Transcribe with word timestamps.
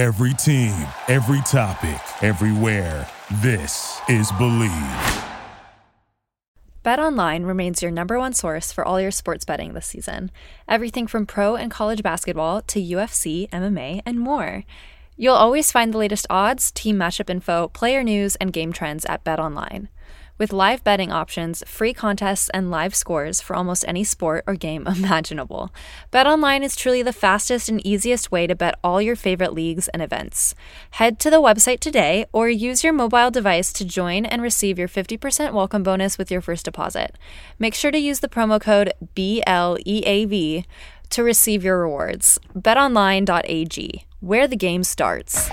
Every 0.00 0.32
team, 0.32 0.88
every 1.08 1.42
topic, 1.42 2.00
everywhere. 2.22 3.06
This 3.42 4.00
is 4.08 4.32
Bleav. 4.32 5.28
BetOnline 6.82 7.46
remains 7.46 7.82
your 7.82 7.90
number 7.90 8.18
one 8.18 8.32
source 8.32 8.72
for 8.72 8.82
all 8.82 8.98
your 8.98 9.10
sports 9.10 9.44
betting 9.44 9.74
this 9.74 9.86
season. 9.86 10.30
Everything 10.66 11.06
from 11.06 11.26
pro 11.26 11.54
and 11.54 11.70
college 11.70 12.02
basketball 12.02 12.62
to 12.62 12.80
UFC, 12.80 13.50
MMA, 13.50 14.00
and 14.06 14.18
more. 14.18 14.64
You'll 15.18 15.34
always 15.34 15.70
find 15.70 15.92
the 15.92 15.98
latest 15.98 16.26
odds, 16.30 16.72
team 16.72 16.96
matchup 16.96 17.28
info, 17.28 17.68
player 17.68 18.02
news, 18.02 18.36
and 18.36 18.54
game 18.54 18.72
trends 18.72 19.04
at 19.04 19.22
BetOnline. 19.22 19.88
With 20.40 20.54
live 20.54 20.82
betting 20.82 21.12
options, 21.12 21.62
free 21.66 21.92
contests, 21.92 22.48
and 22.54 22.70
live 22.70 22.94
scores 22.94 23.42
for 23.42 23.54
almost 23.54 23.84
any 23.86 24.04
sport 24.04 24.42
or 24.46 24.54
game 24.54 24.86
imaginable, 24.86 25.70
BetOnline 26.10 26.62
is 26.62 26.76
truly 26.76 27.02
the 27.02 27.12
fastest 27.12 27.68
and 27.68 27.86
easiest 27.86 28.32
way 28.32 28.46
to 28.46 28.54
bet 28.54 28.80
all 28.82 29.02
your 29.02 29.16
favorite 29.16 29.52
leagues 29.52 29.88
and 29.88 30.00
events. 30.00 30.54
Head 30.92 31.20
to 31.20 31.28
the 31.28 31.42
website 31.42 31.80
today 31.80 32.24
or 32.32 32.48
use 32.48 32.82
your 32.82 32.94
mobile 32.94 33.30
device 33.30 33.70
to 33.74 33.84
join 33.84 34.24
and 34.24 34.40
receive 34.40 34.78
your 34.78 34.88
50% 34.88 35.52
welcome 35.52 35.82
bonus 35.82 36.16
with 36.16 36.30
your 36.30 36.40
first 36.40 36.64
deposit. 36.64 37.18
Make 37.58 37.74
sure 37.74 37.90
to 37.90 37.98
use 37.98 38.20
the 38.20 38.28
promo 38.28 38.58
code 38.58 38.94
BLEAV 39.14 40.64
to 41.10 41.22
receive 41.22 41.62
your 41.62 41.80
rewards. 41.80 42.38
BetOnline.ag, 42.56 44.06
where 44.20 44.48
the 44.48 44.56
game 44.56 44.84
starts. 44.84 45.50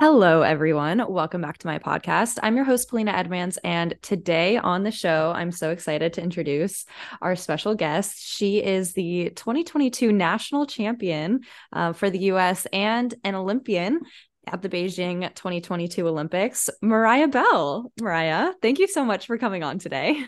Hello, 0.00 0.40
everyone. 0.40 1.04
Welcome 1.12 1.42
back 1.42 1.58
to 1.58 1.66
my 1.66 1.78
podcast. 1.78 2.38
I'm 2.42 2.56
your 2.56 2.64
host, 2.64 2.88
Polina 2.88 3.10
Edmunds, 3.10 3.58
and 3.58 3.94
today 4.00 4.56
on 4.56 4.82
the 4.82 4.90
show, 4.90 5.30
I'm 5.36 5.52
so 5.52 5.68
excited 5.68 6.14
to 6.14 6.22
introduce 6.22 6.86
our 7.20 7.36
special 7.36 7.74
guest. 7.74 8.18
She 8.18 8.64
is 8.64 8.94
the 8.94 9.30
2022 9.36 10.10
national 10.10 10.64
champion 10.64 11.40
uh, 11.74 11.92
for 11.92 12.08
the 12.08 12.18
US 12.30 12.66
and 12.72 13.14
an 13.24 13.34
Olympian 13.34 14.00
at 14.46 14.62
the 14.62 14.70
Beijing 14.70 15.20
2022 15.34 16.08
Olympics, 16.08 16.70
Mariah 16.80 17.28
Bell. 17.28 17.92
Mariah, 18.00 18.54
thank 18.62 18.78
you 18.78 18.88
so 18.88 19.04
much 19.04 19.26
for 19.26 19.36
coming 19.36 19.62
on 19.62 19.78
today. 19.78 20.24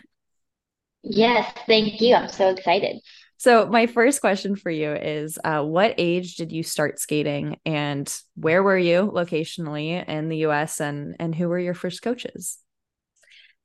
Yes, 1.01 1.51
thank 1.65 1.99
you. 1.99 2.13
I'm 2.13 2.29
so 2.29 2.49
excited. 2.49 3.01
So, 3.37 3.65
my 3.65 3.87
first 3.87 4.21
question 4.21 4.55
for 4.55 4.69
you 4.69 4.93
is 4.93 5.37
uh, 5.43 5.63
What 5.63 5.95
age 5.97 6.35
did 6.35 6.51
you 6.51 6.63
start 6.63 6.99
skating 6.99 7.57
and 7.65 8.13
where 8.35 8.63
were 8.63 8.77
you 8.77 9.11
locationally 9.13 10.07
in 10.07 10.29
the 10.29 10.37
US 10.37 10.79
and, 10.79 11.15
and 11.19 11.35
who 11.35 11.49
were 11.49 11.59
your 11.59 11.73
first 11.73 12.01
coaches? 12.01 12.57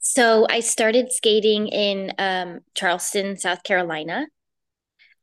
So, 0.00 0.46
I 0.48 0.60
started 0.60 1.12
skating 1.12 1.68
in 1.68 2.12
um, 2.18 2.60
Charleston, 2.74 3.36
South 3.36 3.62
Carolina. 3.62 4.26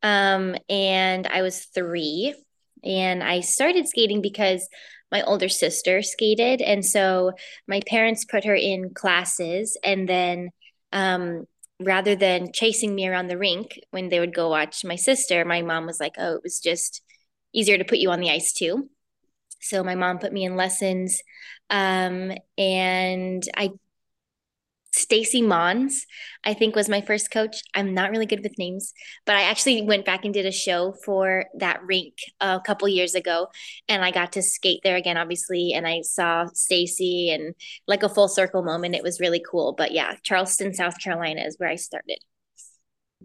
Um, 0.04 0.56
and 0.70 1.28
I 1.28 1.42
was 1.42 1.66
three. 1.66 2.36
And 2.84 3.24
I 3.24 3.40
started 3.40 3.88
skating 3.88 4.22
because 4.22 4.68
my 5.12 5.24
older 5.24 5.50
sister 5.50 6.02
skated. 6.02 6.62
And 6.62 6.86
so 6.86 7.32
my 7.68 7.82
parents 7.88 8.26
put 8.26 8.46
her 8.46 8.56
in 8.56 8.94
classes. 8.94 9.78
And 9.84 10.08
then 10.08 10.50
um, 10.92 11.46
rather 11.80 12.16
than 12.16 12.52
chasing 12.54 12.96
me 12.96 13.08
around 13.08 13.28
the 13.28 13.38
rink 13.38 13.80
when 13.92 14.10
they 14.10 14.20
would 14.20 14.34
go 14.34 14.50
watch 14.50 14.86
my 14.86 14.96
sister, 14.96 15.44
my 15.46 15.62
mom 15.62 15.86
was 15.86 16.00
like, 16.00 16.16
oh, 16.18 16.36
it 16.36 16.44
was 16.44 16.60
just 16.60 17.02
easier 17.54 17.78
to 17.78 17.86
put 17.86 18.00
you 18.00 18.12
on 18.12 18.20
the 18.20 18.32
ice 18.32 18.54
too. 18.54 18.90
So 19.62 19.84
my 19.84 19.96
mom 19.96 20.20
put 20.20 20.34
me 20.34 20.46
in 20.46 20.56
lessons. 20.56 21.22
Um, 21.70 22.32
and 22.58 23.44
I 23.56 23.72
Stacy 24.96 25.42
Mons, 25.42 26.06
I 26.44 26.54
think 26.54 26.76
was 26.76 26.88
my 26.88 27.02
first 27.02 27.30
coach. 27.30 27.62
I'm 27.74 27.94
not 27.94 28.12
really 28.12 28.26
good 28.26 28.44
with 28.44 28.58
names, 28.58 28.94
but 29.26 29.36
I 29.36 29.42
actually 29.42 29.82
went 29.82 30.06
back 30.06 30.24
and 30.24 30.34
did 30.34 30.46
a 30.46 30.52
show 30.52 30.94
for 31.04 31.46
that 31.58 31.84
rink 31.84 32.14
a 32.40 32.62
couple 32.66 32.88
years 32.88 33.14
ago 33.14 33.48
and 33.90 34.06
I 34.06 34.12
got 34.12 34.32
to 34.34 34.42
skate 34.42 34.82
there 34.84 34.96
again 34.96 35.18
obviously 35.18 35.74
and 35.74 35.86
I 35.86 36.02
saw 36.02 36.46
Stacy 36.54 37.30
and 37.30 37.56
like 37.88 38.04
a 38.04 38.10
full 38.10 38.30
circle 38.30 38.64
moment. 38.64 38.96
It 38.96 39.04
was 39.04 39.20
really 39.20 39.44
cool. 39.50 39.74
But 39.78 39.92
yeah, 39.92 40.16
Charleston, 40.24 40.74
South 40.74 40.98
Carolina 41.00 41.42
is 41.42 41.56
where 41.58 41.70
I 41.70 41.76
started. 41.76 42.20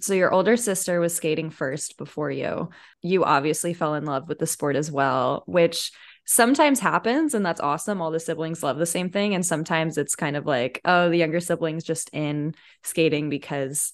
So 0.00 0.14
your 0.14 0.32
older 0.32 0.56
sister 0.56 0.98
was 0.98 1.14
skating 1.14 1.50
first 1.50 1.98
before 1.98 2.30
you. 2.30 2.70
You 3.02 3.24
obviously 3.24 3.74
fell 3.74 3.94
in 3.94 4.06
love 4.06 4.28
with 4.28 4.38
the 4.38 4.46
sport 4.46 4.76
as 4.76 4.90
well, 4.90 5.44
which 5.46 5.92
sometimes 6.30 6.78
happens 6.78 7.34
and 7.34 7.44
that's 7.44 7.60
awesome 7.60 8.00
all 8.00 8.12
the 8.12 8.20
siblings 8.20 8.62
love 8.62 8.78
the 8.78 8.86
same 8.86 9.10
thing 9.10 9.34
and 9.34 9.44
sometimes 9.44 9.98
it's 9.98 10.14
kind 10.14 10.36
of 10.36 10.46
like 10.46 10.80
oh 10.84 11.10
the 11.10 11.16
younger 11.16 11.40
siblings 11.40 11.82
just 11.82 12.08
in 12.12 12.54
skating 12.84 13.28
because 13.28 13.92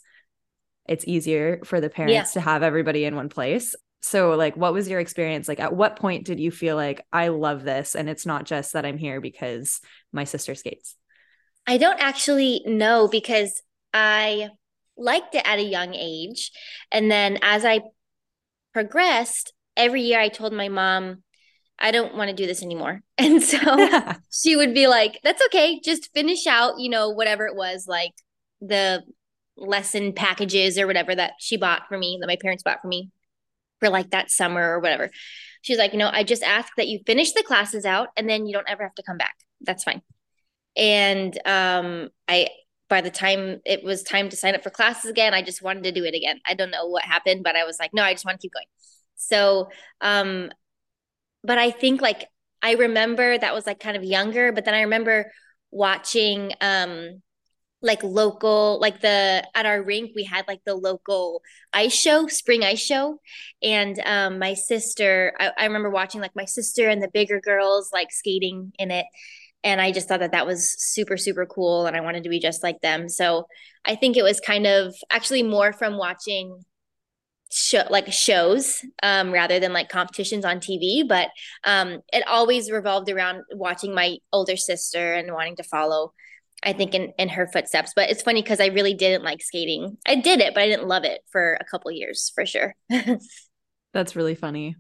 it's 0.87 1.09
easier 1.09 1.61
for 1.65 1.81
the 1.81 1.89
parents 1.89 2.13
yeah. 2.13 2.25
to 2.25 2.41
have 2.41 2.63
everybody 2.63 3.07
in 3.07 3.17
one 3.17 3.31
place. 3.31 3.75
So 4.03 4.35
like 4.35 4.55
what 4.55 4.75
was 4.75 4.87
your 4.87 5.01
experience? 5.01 5.49
Like 5.49 5.61
at 5.61 5.75
what 5.75 5.97
point 5.97 6.27
did 6.27 6.39
you 6.39 6.51
feel 6.51 6.77
like 6.77 7.07
i 7.11 7.29
love 7.29 7.65
this 7.65 7.95
and 7.95 8.07
it's 8.07 8.27
not 8.27 8.45
just 8.45 8.75
that 8.75 8.85
i'm 8.85 8.99
here 8.99 9.23
because 9.23 9.81
my 10.13 10.25
sister 10.25 10.55
skates 10.55 10.95
i 11.67 11.79
don't 11.79 12.01
actually 12.01 12.63
know 12.67 13.09
because 13.09 13.63
i 13.95 14.51
liked 14.99 15.35
it 15.35 15.43
at 15.49 15.59
a 15.59 15.65
young 15.65 15.95
age 15.95 16.53
and 16.93 17.11
then 17.11 17.39
as 17.41 17.65
i 17.65 17.81
progressed 18.75 19.55
every 19.75 20.03
year 20.03 20.21
i 20.21 20.29
told 20.29 20.53
my 20.53 20.69
mom 20.69 21.23
I 21.79 21.91
don't 21.91 22.15
want 22.15 22.31
to 22.31 22.37
do 22.37 22.47
this 22.47 22.63
anymore. 22.63 23.03
And 23.19 23.43
so 23.43 23.59
she 24.31 24.57
would 24.57 24.75
be 24.75 24.87
like, 24.89 25.21
that's 25.25 25.43
okay. 25.47 25.81
Just 25.83 26.13
finish 26.13 26.47
out, 26.47 26.79
you 26.79 26.91
know, 26.91 27.09
whatever 27.09 27.47
it 27.47 27.57
was, 27.57 27.87
like 27.89 28.13
the 28.61 29.03
lesson 29.57 30.13
packages 30.13 30.79
or 30.79 30.87
whatever 30.87 31.15
that 31.15 31.33
she 31.39 31.57
bought 31.57 31.89
for 31.89 31.97
me, 31.97 32.19
that 32.21 32.27
my 32.27 32.37
parents 32.37 32.63
bought 32.63 32.83
for 32.83 32.89
me 32.89 33.11
for 33.81 33.89
like 33.89 34.11
that 34.11 34.31
summer 34.31 34.75
or 34.75 34.81
whatever. 34.81 35.11
She's 35.63 35.79
like, 35.79 35.93
you 35.93 35.99
know, 35.99 36.11
I 36.13 36.25
just 36.25 36.43
ask 36.43 36.73
that 36.77 36.89
you 36.89 37.01
finish 37.07 37.33
the 37.33 37.43
classes 37.43 37.85
out 37.85 38.09
and 38.17 38.29
then 38.29 38.47
you 38.47 38.53
don't 38.53 38.69
ever 38.69 38.83
have 38.83 38.95
to 38.97 39.03
come 39.03 39.17
back. 39.17 39.35
That's 39.63 39.85
fine. 39.85 40.03
And 40.77 41.37
um, 41.47 42.11
I, 42.29 42.49
by 42.89 43.01
the 43.01 43.11
time 43.11 43.61
it 43.65 43.83
was 43.83 44.03
time 44.03 44.29
to 44.29 44.37
sign 44.37 44.55
up 44.55 44.63
for 44.63 44.71
classes 44.71 45.11
again, 45.11 45.35
I 45.35 45.43
just 45.43 45.63
wanted 45.63 45.85
to 45.85 45.93
do 45.93 46.05
it 46.05 46.15
again. 46.15 46.41
I 46.47 46.55
don't 46.55 46.71
know 46.71 46.87
what 46.87 47.03
happened, 47.03 47.43
but 47.43 47.57
I 47.57 47.65
was 47.65 47.79
like, 47.81 47.93
no, 47.95 48.03
I 48.03 48.13
just 48.13 48.25
want 48.25 48.39
to 48.39 48.43
keep 48.43 48.53
going. 48.53 48.67
So 49.17 49.71
um, 50.01 50.51
but 51.47 51.59
I 51.59 51.71
think 51.71 52.01
like 52.03 52.27
I 52.63 52.73
remember 52.73 53.39
that 53.39 53.55
was 53.55 53.67
like 53.67 53.81
kind 53.81 53.97
of 53.97 54.05
younger, 54.05 54.53
but 54.53 54.65
then 54.65 54.75
I 54.75 54.83
remember 54.83 55.31
watching 55.71 56.53
um 56.61 57.23
like 57.83 58.03
local 58.03 58.81
like 58.81 59.01
the 59.01 59.47
at 59.55 59.67
our 59.67 59.83
rink 59.83 60.11
we 60.17 60.25
had 60.25 60.49
like 60.49 60.61
the 60.65 60.75
local 60.75 61.43
ice 61.73 61.95
show 61.95 62.27
spring 62.27 62.65
ice 62.65 62.81
show. 62.81 63.21
And 63.63 64.01
um 64.05 64.39
my 64.39 64.55
sister 64.55 65.35
I, 65.39 65.53
I 65.59 65.65
remember 65.67 65.91
watching 65.91 66.21
like 66.21 66.35
my 66.35 66.47
sister 66.47 66.89
and 66.89 67.03
the 67.03 67.09
bigger 67.09 67.41
girls 67.41 67.91
like 67.93 68.11
skating 68.11 68.73
in 68.79 68.91
it. 68.91 69.07
And 69.65 69.81
i 69.81 69.93
just 69.93 70.09
thought 70.09 70.21
that 70.21 70.33
that 70.33 70.47
was 70.47 70.75
super 70.79 71.17
super 71.17 71.47
cool 71.47 71.87
and 71.87 71.97
i 71.97 72.01
wanted 72.01 72.25
to 72.25 72.31
be 72.31 72.41
just 72.41 72.63
like 72.63 72.81
them. 72.81 73.09
So 73.09 73.47
i 73.85 73.95
think 73.95 74.17
it 74.17 74.25
was 74.25 74.41
kind 74.41 74.67
of 74.67 74.95
actually 75.11 75.43
more 75.43 75.73
from 75.73 75.99
watching 75.99 76.65
show 77.51 77.85
like 77.91 78.13
shows 78.13 78.85
um, 79.03 79.33
rather 79.33 79.61
than 79.61 79.73
like 79.73 79.89
competitions 79.89 80.45
on 80.45 80.61
TV. 80.61 81.07
But 81.07 81.29
um, 81.65 82.01
it 82.13 82.27
always 82.27 82.71
revolved 82.71 83.09
around 83.09 83.43
watching 83.53 83.95
my 83.95 84.17
older 84.33 84.57
sister 84.57 85.15
and 85.15 85.33
wanting 85.33 85.57
to 85.57 85.63
follow. 85.63 86.13
I 86.65 86.73
think 86.73 86.95
in, 86.95 87.13
in 87.19 87.29
her 87.29 87.47
footsteps. 87.47 87.93
But 87.95 88.11
it's 88.11 88.23
funny 88.23 88.43
because 88.43 88.61
I 88.61 88.67
really 88.69 88.95
didn't 88.95 89.23
like 89.23 89.43
skating. 89.43 89.99
I 90.07 90.17
did 90.17 90.41
it, 90.41 90.55
but 90.55 90.63
I 90.63 90.69
didn't 90.69 90.89
love 90.89 91.05
it 91.05 91.21
for 91.31 91.53
a 91.61 91.65
couple 91.65 91.91
years 91.93 92.33
for 92.35 92.47
sure. 92.47 92.75
That's 93.93 94.17
really 94.17 94.35
funny. 94.35 94.75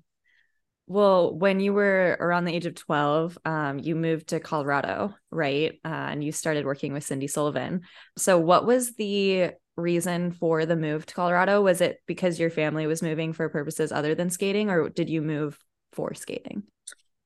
Well, 0.89 1.35
when 1.35 1.61
you 1.61 1.73
were 1.73 2.17
around 2.19 2.45
the 2.45 2.55
age 2.55 2.67
of 2.67 2.77
12, 2.77 3.39
um, 3.45 3.79
you 3.79 3.95
moved 3.95 4.29
to 4.29 4.41
Colorado, 4.41 5.15
right? 5.31 5.79
Uh, 5.85 5.89
and 5.89 6.25
you 6.25 6.33
started 6.33 6.65
working 6.65 6.93
with 6.93 7.05
Cindy 7.05 7.27
Sullivan. 7.27 7.83
So, 8.17 8.39
what 8.39 8.65
was 8.65 8.95
the 8.95 9.53
reason 9.77 10.33
for 10.33 10.67
the 10.67 10.77
move 10.77 11.07
to 11.07 11.15
Colorado? 11.15 11.63
Was 11.63 11.81
it 11.81 12.01
because 12.07 12.39
your 12.39 12.51
family 12.51 12.87
was 12.87 13.03
moving 13.03 13.33
for 13.33 13.49
purposes 13.49 13.93
other 13.93 14.15
than 14.15 14.31
skating, 14.31 14.71
or 14.71 14.89
did 14.89 15.11
you 15.11 15.23
move 15.23 15.59
for 15.93 16.15
skating? 16.15 16.65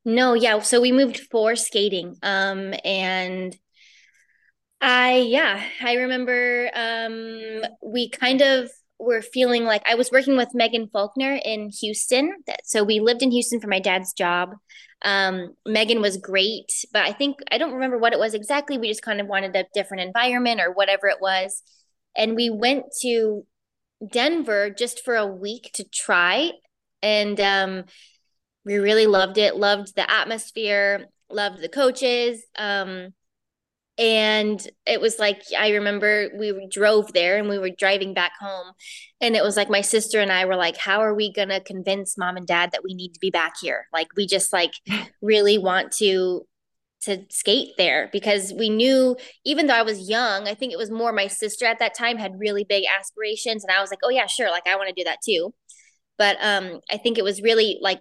No, 0.05 0.35
yeah. 0.35 0.61
So 0.61 0.81
we 0.81 0.93
moved 0.93 1.21
for 1.31 1.57
skating. 1.57 2.17
Um, 2.23 2.75
and 2.85 3.55
I, 4.81 5.19
yeah, 5.19 5.63
I 5.83 5.95
remember 5.95 6.71
um, 6.75 7.63
we 7.85 8.09
kind 8.09 8.41
of 8.41 8.71
were 8.99 9.23
feeling 9.23 9.65
like 9.65 9.83
I 9.89 9.95
was 9.95 10.11
working 10.11 10.37
with 10.37 10.55
Megan 10.55 10.89
Faulkner 10.93 11.39
in 11.45 11.71
Houston. 11.81 12.35
So 12.65 12.83
we 12.85 13.01
lived 13.01 13.23
in 13.23 13.31
Houston 13.31 13.61
for 13.61 13.69
my 13.69 13.81
dad's 13.81 14.13
job. 14.13 14.51
Um, 15.03 15.55
Megan 15.67 16.03
was 16.03 16.19
great, 16.19 16.71
but 16.93 17.03
I 17.07 17.13
think 17.13 17.39
I 17.51 17.57
don't 17.57 17.73
remember 17.73 17.99
what 17.99 18.13
it 18.13 18.19
was 18.19 18.35
exactly. 18.35 18.77
We 18.77 18.89
just 18.89 19.03
kind 19.03 19.21
of 19.21 19.27
wanted 19.27 19.57
a 19.57 19.65
different 19.73 20.03
environment 20.03 20.61
or 20.61 20.73
whatever 20.73 21.09
it 21.09 21.19
was 21.21 21.63
and 22.17 22.37
we 22.37 22.51
went 22.51 22.85
to 23.03 23.47
Denver 24.13 24.71
just 24.71 25.05
for 25.05 25.17
a 25.17 25.27
week 25.27 25.71
to 25.75 25.85
try 25.85 26.53
and 27.03 27.39
um, 27.41 27.85
we 28.65 28.77
really 28.77 29.07
loved 29.07 29.39
it 29.39 29.57
loved 29.57 29.95
the 29.95 30.11
atmosphere 30.11 31.07
loved 31.33 31.61
the 31.61 31.69
coaches. 31.69 32.43
Um, 32.57 33.15
and 33.99 34.67
it 34.87 35.01
was 35.01 35.19
like 35.19 35.43
I 35.59 35.71
remember 35.71 36.31
we 36.39 36.67
drove 36.71 37.13
there 37.13 37.37
and 37.37 37.49
we 37.49 37.59
were 37.59 37.71
driving 37.71 38.15
back 38.15 38.33
home, 38.41 38.73
and 39.21 39.37
it 39.37 39.43
was 39.43 39.57
like 39.57 39.69
my 39.69 39.83
sister 39.83 40.21
and 40.21 40.33
I 40.33 40.47
were 40.47 40.57
like, 40.57 40.79
"How 40.79 41.01
are 41.01 41.15
we 41.15 41.33
gonna 41.33 41.61
convince 41.61 42.17
mom 42.17 42.37
and 42.37 42.47
dad 42.47 42.71
that 42.73 42.83
we 42.83 42.95
need 42.95 43.13
to 43.13 43.21
be 43.21 43.31
back 43.31 43.55
here? 43.61 43.87
Like, 43.93 44.09
we 44.17 44.27
just 44.27 44.53
like 44.53 44.73
really 45.23 45.59
want 45.59 45.93
to 45.99 46.47
to 47.03 47.25
skate 47.31 47.71
there 47.79 48.09
because 48.13 48.53
we 48.53 48.69
knew 48.69 49.17
even 49.45 49.67
though 49.67 49.75
I 49.75 49.83
was 49.83 50.09
young, 50.09 50.47
I 50.47 50.55
think 50.55 50.73
it 50.73 50.79
was 50.79 50.91
more 50.91 51.13
my 51.13 51.27
sister 51.29 51.67
at 51.67 51.79
that 51.79 51.95
time 51.95 52.19
had 52.19 52.39
really 52.39 52.65
big 52.65 52.85
aspirations 52.99 53.65
and 53.65 53.73
I 53.73 53.81
was 53.81 53.91
like, 53.91 54.01
"Oh 54.05 54.11
yeah, 54.11 54.27
sure, 54.27 54.51
like 54.51 54.67
I 54.67 54.77
want 54.77 54.89
to 54.89 54.95
do 54.95 55.05
that 55.05 55.19
too." 55.25 55.55
But 56.19 56.37
um 56.41 56.81
I 56.91 56.99
think 56.99 57.19
it 57.19 57.25
was 57.25 57.43
really 57.43 57.79
like 57.81 58.01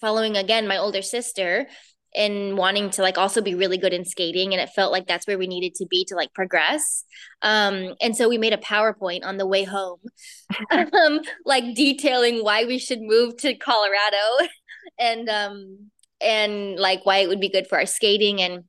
following 0.00 0.36
again 0.36 0.68
my 0.68 0.76
older 0.78 1.02
sister 1.02 1.66
and 2.14 2.56
wanting 2.56 2.90
to 2.90 3.02
like 3.02 3.18
also 3.18 3.42
be 3.42 3.54
really 3.54 3.76
good 3.76 3.92
in 3.92 4.04
skating 4.04 4.52
and 4.52 4.62
it 4.62 4.70
felt 4.70 4.92
like 4.92 5.06
that's 5.06 5.26
where 5.26 5.38
we 5.38 5.46
needed 5.46 5.74
to 5.74 5.86
be 5.86 6.04
to 6.06 6.14
like 6.14 6.32
progress 6.32 7.04
um 7.42 7.94
and 8.00 8.16
so 8.16 8.28
we 8.28 8.38
made 8.38 8.54
a 8.54 8.58
powerpoint 8.58 9.24
on 9.24 9.36
the 9.36 9.46
way 9.46 9.62
home 9.62 10.00
um 10.70 11.20
like 11.44 11.74
detailing 11.74 12.42
why 12.42 12.64
we 12.64 12.78
should 12.78 13.00
move 13.02 13.36
to 13.36 13.54
colorado 13.56 14.48
and 14.98 15.28
um 15.28 15.90
and 16.20 16.78
like 16.78 17.04
why 17.04 17.18
it 17.18 17.28
would 17.28 17.40
be 17.40 17.48
good 17.48 17.66
for 17.66 17.78
our 17.78 17.86
skating. 17.86 18.40
And 18.40 18.64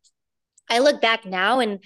i 0.69 0.79
look 0.79 1.01
back 1.01 1.25
now 1.25 1.59
and 1.59 1.83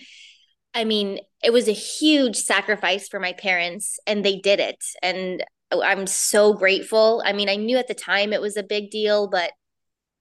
i 0.74 0.84
mean 0.84 1.20
it 1.42 1.54
was 1.54 1.68
a 1.68 1.74
huge 1.74 2.36
sacrifice 2.36 3.08
for 3.08 3.20
my 3.20 3.34
parents 3.34 4.00
and 4.08 4.24
they 4.24 4.38
did 4.38 4.60
it. 4.60 4.84
And 5.02 5.44
i'm 5.72 6.08
so 6.08 6.54
grateful. 6.54 7.24
I 7.26 7.34
mean 7.34 7.50
i 7.50 7.56
knew 7.56 7.78
at 7.78 7.88
the 7.88 7.94
time 7.94 8.34
it 8.34 8.42
was 8.42 8.58
a 8.58 8.64
big 8.64 8.92
deal 8.92 9.28
but 9.28 9.52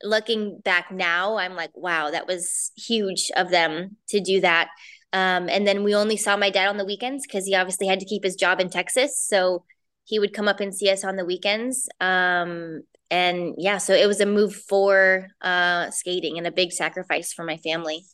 looking 0.04 0.58
back 0.64 0.90
now 0.90 1.36
i'm 1.36 1.54
like 1.54 1.70
wow 1.76 2.10
that 2.10 2.26
was 2.26 2.72
huge 2.76 3.30
of 3.36 3.50
them 3.50 3.96
to 4.08 4.20
do 4.20 4.40
that. 4.40 4.68
Um, 5.14 5.50
and 5.50 5.66
then 5.66 5.84
we 5.84 5.94
only 5.94 6.16
saw 6.16 6.38
my 6.38 6.48
dad 6.48 6.68
on 6.68 6.78
the 6.78 6.86
weekends 6.86 7.26
because 7.26 7.46
he 7.46 7.54
obviously 7.54 7.86
had 7.86 8.00
to 8.00 8.06
keep 8.06 8.24
his 8.24 8.34
job 8.34 8.60
in 8.60 8.70
texas. 8.70 9.18
So 9.18 9.64
he 10.04 10.18
would 10.18 10.32
come 10.32 10.48
up 10.48 10.60
and 10.60 10.74
see 10.74 10.90
us 10.90 11.04
on 11.04 11.16
the 11.16 11.24
weekends. 11.24 11.88
Um, 12.00 12.82
and 13.12 13.56
yeah, 13.58 13.76
so 13.76 13.92
it 13.92 14.06
was 14.06 14.22
a 14.22 14.26
move 14.26 14.54
for 14.54 15.28
uh, 15.42 15.90
skating 15.90 16.38
and 16.38 16.46
a 16.46 16.50
big 16.50 16.72
sacrifice 16.72 17.34
for 17.34 17.44
my 17.44 17.58
family. 17.58 18.06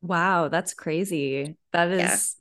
Wow, 0.00 0.48
that's 0.48 0.72
crazy. 0.72 1.56
That 1.72 1.90
is 1.90 2.36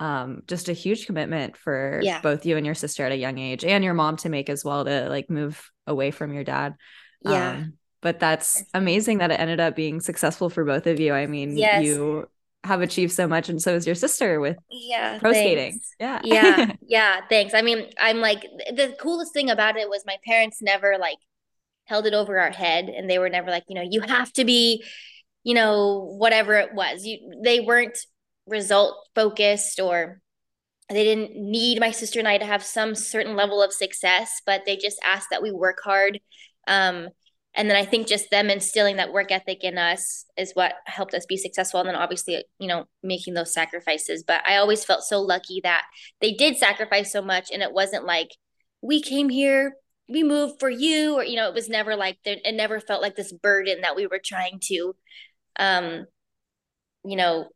yeah. 0.00 0.22
um 0.22 0.42
just 0.46 0.68
a 0.68 0.72
huge 0.72 1.06
commitment 1.06 1.56
for 1.56 2.00
yeah. 2.04 2.20
both 2.20 2.46
you 2.46 2.56
and 2.56 2.64
your 2.64 2.76
sister 2.76 3.04
at 3.04 3.10
a 3.10 3.16
young 3.16 3.36
age 3.38 3.64
and 3.64 3.82
your 3.82 3.94
mom 3.94 4.16
to 4.18 4.28
make 4.28 4.48
as 4.48 4.64
well 4.64 4.84
to 4.84 5.08
like 5.08 5.28
move 5.28 5.70
away 5.88 6.12
from 6.12 6.32
your 6.32 6.44
dad. 6.44 6.76
Yeah. 7.22 7.50
Um, 7.50 7.72
but 8.00 8.20
that's 8.20 8.62
amazing 8.72 9.18
that 9.18 9.32
it 9.32 9.40
ended 9.40 9.58
up 9.58 9.74
being 9.74 10.00
successful 10.00 10.48
for 10.48 10.64
both 10.64 10.86
of 10.86 11.00
you. 11.00 11.12
I 11.12 11.26
mean, 11.26 11.56
yes. 11.56 11.84
you 11.84 12.28
have 12.64 12.80
achieved 12.80 13.12
so 13.12 13.26
much 13.26 13.48
and 13.48 13.62
so 13.62 13.74
is 13.74 13.86
your 13.86 13.94
sister 13.94 14.40
with 14.40 14.56
yeah 14.70 15.18
pro 15.18 15.32
thanks. 15.32 15.46
skating 15.46 15.80
yeah 16.00 16.20
yeah 16.24 16.72
yeah 16.88 17.20
thanks 17.28 17.54
i 17.54 17.62
mean 17.62 17.88
i'm 18.00 18.18
like 18.18 18.42
the 18.74 18.94
coolest 19.00 19.32
thing 19.32 19.48
about 19.48 19.76
it 19.76 19.88
was 19.88 20.02
my 20.04 20.16
parents 20.26 20.58
never 20.60 20.96
like 20.98 21.18
held 21.84 22.04
it 22.04 22.14
over 22.14 22.38
our 22.38 22.50
head 22.50 22.88
and 22.88 23.08
they 23.08 23.18
were 23.18 23.30
never 23.30 23.50
like 23.50 23.64
you 23.68 23.74
know 23.74 23.86
you 23.88 24.00
have 24.00 24.32
to 24.32 24.44
be 24.44 24.84
you 25.44 25.54
know 25.54 26.14
whatever 26.18 26.54
it 26.54 26.74
was 26.74 27.04
you 27.04 27.18
they 27.42 27.60
weren't 27.60 27.98
result 28.46 28.96
focused 29.14 29.80
or 29.80 30.20
they 30.88 31.04
didn't 31.04 31.36
need 31.36 31.80
my 31.80 31.90
sister 31.90 32.18
and 32.18 32.28
I 32.28 32.38
to 32.38 32.46
have 32.46 32.64
some 32.64 32.94
certain 32.94 33.36
level 33.36 33.62
of 33.62 33.72
success, 33.72 34.40
but 34.46 34.62
they 34.64 34.76
just 34.76 34.98
asked 35.04 35.28
that 35.30 35.42
we 35.42 35.52
work 35.52 35.80
hard. 35.84 36.18
Um, 36.66 37.08
and 37.54 37.68
then 37.68 37.76
I 37.76 37.84
think 37.84 38.06
just 38.06 38.30
them 38.30 38.50
instilling 38.50 38.96
that 38.96 39.12
work 39.12 39.32
ethic 39.32 39.64
in 39.64 39.78
us 39.78 40.26
is 40.36 40.52
what 40.54 40.74
helped 40.86 41.14
us 41.14 41.26
be 41.26 41.36
successful. 41.36 41.80
And 41.80 41.88
then 41.88 41.96
obviously, 41.96 42.44
you 42.58 42.68
know, 42.68 42.84
making 43.02 43.34
those 43.34 43.52
sacrifices. 43.52 44.22
But 44.26 44.42
I 44.48 44.56
always 44.56 44.84
felt 44.84 45.02
so 45.02 45.20
lucky 45.20 45.60
that 45.64 45.82
they 46.20 46.32
did 46.34 46.56
sacrifice 46.56 47.10
so 47.10 47.22
much. 47.22 47.50
And 47.52 47.62
it 47.62 47.72
wasn't 47.72 48.04
like, 48.04 48.28
we 48.80 49.02
came 49.02 49.28
here, 49.28 49.74
we 50.08 50.22
moved 50.22 50.60
for 50.60 50.70
you, 50.70 51.14
or, 51.14 51.24
you 51.24 51.36
know, 51.36 51.48
it 51.48 51.54
was 51.54 51.68
never 51.68 51.96
like, 51.96 52.18
it 52.24 52.54
never 52.54 52.80
felt 52.80 53.02
like 53.02 53.16
this 53.16 53.32
burden 53.32 53.80
that 53.80 53.96
we 53.96 54.06
were 54.06 54.20
trying 54.24 54.60
to, 54.64 54.94
um, 55.58 56.06
you 57.04 57.16
know, 57.16 57.48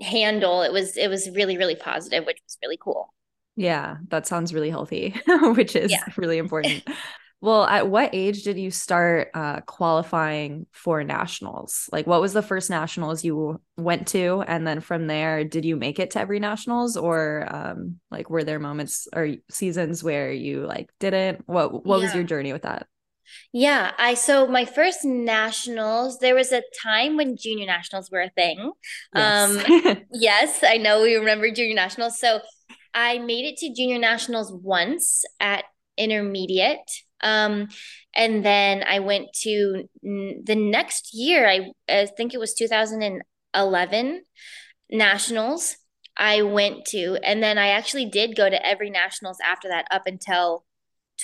handle. 0.00 0.62
It 0.62 0.72
was, 0.72 0.96
it 0.96 1.08
was 1.08 1.28
really, 1.30 1.58
really 1.58 1.76
positive, 1.76 2.24
which 2.24 2.38
was 2.46 2.58
really 2.62 2.78
cool. 2.80 3.12
Yeah, 3.56 3.96
that 4.10 4.28
sounds 4.28 4.54
really 4.54 4.70
healthy, 4.70 5.20
which 5.26 5.74
is 5.74 5.90
yeah. 5.90 6.04
really 6.16 6.38
important. 6.38 6.84
Well, 7.40 7.64
at 7.64 7.88
what 7.88 8.10
age 8.12 8.42
did 8.42 8.58
you 8.58 8.72
start 8.72 9.28
uh, 9.32 9.60
qualifying 9.60 10.66
for 10.72 11.04
nationals? 11.04 11.88
Like, 11.92 12.06
what 12.06 12.20
was 12.20 12.32
the 12.32 12.42
first 12.42 12.68
nationals 12.68 13.24
you 13.24 13.60
went 13.76 14.08
to, 14.08 14.42
and 14.46 14.66
then 14.66 14.80
from 14.80 15.06
there, 15.06 15.44
did 15.44 15.64
you 15.64 15.76
make 15.76 16.00
it 16.00 16.10
to 16.12 16.20
every 16.20 16.40
nationals, 16.40 16.96
or 16.96 17.46
um, 17.48 18.00
like 18.10 18.28
were 18.28 18.42
there 18.42 18.58
moments 18.58 19.06
or 19.14 19.34
seasons 19.50 20.02
where 20.02 20.32
you 20.32 20.66
like 20.66 20.90
didn't? 20.98 21.46
What 21.46 21.86
What 21.86 21.98
yeah. 21.98 22.06
was 22.06 22.14
your 22.14 22.24
journey 22.24 22.52
with 22.52 22.62
that? 22.62 22.88
Yeah, 23.52 23.92
I 23.98 24.14
so 24.14 24.46
my 24.46 24.64
first 24.64 25.04
nationals, 25.04 26.18
there 26.18 26.34
was 26.34 26.50
a 26.50 26.62
time 26.82 27.16
when 27.16 27.36
junior 27.36 27.66
nationals 27.66 28.10
were 28.10 28.22
a 28.22 28.30
thing. 28.30 28.72
Yes. 29.14 29.66
Um 29.86 30.02
yes, 30.12 30.64
I 30.64 30.76
know 30.78 31.02
we 31.02 31.14
remember 31.14 31.50
junior 31.50 31.74
nationals. 31.74 32.18
So 32.18 32.40
I 32.94 33.18
made 33.18 33.44
it 33.44 33.58
to 33.58 33.72
junior 33.72 33.98
nationals 33.98 34.52
once 34.52 35.24
at 35.40 35.64
intermediate 35.96 36.90
um, 37.22 37.68
and 38.14 38.44
then 38.44 38.84
I 38.88 39.00
went 39.00 39.28
to 39.42 39.88
the 40.02 40.56
next 40.56 41.10
year, 41.12 41.48
I, 41.48 41.70
I 41.88 42.06
think 42.06 42.34
it 42.34 42.38
was 42.38 42.54
2011 42.54 44.22
nationals. 44.90 45.76
I 46.16 46.42
went 46.42 46.84
to, 46.86 47.18
and 47.22 47.42
then 47.42 47.58
I 47.58 47.68
actually 47.68 48.06
did 48.06 48.36
go 48.36 48.50
to 48.50 48.66
every 48.66 48.90
nationals 48.90 49.38
after 49.44 49.68
that 49.68 49.86
up 49.90 50.02
until 50.06 50.64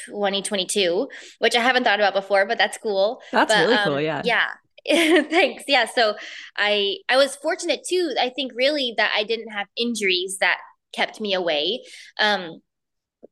2022, 0.06 1.08
which 1.38 1.56
I 1.56 1.60
haven't 1.60 1.84
thought 1.84 1.98
about 1.98 2.14
before, 2.14 2.46
but 2.46 2.58
that's 2.58 2.78
cool. 2.78 3.20
That's 3.32 3.52
but, 3.52 3.60
really 3.60 3.74
um, 3.74 3.88
cool. 3.88 4.00
Yeah. 4.00 4.22
Yeah. 4.24 4.48
Thanks. 4.86 5.64
Yeah. 5.66 5.86
So 5.86 6.14
I 6.56 6.96
I 7.08 7.16
was 7.16 7.36
fortunate 7.36 7.80
too. 7.88 8.14
I 8.20 8.28
think 8.28 8.52
really 8.54 8.92
that 8.98 9.12
I 9.16 9.24
didn't 9.24 9.50
have 9.50 9.66
injuries 9.76 10.36
that 10.40 10.58
kept 10.94 11.20
me 11.20 11.32
away. 11.32 11.82
Um, 12.20 12.60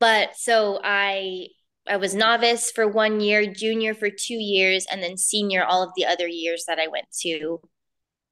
but 0.01 0.31
so 0.37 0.81
I 0.83 1.49
I 1.89 1.97
was 1.97 2.15
novice 2.15 2.71
for 2.71 2.87
one 2.87 3.21
year, 3.21 3.53
junior 3.53 3.95
for 3.95 4.09
two 4.09 4.35
years, 4.35 4.87
and 4.91 5.03
then 5.03 5.17
senior 5.17 5.65
all 5.65 5.83
of 5.83 5.91
the 5.97 6.07
other 6.07 6.29
years 6.29 6.65
that 6.67 6.79
I 6.79 6.87
went 6.87 7.07
to 7.23 7.61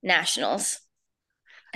nationals. 0.03 0.81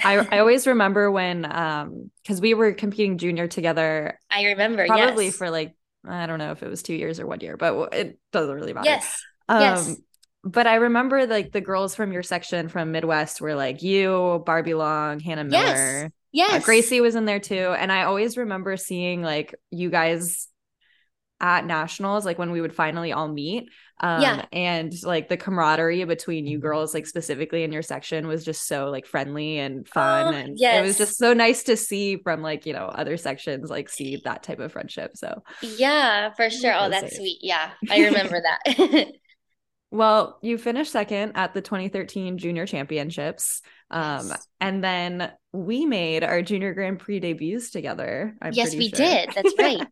I, 0.02 0.19
I 0.33 0.38
always 0.38 0.66
remember 0.66 1.11
when 1.11 1.45
um 1.50 2.11
because 2.23 2.40
we 2.40 2.54
were 2.54 2.73
competing 2.73 3.19
junior 3.19 3.49
together. 3.49 4.19
I 4.31 4.45
remember 4.45 4.87
probably 4.87 5.26
yes. 5.26 5.37
for 5.37 5.50
like 5.50 5.75
I 6.07 6.26
don't 6.26 6.38
know 6.38 6.52
if 6.52 6.62
it 6.62 6.69
was 6.69 6.83
two 6.83 6.95
years 6.95 7.19
or 7.19 7.26
one 7.26 7.40
year, 7.40 7.57
but 7.57 7.95
it 7.95 8.19
doesn't 8.31 8.54
really 8.54 8.73
matter. 8.73 8.88
Yes. 8.88 9.23
Um, 9.49 9.61
yes. 9.61 9.97
But 10.43 10.66
I 10.66 10.75
remember 10.75 11.26
like 11.26 11.52
the 11.52 11.62
girls 11.62 11.95
from 11.95 12.12
your 12.12 12.23
section 12.23 12.69
from 12.69 12.93
Midwest 12.93 13.40
were 13.40 13.54
like 13.54 13.83
you, 13.83 14.43
Barbie 14.45 14.75
Long, 14.75 15.19
Hannah 15.21 15.45
Miller. 15.45 16.02
Yes. 16.02 16.11
Yes. 16.33 16.52
Uh, 16.52 16.64
Gracie 16.64 17.00
was 17.00 17.14
in 17.14 17.25
there 17.25 17.40
too. 17.40 17.75
And 17.78 17.90
I 17.90 18.02
always 18.04 18.37
remember 18.37 18.76
seeing 18.76 19.23
like 19.23 19.54
you 19.71 19.88
guys 19.88 20.49
at 21.41 21.67
nationals 21.67 22.25
like 22.25 22.38
when 22.38 22.53
we 22.53 22.61
would 22.61 22.75
finally 22.75 23.12
all 23.12 23.29
meet. 23.29 23.69
Um 24.00 24.23
yeah. 24.23 24.45
and 24.53 24.93
like 25.05 25.29
the 25.29 25.37
camaraderie 25.37 26.05
between 26.05 26.47
you 26.47 26.59
girls 26.59 26.95
like 26.95 27.07
specifically 27.07 27.64
in 27.64 27.73
your 27.73 27.83
section 27.83 28.26
was 28.26 28.45
just 28.45 28.67
so 28.67 28.91
like 28.91 29.07
friendly 29.07 29.59
and 29.59 29.87
fun. 29.88 30.35
Oh, 30.35 30.37
and 30.37 30.59
yes. 30.59 30.79
it 30.79 30.83
was 30.83 30.99
just 30.99 31.19
so 31.19 31.33
nice 31.33 31.64
to 31.64 31.76
see 31.76 32.17
from 32.17 32.43
like 32.43 32.67
you 32.67 32.73
know 32.73 32.87
other 32.87 33.17
sections 33.17 33.71
like 33.71 33.88
see 33.88 34.21
that 34.25 34.43
type 34.43 34.61
of 34.61 34.73
friendship. 34.73 35.17
So 35.17 35.43
yeah 35.61 36.33
for 36.35 36.50
sure. 36.50 36.75
Oh 36.76 36.88
that's 36.88 37.11
safe. 37.11 37.19
sweet. 37.19 37.38
Yeah 37.43 37.71
i 37.91 38.05
remember 38.05 38.41
that. 38.41 39.12
Well 39.91 40.41
you 40.43 40.59
finished 40.59 40.91
second 40.91 41.33
at 41.37 41.55
the 41.55 41.61
2013 41.61 42.38
junior 42.38 42.67
championships. 42.67 43.62
Um 43.91 44.29
yes. 44.29 44.49
and 44.61 44.83
then 44.83 45.31
we 45.53 45.87
made 45.87 46.25
our 46.25 46.43
junior 46.43 46.75
grand 46.75 46.99
prix 46.99 47.21
debuts 47.21 47.71
together 47.71 48.35
I'm 48.43 48.55
yes 48.55 48.75
we 48.75 48.88
sure. 48.88 48.97
did. 48.97 49.31
That's 49.35 49.55
right 49.59 49.87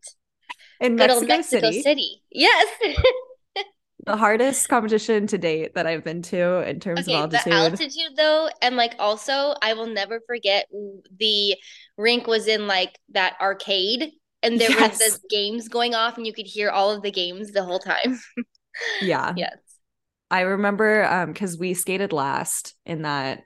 in 0.83 0.97
Mexico, 0.97 1.27
Mexico 1.27 1.71
City. 1.71 1.83
City. 1.83 2.23
Yes. 2.31 2.69
the 4.07 4.17
hardest 4.17 4.69
competition 4.69 5.27
to 5.29 5.39
date 5.39 5.75
that 5.75 5.87
I've 5.87 6.03
been 6.03 6.23
to 6.23 6.69
in 6.69 6.81
terms 6.81 7.09
okay, 7.09 7.15
of 7.15 7.33
altitude. 7.33 7.53
The 7.53 7.57
altitude 7.57 8.17
though, 8.17 8.51
and 8.61 8.77
like 8.77 8.97
also 8.99 9.55
I 9.63 9.75
will 9.75 9.87
never 9.87 10.21
forget 10.27 10.67
the 11.19 11.57
rink 11.97 12.27
was 12.27 12.49
in 12.49 12.67
like 12.67 12.99
that 13.13 13.37
arcade 13.41 14.11
and 14.43 14.61
there 14.61 14.71
yes. 14.71 14.99
was 14.99 15.21
the 15.21 15.29
games 15.31 15.69
going 15.69 15.95
off 15.95 16.17
and 16.17 16.27
you 16.27 16.33
could 16.33 16.47
hear 16.47 16.71
all 16.71 16.91
of 16.91 17.03
the 17.03 17.13
games 17.13 17.53
the 17.53 17.63
whole 17.63 17.79
time. 17.79 18.19
yeah. 19.03 19.33
Yes. 19.37 19.57
I 20.31 20.41
remember 20.41 21.05
um 21.05 21.33
because 21.33 21.57
we 21.57 21.75
skated 21.75 22.13
last 22.13 22.75
in 22.85 23.03
that 23.03 23.45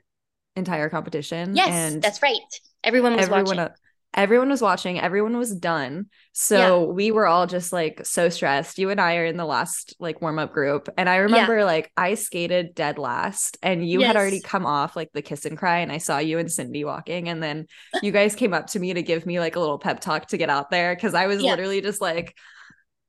entire 0.55 0.89
competition. 0.89 1.55
Yes, 1.55 1.97
that's 2.01 2.23
right. 2.23 2.39
Everyone 2.83 3.15
was 3.15 3.25
everyone, 3.25 3.45
watching 3.45 3.75
everyone 4.17 4.49
was 4.49 4.63
watching, 4.63 4.99
everyone 4.99 5.37
was 5.37 5.55
done. 5.55 6.07
So 6.33 6.57
yeah. 6.57 6.91
we 6.91 7.11
were 7.11 7.27
all 7.27 7.45
just 7.45 7.71
like 7.71 8.03
so 8.03 8.29
stressed. 8.29 8.79
You 8.79 8.89
and 8.89 8.99
I 8.99 9.17
are 9.17 9.25
in 9.25 9.37
the 9.37 9.45
last 9.45 9.95
like 9.99 10.21
warm 10.21 10.39
up 10.39 10.51
group. 10.51 10.89
And 10.97 11.07
I 11.07 11.17
remember 11.17 11.59
yeah. 11.59 11.65
like 11.65 11.91
I 11.95 12.15
skated 12.15 12.73
dead 12.73 12.97
last 12.97 13.57
and 13.61 13.87
you 13.87 13.99
yes. 13.99 14.07
had 14.07 14.17
already 14.17 14.41
come 14.41 14.65
off 14.65 14.95
like 14.95 15.11
the 15.13 15.21
kiss 15.21 15.45
and 15.45 15.57
cry. 15.57 15.77
And 15.77 15.91
I 15.91 15.99
saw 15.99 16.17
you 16.17 16.39
and 16.39 16.51
Cindy 16.51 16.83
walking. 16.83 17.29
And 17.29 17.41
then 17.41 17.67
you 18.01 18.11
guys 18.11 18.35
came 18.35 18.53
up 18.53 18.67
to 18.67 18.79
me 18.79 18.95
to 18.95 19.03
give 19.03 19.25
me 19.27 19.39
like 19.39 19.55
a 19.55 19.59
little 19.59 19.79
pep 19.79 19.99
talk 19.99 20.27
to 20.29 20.37
get 20.37 20.49
out 20.49 20.71
there. 20.71 20.95
Cause 20.95 21.13
I 21.13 21.27
was 21.27 21.41
yeah. 21.43 21.51
literally 21.51 21.81
just 21.81 22.01
like, 22.01 22.35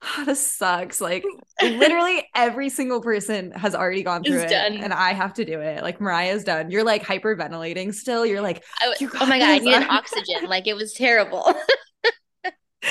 oh, 0.03 0.23
this 0.27 0.41
sucks. 0.41 1.01
Like 1.01 1.25
literally 1.63 2.27
every 2.35 2.69
single 2.69 3.01
person 3.01 3.53
has 3.53 3.75
already 3.75 4.03
gone 4.03 4.23
through 4.23 4.41
it 4.41 4.51
done. 4.51 4.77
and 4.79 4.93
I 4.93 5.13
have 5.13 5.35
to 5.35 5.45
do 5.45 5.61
it. 5.61 5.83
Like 5.83 6.01
Mariah's 6.01 6.45
done. 6.45 6.71
You're 6.71 6.85
like 6.85 7.05
hyperventilating 7.05 7.95
still. 7.95 8.25
You're 8.25 8.43
like, 8.43 8.65
you 9.01 9.11
oh 9.21 9.27
my 9.27 9.39
God, 9.39 9.49
I 9.49 9.59
needed 9.59 9.87
oxygen. 9.89 10.45
Like 10.49 10.67
it 10.67 10.75
was 10.75 10.93
terrible. 10.95 11.55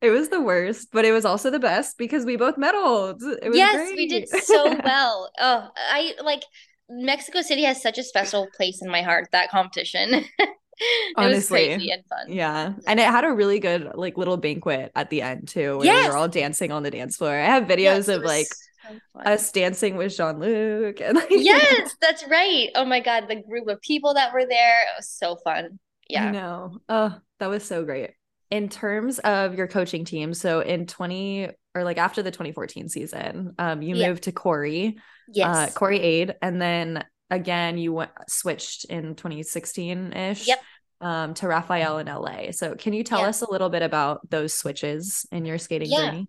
it 0.00 0.10
was 0.10 0.28
the 0.28 0.40
worst, 0.40 0.88
but 0.92 1.04
it 1.04 1.12
was 1.12 1.24
also 1.24 1.50
the 1.50 1.58
best 1.58 1.98
because 1.98 2.24
we 2.24 2.36
both 2.36 2.56
medaled. 2.56 3.20
yes, 3.52 3.74
great. 3.74 3.96
we 3.96 4.08
did 4.08 4.28
so 4.28 4.76
well. 4.84 5.30
Oh, 5.38 5.68
I 5.76 6.14
like 6.22 6.42
Mexico 6.90 7.42
City 7.42 7.64
has 7.64 7.82
such 7.82 7.98
a 7.98 8.02
special 8.02 8.48
place 8.56 8.80
in 8.82 8.90
my 8.90 9.02
heart, 9.02 9.28
that 9.32 9.50
competition. 9.50 10.24
Honestly, 11.16 11.72
and 11.72 12.04
fun. 12.06 12.26
Yeah. 12.28 12.74
And 12.86 13.00
it 13.00 13.06
had 13.06 13.24
a 13.24 13.32
really 13.32 13.58
good 13.58 13.92
like 13.94 14.16
little 14.16 14.36
banquet 14.36 14.92
at 14.94 15.10
the 15.10 15.22
end 15.22 15.48
too, 15.48 15.78
where 15.78 15.86
yes. 15.86 16.04
we 16.04 16.10
were 16.10 16.16
all 16.16 16.28
dancing 16.28 16.72
on 16.72 16.82
the 16.82 16.90
dance 16.90 17.16
floor. 17.16 17.34
I 17.34 17.44
have 17.44 17.64
videos 17.64 18.06
yes, 18.06 18.08
of 18.08 18.22
like 18.22 18.46
so 18.46 19.20
us 19.24 19.52
dancing 19.52 19.96
with 19.96 20.16
Jean 20.16 20.38
Luc 20.40 21.00
and 21.00 21.16
like 21.16 21.28
Yes, 21.30 21.94
that's 22.00 22.26
right. 22.28 22.70
Oh 22.74 22.84
my 22.84 23.00
god, 23.00 23.26
the 23.28 23.36
group 23.36 23.68
of 23.68 23.80
people 23.80 24.14
that 24.14 24.32
were 24.32 24.46
there. 24.46 24.82
It 24.82 24.98
was 24.98 25.08
so 25.08 25.36
fun. 25.36 25.78
Yeah. 26.08 26.26
I 26.26 26.30
know. 26.30 26.78
Oh, 26.88 27.18
that 27.40 27.48
was 27.48 27.64
so 27.64 27.84
great. 27.84 28.10
In 28.50 28.68
terms 28.68 29.18
of 29.18 29.56
your 29.56 29.66
coaching 29.66 30.04
team, 30.04 30.32
so 30.32 30.60
in 30.60 30.86
20 30.86 31.50
or 31.74 31.84
like 31.84 31.98
after 31.98 32.22
the 32.22 32.30
2014 32.30 32.88
season, 32.88 33.54
um, 33.58 33.82
you 33.82 33.94
yeah. 33.94 34.08
moved 34.08 34.24
to 34.24 34.32
Kori. 34.32 34.96
Uh, 34.96 35.00
yes. 35.32 35.56
Uh, 35.56 35.70
Kori 35.74 36.00
Ade. 36.00 36.36
And 36.40 36.60
then 36.60 37.04
again 37.30 37.78
you 37.78 37.92
went 37.92 38.10
switched 38.28 38.84
in 38.86 39.14
2016 39.14 40.12
ish. 40.12 40.48
Yep. 40.48 40.62
Um, 41.00 41.34
to 41.34 41.46
Rafael 41.46 41.98
in 41.98 42.08
LA. 42.08 42.50
So 42.50 42.74
can 42.74 42.92
you 42.92 43.04
tell 43.04 43.20
us 43.20 43.40
a 43.40 43.48
little 43.48 43.68
bit 43.68 43.82
about 43.82 44.28
those 44.30 44.52
switches 44.52 45.24
in 45.30 45.44
your 45.44 45.56
skating 45.56 45.88
yeah. 45.92 46.10
journey? 46.10 46.28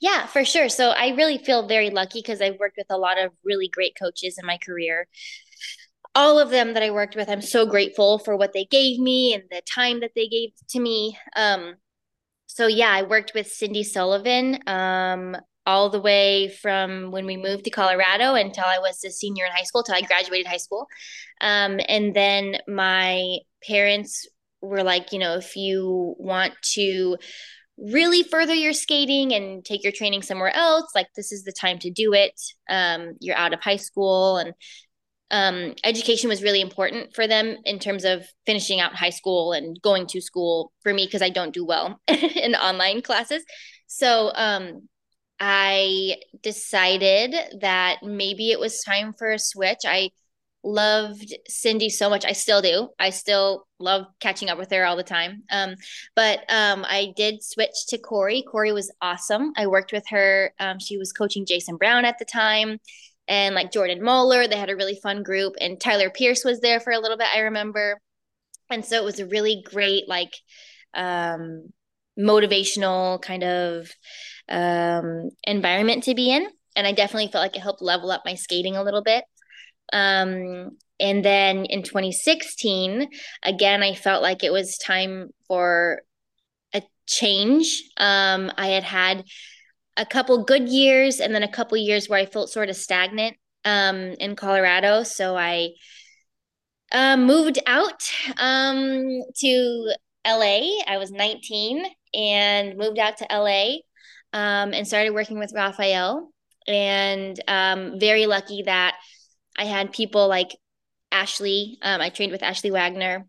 Yeah, 0.00 0.26
for 0.26 0.44
sure. 0.44 0.68
So 0.68 0.90
I 0.90 1.08
really 1.08 1.38
feel 1.38 1.66
very 1.66 1.90
lucky 1.90 2.20
because 2.20 2.40
I've 2.40 2.58
worked 2.58 2.76
with 2.78 2.86
a 2.90 2.96
lot 2.96 3.18
of 3.18 3.32
really 3.44 3.68
great 3.68 3.94
coaches 3.98 4.38
in 4.38 4.46
my 4.46 4.58
career. 4.64 5.08
All 6.14 6.38
of 6.38 6.50
them 6.50 6.74
that 6.74 6.82
I 6.82 6.90
worked 6.90 7.16
with, 7.16 7.28
I'm 7.28 7.42
so 7.42 7.66
grateful 7.66 8.18
for 8.18 8.36
what 8.36 8.52
they 8.52 8.64
gave 8.64 8.98
me 8.98 9.34
and 9.34 9.44
the 9.50 9.62
time 9.62 10.00
that 10.00 10.12
they 10.14 10.28
gave 10.28 10.50
to 10.70 10.80
me. 10.80 11.18
Um, 11.36 11.74
so 12.46 12.66
yeah, 12.66 12.90
I 12.90 13.02
worked 13.02 13.32
with 13.34 13.46
Cindy 13.46 13.82
Sullivan. 13.82 14.58
Um, 14.66 15.36
all 15.66 15.90
the 15.90 16.00
way 16.00 16.48
from 16.60 17.10
when 17.10 17.26
we 17.26 17.36
moved 17.36 17.64
to 17.64 17.70
Colorado 17.70 18.34
until 18.34 18.64
I 18.64 18.78
was 18.78 19.02
a 19.04 19.10
senior 19.10 19.44
in 19.46 19.52
high 19.52 19.62
school, 19.62 19.82
till 19.82 19.94
I 19.94 20.02
graduated 20.02 20.46
high 20.46 20.56
school. 20.56 20.86
Um, 21.40 21.80
and 21.88 22.14
then 22.14 22.56
my 22.66 23.38
parents 23.66 24.26
were 24.60 24.82
like, 24.82 25.12
you 25.12 25.18
know, 25.18 25.34
if 25.36 25.56
you 25.56 26.14
want 26.18 26.54
to 26.74 27.16
really 27.78 28.22
further 28.22 28.54
your 28.54 28.72
skating 28.72 29.32
and 29.32 29.64
take 29.64 29.82
your 29.82 29.92
training 29.92 30.22
somewhere 30.22 30.54
else, 30.54 30.92
like 30.94 31.08
this 31.16 31.32
is 31.32 31.44
the 31.44 31.52
time 31.52 31.78
to 31.80 31.90
do 31.90 32.12
it. 32.12 32.40
Um, 32.68 33.14
you're 33.20 33.36
out 33.36 33.52
of 33.52 33.60
high 33.60 33.76
school 33.76 34.36
and 34.36 34.54
um, 35.30 35.74
education 35.82 36.28
was 36.28 36.42
really 36.42 36.60
important 36.60 37.14
for 37.14 37.26
them 37.26 37.56
in 37.64 37.78
terms 37.78 38.04
of 38.04 38.26
finishing 38.44 38.80
out 38.80 38.94
high 38.94 39.10
school 39.10 39.52
and 39.52 39.80
going 39.80 40.06
to 40.08 40.20
school 40.20 40.72
for 40.82 40.92
me 40.92 41.06
because 41.06 41.22
I 41.22 41.30
don't 41.30 41.54
do 41.54 41.64
well 41.64 42.00
in 42.08 42.54
online 42.54 43.00
classes. 43.00 43.42
So 43.86 44.30
um, 44.34 44.88
I 45.44 46.18
decided 46.40 47.34
that 47.62 48.04
maybe 48.04 48.52
it 48.52 48.60
was 48.60 48.80
time 48.80 49.12
for 49.12 49.32
a 49.32 49.40
switch. 49.40 49.80
I 49.84 50.10
loved 50.62 51.34
Cindy 51.48 51.90
so 51.90 52.08
much. 52.08 52.24
I 52.24 52.30
still 52.30 52.62
do. 52.62 52.90
I 53.00 53.10
still 53.10 53.66
love 53.80 54.06
catching 54.20 54.50
up 54.50 54.56
with 54.56 54.70
her 54.70 54.84
all 54.84 54.96
the 54.96 55.02
time. 55.02 55.42
Um, 55.50 55.74
but 56.14 56.48
um, 56.48 56.86
I 56.88 57.12
did 57.16 57.42
switch 57.42 57.86
to 57.88 57.98
Kori. 57.98 58.44
Kori 58.48 58.72
was 58.72 58.92
awesome. 59.02 59.52
I 59.56 59.66
worked 59.66 59.92
with 59.92 60.04
her. 60.10 60.52
Um, 60.60 60.78
she 60.78 60.96
was 60.96 61.12
coaching 61.12 61.44
Jason 61.44 61.76
Brown 61.76 62.04
at 62.04 62.20
the 62.20 62.24
time 62.24 62.78
and 63.26 63.56
like 63.56 63.72
Jordan 63.72 64.00
Moeller. 64.00 64.46
They 64.46 64.56
had 64.56 64.70
a 64.70 64.76
really 64.76 65.00
fun 65.02 65.24
group, 65.24 65.54
and 65.60 65.80
Tyler 65.80 66.08
Pierce 66.08 66.44
was 66.44 66.60
there 66.60 66.78
for 66.78 66.92
a 66.92 67.00
little 67.00 67.16
bit. 67.16 67.26
I 67.34 67.40
remember, 67.40 67.98
and 68.70 68.84
so 68.84 68.94
it 68.94 69.04
was 69.04 69.18
a 69.18 69.26
really 69.26 69.64
great 69.68 70.08
like 70.08 70.34
um, 70.94 71.72
motivational 72.16 73.20
kind 73.20 73.42
of 73.42 73.90
um, 74.48 75.30
environment 75.44 76.04
to 76.04 76.14
be 76.14 76.30
in. 76.30 76.46
And 76.74 76.86
I 76.86 76.92
definitely 76.92 77.30
felt 77.30 77.42
like 77.42 77.56
it 77.56 77.62
helped 77.62 77.82
level 77.82 78.10
up 78.10 78.22
my 78.24 78.34
skating 78.34 78.76
a 78.76 78.82
little 78.82 79.02
bit. 79.02 79.24
Um, 79.92 80.70
and 80.98 81.24
then 81.24 81.64
in 81.66 81.82
2016, 81.82 83.08
again, 83.42 83.82
I 83.82 83.94
felt 83.94 84.22
like 84.22 84.44
it 84.44 84.52
was 84.52 84.78
time 84.78 85.30
for 85.48 86.02
a 86.72 86.82
change. 87.06 87.82
Um, 87.96 88.50
I 88.56 88.68
had 88.68 88.84
had 88.84 89.24
a 89.96 90.06
couple 90.06 90.44
good 90.44 90.68
years 90.68 91.20
and 91.20 91.34
then 91.34 91.42
a 91.42 91.50
couple 91.50 91.76
years 91.76 92.08
where 92.08 92.18
I 92.18 92.26
felt 92.26 92.50
sort 92.50 92.70
of 92.70 92.76
stagnant 92.76 93.36
um, 93.64 93.96
in 93.96 94.36
Colorado. 94.36 95.02
So 95.02 95.36
I 95.36 95.70
uh, 96.92 97.16
moved 97.16 97.58
out 97.66 98.02
um, 98.38 99.22
to 99.36 99.94
LA. 100.26 100.82
I 100.86 100.96
was 100.98 101.10
19 101.10 101.84
and 102.14 102.76
moved 102.76 102.98
out 102.98 103.16
to 103.18 103.26
LA 103.30 103.78
um, 104.32 104.72
and 104.72 104.86
started 104.86 105.14
working 105.14 105.38
with 105.38 105.52
Rafael. 105.54 106.30
And 106.66 107.38
um, 107.48 107.98
very 107.98 108.26
lucky 108.26 108.62
that 108.62 108.96
I 109.58 109.64
had 109.64 109.92
people 109.92 110.28
like 110.28 110.56
Ashley. 111.10 111.78
Um, 111.82 112.00
I 112.00 112.10
trained 112.10 112.32
with 112.32 112.42
Ashley 112.42 112.70
Wagner. 112.70 113.26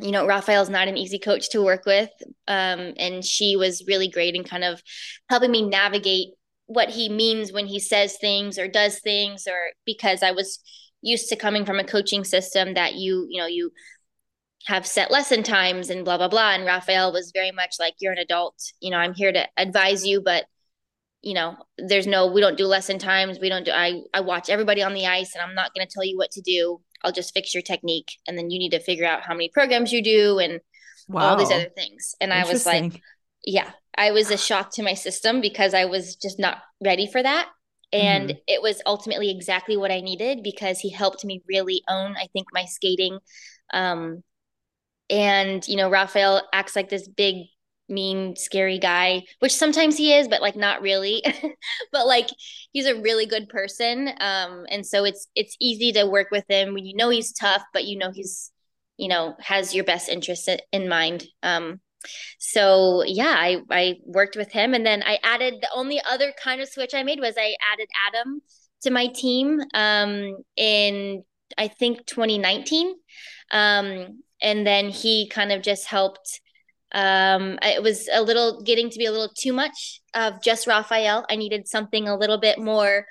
You 0.00 0.10
know, 0.10 0.26
Rafael's 0.26 0.70
not 0.70 0.88
an 0.88 0.96
easy 0.96 1.18
coach 1.18 1.50
to 1.50 1.62
work 1.62 1.84
with. 1.86 2.10
Um, 2.48 2.94
and 2.96 3.24
she 3.24 3.56
was 3.56 3.84
really 3.86 4.08
great 4.08 4.34
in 4.34 4.44
kind 4.44 4.64
of 4.64 4.82
helping 5.28 5.50
me 5.50 5.68
navigate 5.68 6.28
what 6.66 6.88
he 6.88 7.08
means 7.08 7.52
when 7.52 7.66
he 7.66 7.78
says 7.78 8.16
things 8.20 8.58
or 8.58 8.68
does 8.68 9.00
things, 9.00 9.46
or 9.46 9.72
because 9.84 10.22
I 10.22 10.30
was 10.30 10.60
used 11.02 11.28
to 11.28 11.36
coming 11.36 11.66
from 11.66 11.78
a 11.78 11.84
coaching 11.84 12.24
system 12.24 12.74
that 12.74 12.94
you, 12.94 13.26
you 13.28 13.40
know, 13.40 13.46
you 13.46 13.72
have 14.66 14.86
set 14.86 15.10
lesson 15.10 15.42
times 15.42 15.90
and 15.90 16.04
blah 16.04 16.18
blah 16.18 16.28
blah. 16.28 16.52
And 16.52 16.64
rafael 16.64 17.12
was 17.12 17.32
very 17.34 17.50
much 17.50 17.76
like 17.78 17.94
you're 18.00 18.12
an 18.12 18.18
adult. 18.18 18.54
You 18.80 18.90
know 18.90 18.98
i'm 18.98 19.14
here 19.14 19.32
to 19.32 19.48
advise 19.56 20.06
you 20.06 20.20
but 20.20 20.44
you 21.22 21.34
know 21.34 21.56
there's 21.78 22.06
no 22.06 22.26
we 22.26 22.40
don't 22.40 22.58
do 22.58 22.66
lesson 22.66 22.98
times. 22.98 23.38
We 23.40 23.48
don't 23.48 23.64
do 23.64 23.72
i 23.72 24.02
i 24.14 24.20
watch 24.20 24.50
everybody 24.50 24.82
on 24.82 24.94
the 24.94 25.06
ice 25.06 25.34
and 25.34 25.42
i'm 25.42 25.54
not 25.54 25.74
going 25.74 25.86
to 25.86 25.92
tell 25.92 26.04
you 26.04 26.16
what 26.16 26.30
to 26.32 26.40
do. 26.40 26.80
I'll 27.04 27.12
just 27.12 27.34
fix 27.34 27.52
your 27.52 27.62
technique. 27.62 28.12
And 28.28 28.38
then 28.38 28.50
you 28.50 28.58
need 28.58 28.70
to 28.70 28.80
figure 28.80 29.06
out 29.06 29.22
how 29.24 29.34
many 29.34 29.48
programs 29.48 29.92
you 29.92 30.02
do 30.02 30.38
and 30.38 30.60
wow. 31.08 31.30
all 31.30 31.36
these 31.36 31.50
other 31.50 31.70
things. 31.74 32.14
And 32.20 32.32
i 32.32 32.44
was 32.44 32.66
like 32.66 33.00
yeah 33.44 33.70
i 33.96 34.12
was 34.12 34.30
a 34.30 34.36
shock 34.36 34.72
to 34.74 34.84
my 34.84 34.94
system 34.94 35.40
because 35.40 35.74
i 35.74 35.86
was 35.86 36.16
just 36.16 36.38
not 36.38 36.58
ready 36.84 37.06
for 37.06 37.22
that. 37.22 37.48
And 37.94 38.30
mm-hmm. 38.30 38.38
it 38.46 38.62
was 38.62 38.80
ultimately 38.86 39.30
exactly 39.30 39.76
what 39.76 39.90
i 39.90 40.00
needed 40.00 40.42
because 40.42 40.78
he 40.78 40.90
helped 40.90 41.24
me 41.24 41.42
really 41.48 41.82
own 41.88 42.14
i 42.16 42.26
think 42.32 42.46
my 42.52 42.64
skating 42.64 43.18
um 43.74 44.22
and 45.12 45.68
you 45.68 45.76
know 45.76 45.90
rafael 45.90 46.42
acts 46.52 46.74
like 46.74 46.88
this 46.88 47.06
big 47.06 47.46
mean 47.88 48.34
scary 48.36 48.78
guy 48.78 49.22
which 49.40 49.54
sometimes 49.54 49.96
he 49.96 50.14
is 50.14 50.26
but 50.26 50.42
like 50.42 50.56
not 50.56 50.82
really. 50.82 51.22
But 51.92 52.06
like 52.06 52.28
he's 52.72 52.86
a 52.86 53.00
really 53.00 53.26
good 53.26 53.48
person. 53.48 54.08
Um 54.18 54.64
and 54.68 54.84
so 54.84 55.04
it's 55.04 55.28
it's 55.34 55.56
easy 55.60 55.92
to 55.92 56.06
work 56.06 56.28
with 56.30 56.44
him 56.48 56.74
when 56.74 56.86
you 56.86 56.96
know 56.96 57.10
he's 57.10 57.32
tough 57.32 57.62
but 57.72 57.84
you 57.84 57.98
know 57.98 58.10
he's 58.10 58.50
you 58.96 59.08
know 59.08 59.36
has 59.40 59.74
your 59.74 59.84
best 59.84 60.08
interest 60.08 60.48
in 60.72 60.88
mind. 60.88 61.24
Um 61.42 61.80
so 62.38 63.04
yeah 63.04 63.34
i 63.36 63.58
i 63.70 63.94
worked 64.06 64.36
with 64.36 64.50
him. 64.50 64.74
And 64.74 64.86
then 64.86 65.02
i 65.02 65.18
added 65.22 65.54
the 65.60 65.70
only 65.74 66.00
other 66.10 66.32
kind 66.42 66.60
of 66.60 66.68
switch 66.68 66.94
i 66.94 67.02
made 67.02 67.20
was 67.20 67.34
i 67.36 67.54
added 67.72 67.88
adam 68.08 68.40
to 68.82 68.90
my 68.90 69.06
team 69.08 69.60
um 69.74 70.36
in 70.56 71.22
i 71.58 71.68
think 71.68 72.06
2019 72.06 72.94
um 73.52 74.22
and 74.42 74.66
then 74.66 74.90
he 74.90 75.28
kind 75.28 75.52
of 75.52 75.62
just 75.62 75.86
helped 75.86 76.40
um, 76.94 77.58
it 77.62 77.82
was 77.82 78.08
a 78.12 78.22
little 78.22 78.62
getting 78.62 78.90
to 78.90 78.98
be 78.98 79.06
a 79.06 79.10
little 79.10 79.30
too 79.34 79.52
much 79.52 80.02
of 80.14 80.42
just 80.42 80.66
Rafael. 80.66 81.24
I 81.30 81.36
needed 81.36 81.66
something 81.66 82.06
a 82.06 82.16
little 82.16 82.38
bit 82.38 82.58
more 82.58 83.06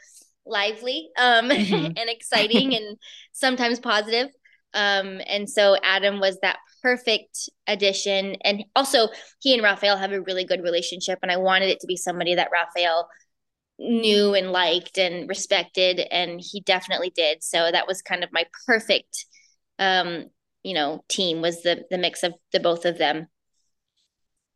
lively 0.46 1.10
um, 1.18 1.50
mm-hmm. 1.50 1.86
and 1.86 2.10
exciting 2.10 2.76
and 2.76 2.98
sometimes 3.32 3.80
positive. 3.80 4.28
Um, 4.74 5.20
and 5.28 5.50
so 5.50 5.76
Adam 5.84 6.20
was 6.20 6.38
that 6.42 6.60
perfect 6.82 7.50
addition. 7.68 8.36
And 8.44 8.64
also, 8.76 9.10
he 9.40 9.54
and 9.54 9.64
Rafael 9.64 9.98
have 9.98 10.12
a 10.12 10.22
really 10.22 10.46
good 10.46 10.64
relationship. 10.64 11.20
And 11.22 11.32
I 11.32 11.38
wanted 11.38 11.70
it 11.70 11.80
to 11.82 11.88
be 11.88 11.98
somebody 11.98 12.36
that 12.36 12.52
Rafael 12.52 13.10
knew 13.80 14.36
and 14.36 14.52
liked 14.52 14.98
and 14.98 15.28
respected. 15.28 16.00
And 16.00 16.40
he 16.40 16.62
definitely 16.62 17.10
did. 17.10 17.44
So 17.44 17.70
that 17.72 17.88
was 17.88 18.02
kind 18.02 18.24
of 18.24 18.32
my 18.32 18.46
perfect 18.68 19.26
um, 19.80 20.28
you 20.64 20.74
know, 20.74 21.04
team 21.10 21.42
was 21.42 21.62
the 21.64 21.86
the 21.90 21.98
mix 21.98 22.24
of 22.24 22.34
the 22.52 22.60
both 22.60 22.86
of 22.86 22.98
them. 22.98 23.28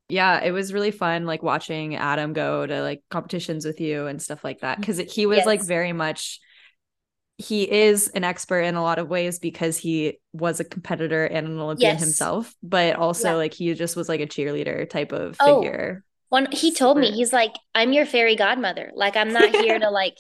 Yeah, 0.08 0.44
it 0.44 0.52
was 0.52 0.74
really 0.74 0.92
fun 0.92 1.26
like 1.26 1.42
watching 1.42 1.96
Adam 1.96 2.34
go 2.34 2.66
to 2.66 2.82
like 2.82 3.04
competitions 3.10 3.66
with 3.66 3.82
you 3.82 4.06
and 4.06 4.22
stuff 4.22 4.44
like 4.44 4.60
that 4.60 4.80
mm-hmm. 4.80 4.92
cuz 4.92 5.14
he 5.14 5.26
was 5.26 5.38
yes. 5.38 5.46
like 5.46 5.64
very 5.64 5.94
much 5.94 6.40
he 7.38 7.70
is 7.70 8.08
an 8.10 8.24
expert 8.24 8.62
in 8.62 8.76
a 8.76 8.82
lot 8.82 8.98
of 8.98 9.10
ways 9.10 9.40
because 9.40 9.78
he 9.78 10.20
was 10.32 10.60
a 10.60 10.64
competitor 10.64 11.26
and 11.26 11.48
an 11.48 11.60
Olympian 11.60 11.96
yes. 11.96 12.00
himself, 12.00 12.56
but 12.64 12.96
also 12.96 13.32
yeah. 13.32 13.36
like 13.36 13.54
he 13.54 13.74
just 13.74 13.98
was 13.98 14.08
like 14.08 14.22
a 14.22 14.28
cheerleader 14.28 14.90
type 14.90 15.12
of 15.12 15.36
oh, 15.42 15.62
figure. 15.62 16.04
When 16.30 16.50
he 16.52 16.74
told 16.74 16.98
me, 16.98 17.12
he's 17.12 17.34
like, 17.34 17.54
I'm 17.74 17.92
your 17.92 18.06
fairy 18.06 18.36
godmother. 18.36 18.92
Like 18.96 19.18
I'm 19.18 19.34
not 19.34 19.50
here 19.50 19.78
to 19.78 19.90
like, 19.92 20.16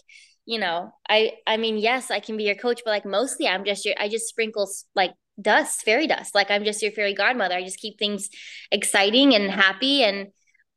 you 0.45 0.59
know, 0.59 0.91
I 1.07 1.33
I 1.47 1.55
mean, 1.55 1.77
yes, 1.77 2.11
I 2.11 2.19
can 2.19 2.35
be 2.35 2.43
your 2.43 2.55
coach, 2.55 2.81
but 2.83 2.91
like 2.91 3.05
mostly 3.05 3.47
I'm 3.47 3.63
just 3.63 3.85
your 3.85 3.95
I 3.97 4.09
just 4.09 4.27
sprinkle 4.27 4.69
like 4.93 5.13
dust, 5.41 5.83
fairy 5.83 6.07
dust. 6.07 6.35
Like 6.35 6.51
I'm 6.51 6.63
just 6.63 6.81
your 6.81 6.91
fairy 6.91 7.13
godmother. 7.13 7.55
I 7.55 7.63
just 7.63 7.79
keep 7.79 7.97
things 7.97 8.29
exciting 8.71 9.35
and 9.35 9.49
happy. 9.49 10.03
And 10.03 10.27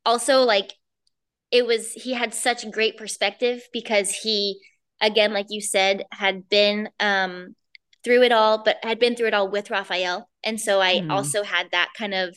also 0.04 0.42
like 0.42 0.72
it 1.50 1.66
was 1.66 1.92
he 1.92 2.12
had 2.12 2.34
such 2.34 2.70
great 2.70 2.96
perspective 2.96 3.62
because 3.72 4.10
he 4.10 4.60
again, 5.00 5.32
like 5.32 5.46
you 5.48 5.60
said, 5.60 6.04
had 6.10 6.48
been 6.48 6.88
um, 7.00 7.54
through 8.04 8.22
it 8.22 8.32
all, 8.32 8.62
but 8.62 8.78
had 8.82 8.98
been 8.98 9.14
through 9.14 9.28
it 9.28 9.34
all 9.34 9.50
with 9.50 9.70
Rafael. 9.70 10.28
And 10.42 10.60
so 10.60 10.80
I 10.80 10.96
mm. 10.96 11.10
also 11.10 11.42
had 11.42 11.68
that 11.72 11.90
kind 11.96 12.14
of 12.14 12.36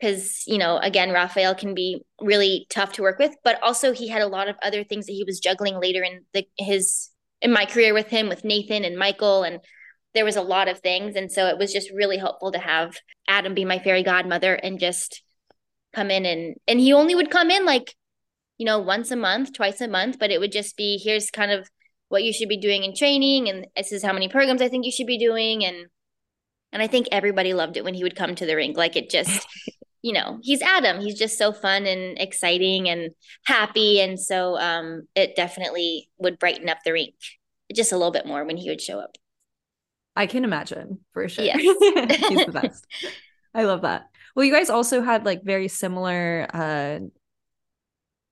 because 0.00 0.44
you 0.46 0.58
know 0.58 0.78
again 0.78 1.10
Rafael 1.10 1.56
can 1.56 1.74
be 1.74 2.02
really 2.20 2.66
tough 2.70 2.92
to 2.94 3.02
work 3.02 3.18
with, 3.18 3.34
but 3.44 3.62
also 3.62 3.92
he 3.92 4.08
had 4.08 4.22
a 4.22 4.28
lot 4.28 4.48
of 4.48 4.56
other 4.62 4.84
things 4.84 5.06
that 5.06 5.12
he 5.12 5.24
was 5.24 5.40
juggling 5.40 5.80
later 5.80 6.02
in 6.02 6.24
the 6.32 6.46
his 6.56 7.10
in 7.40 7.52
my 7.52 7.64
career 7.64 7.94
with 7.94 8.08
him 8.08 8.28
with 8.28 8.44
Nathan 8.44 8.84
and 8.84 8.96
Michael 8.96 9.42
and 9.42 9.60
there 10.14 10.24
was 10.24 10.36
a 10.36 10.42
lot 10.42 10.68
of 10.68 10.80
things. 10.80 11.16
And 11.16 11.30
so 11.30 11.46
it 11.46 11.58
was 11.58 11.72
just 11.72 11.90
really 11.92 12.16
helpful 12.16 12.52
to 12.52 12.58
have 12.58 12.96
Adam 13.28 13.54
be 13.54 13.64
my 13.64 13.78
fairy 13.78 14.02
godmother 14.02 14.54
and 14.54 14.80
just 14.80 15.22
come 15.94 16.10
in 16.10 16.26
and 16.26 16.56
and 16.66 16.78
he 16.78 16.92
only 16.92 17.14
would 17.14 17.30
come 17.30 17.50
in 17.50 17.64
like 17.64 17.94
you 18.58 18.66
know, 18.66 18.80
once 18.80 19.10
a 19.10 19.16
month, 19.16 19.52
twice 19.52 19.80
a 19.80 19.88
month, 19.88 20.18
but 20.18 20.30
it 20.30 20.40
would 20.40 20.52
just 20.52 20.76
be 20.76 21.00
here's 21.02 21.30
kind 21.30 21.52
of 21.52 21.70
what 22.08 22.24
you 22.24 22.32
should 22.32 22.48
be 22.48 22.58
doing 22.58 22.84
in 22.84 22.94
training. 22.94 23.48
And 23.48 23.66
this 23.76 23.92
is 23.92 24.02
how 24.02 24.12
many 24.12 24.28
programs 24.28 24.60
I 24.60 24.68
think 24.68 24.84
you 24.84 24.92
should 24.92 25.06
be 25.06 25.18
doing. 25.18 25.64
And 25.64 25.86
and 26.72 26.82
I 26.82 26.86
think 26.86 27.08
everybody 27.10 27.54
loved 27.54 27.76
it 27.76 27.84
when 27.84 27.94
he 27.94 28.02
would 28.02 28.16
come 28.16 28.34
to 28.34 28.44
the 28.44 28.56
rink 28.56 28.76
like 28.76 28.96
it 28.96 29.08
just 29.08 29.46
you 30.02 30.12
know, 30.12 30.38
he's 30.42 30.62
Adam. 30.62 31.00
He's 31.00 31.18
just 31.18 31.38
so 31.38 31.52
fun 31.52 31.84
and 31.84 32.18
exciting 32.18 32.88
and 32.88 33.10
happy. 33.46 34.00
And 34.00 34.18
so 34.18 34.58
um 34.58 35.02
it 35.14 35.36
definitely 35.36 36.10
would 36.18 36.38
brighten 36.38 36.68
up 36.68 36.78
the 36.84 36.92
rink 36.92 37.14
just 37.72 37.92
a 37.92 37.96
little 37.96 38.12
bit 38.12 38.26
more 38.26 38.44
when 38.44 38.56
he 38.56 38.68
would 38.68 38.80
show 38.80 38.98
up. 38.98 39.16
I 40.18 40.26
can 40.26 40.44
imagine 40.44 40.98
for 41.12 41.28
sure. 41.28 41.44
Yes. 41.44 41.60
he's 42.28 42.46
the 42.46 42.52
best. 42.62 42.84
I 43.54 43.64
love 43.64 43.82
that. 43.82 44.08
Well, 44.34 44.44
you 44.44 44.52
guys 44.52 44.68
also 44.68 45.00
had 45.00 45.24
like 45.24 45.44
very 45.44 45.68
similar 45.68 46.46
uh 46.52 46.98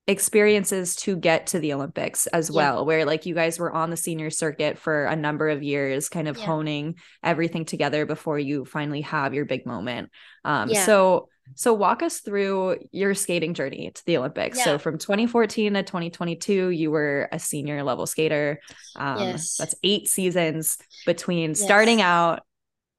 experiences 0.08 0.94
to 0.94 1.16
get 1.16 1.48
to 1.48 1.58
the 1.58 1.72
Olympics 1.72 2.26
as 2.28 2.50
yeah. 2.50 2.56
well, 2.56 2.86
where 2.86 3.04
like 3.04 3.26
you 3.26 3.34
guys 3.34 3.58
were 3.58 3.72
on 3.72 3.90
the 3.90 3.96
senior 3.96 4.30
circuit 4.30 4.78
for 4.78 5.04
a 5.04 5.16
number 5.16 5.48
of 5.48 5.62
years, 5.62 6.08
kind 6.08 6.28
of 6.28 6.36
yeah. 6.36 6.46
honing 6.46 6.96
everything 7.22 7.64
together 7.64 8.04
before 8.04 8.38
you 8.38 8.64
finally 8.64 9.02
have 9.02 9.34
your 9.34 9.44
big 9.44 9.64
moment. 9.64 10.10
Um, 10.44 10.68
yeah. 10.68 10.84
so 10.84 11.28
so 11.54 11.72
walk 11.72 12.02
us 12.02 12.20
through 12.20 12.78
your 12.92 13.14
skating 13.14 13.54
journey 13.54 13.90
to 13.94 14.04
the 14.04 14.18
Olympics. 14.18 14.62
So 14.62 14.78
from 14.78 14.98
2014 14.98 15.74
to 15.74 15.82
2022, 15.82 16.70
you 16.70 16.90
were 16.90 17.28
a 17.32 17.38
senior 17.38 17.82
level 17.82 18.06
skater. 18.06 18.60
Um, 18.96 19.20
yes. 19.20 19.56
That's 19.56 19.74
eight 19.82 20.08
seasons 20.08 20.78
between 21.06 21.50
yes. 21.50 21.60
starting 21.60 22.02
out 22.02 22.42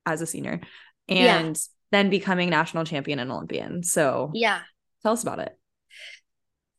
as 0.05 0.21
a 0.21 0.25
senior 0.25 0.61
and 1.07 1.59
then 1.91 2.09
becoming 2.09 2.49
national 2.49 2.85
champion 2.85 3.19
and 3.19 3.31
Olympian. 3.31 3.83
So 3.83 4.31
yeah, 4.33 4.61
tell 5.03 5.13
us 5.13 5.23
about 5.23 5.39
it. 5.39 5.57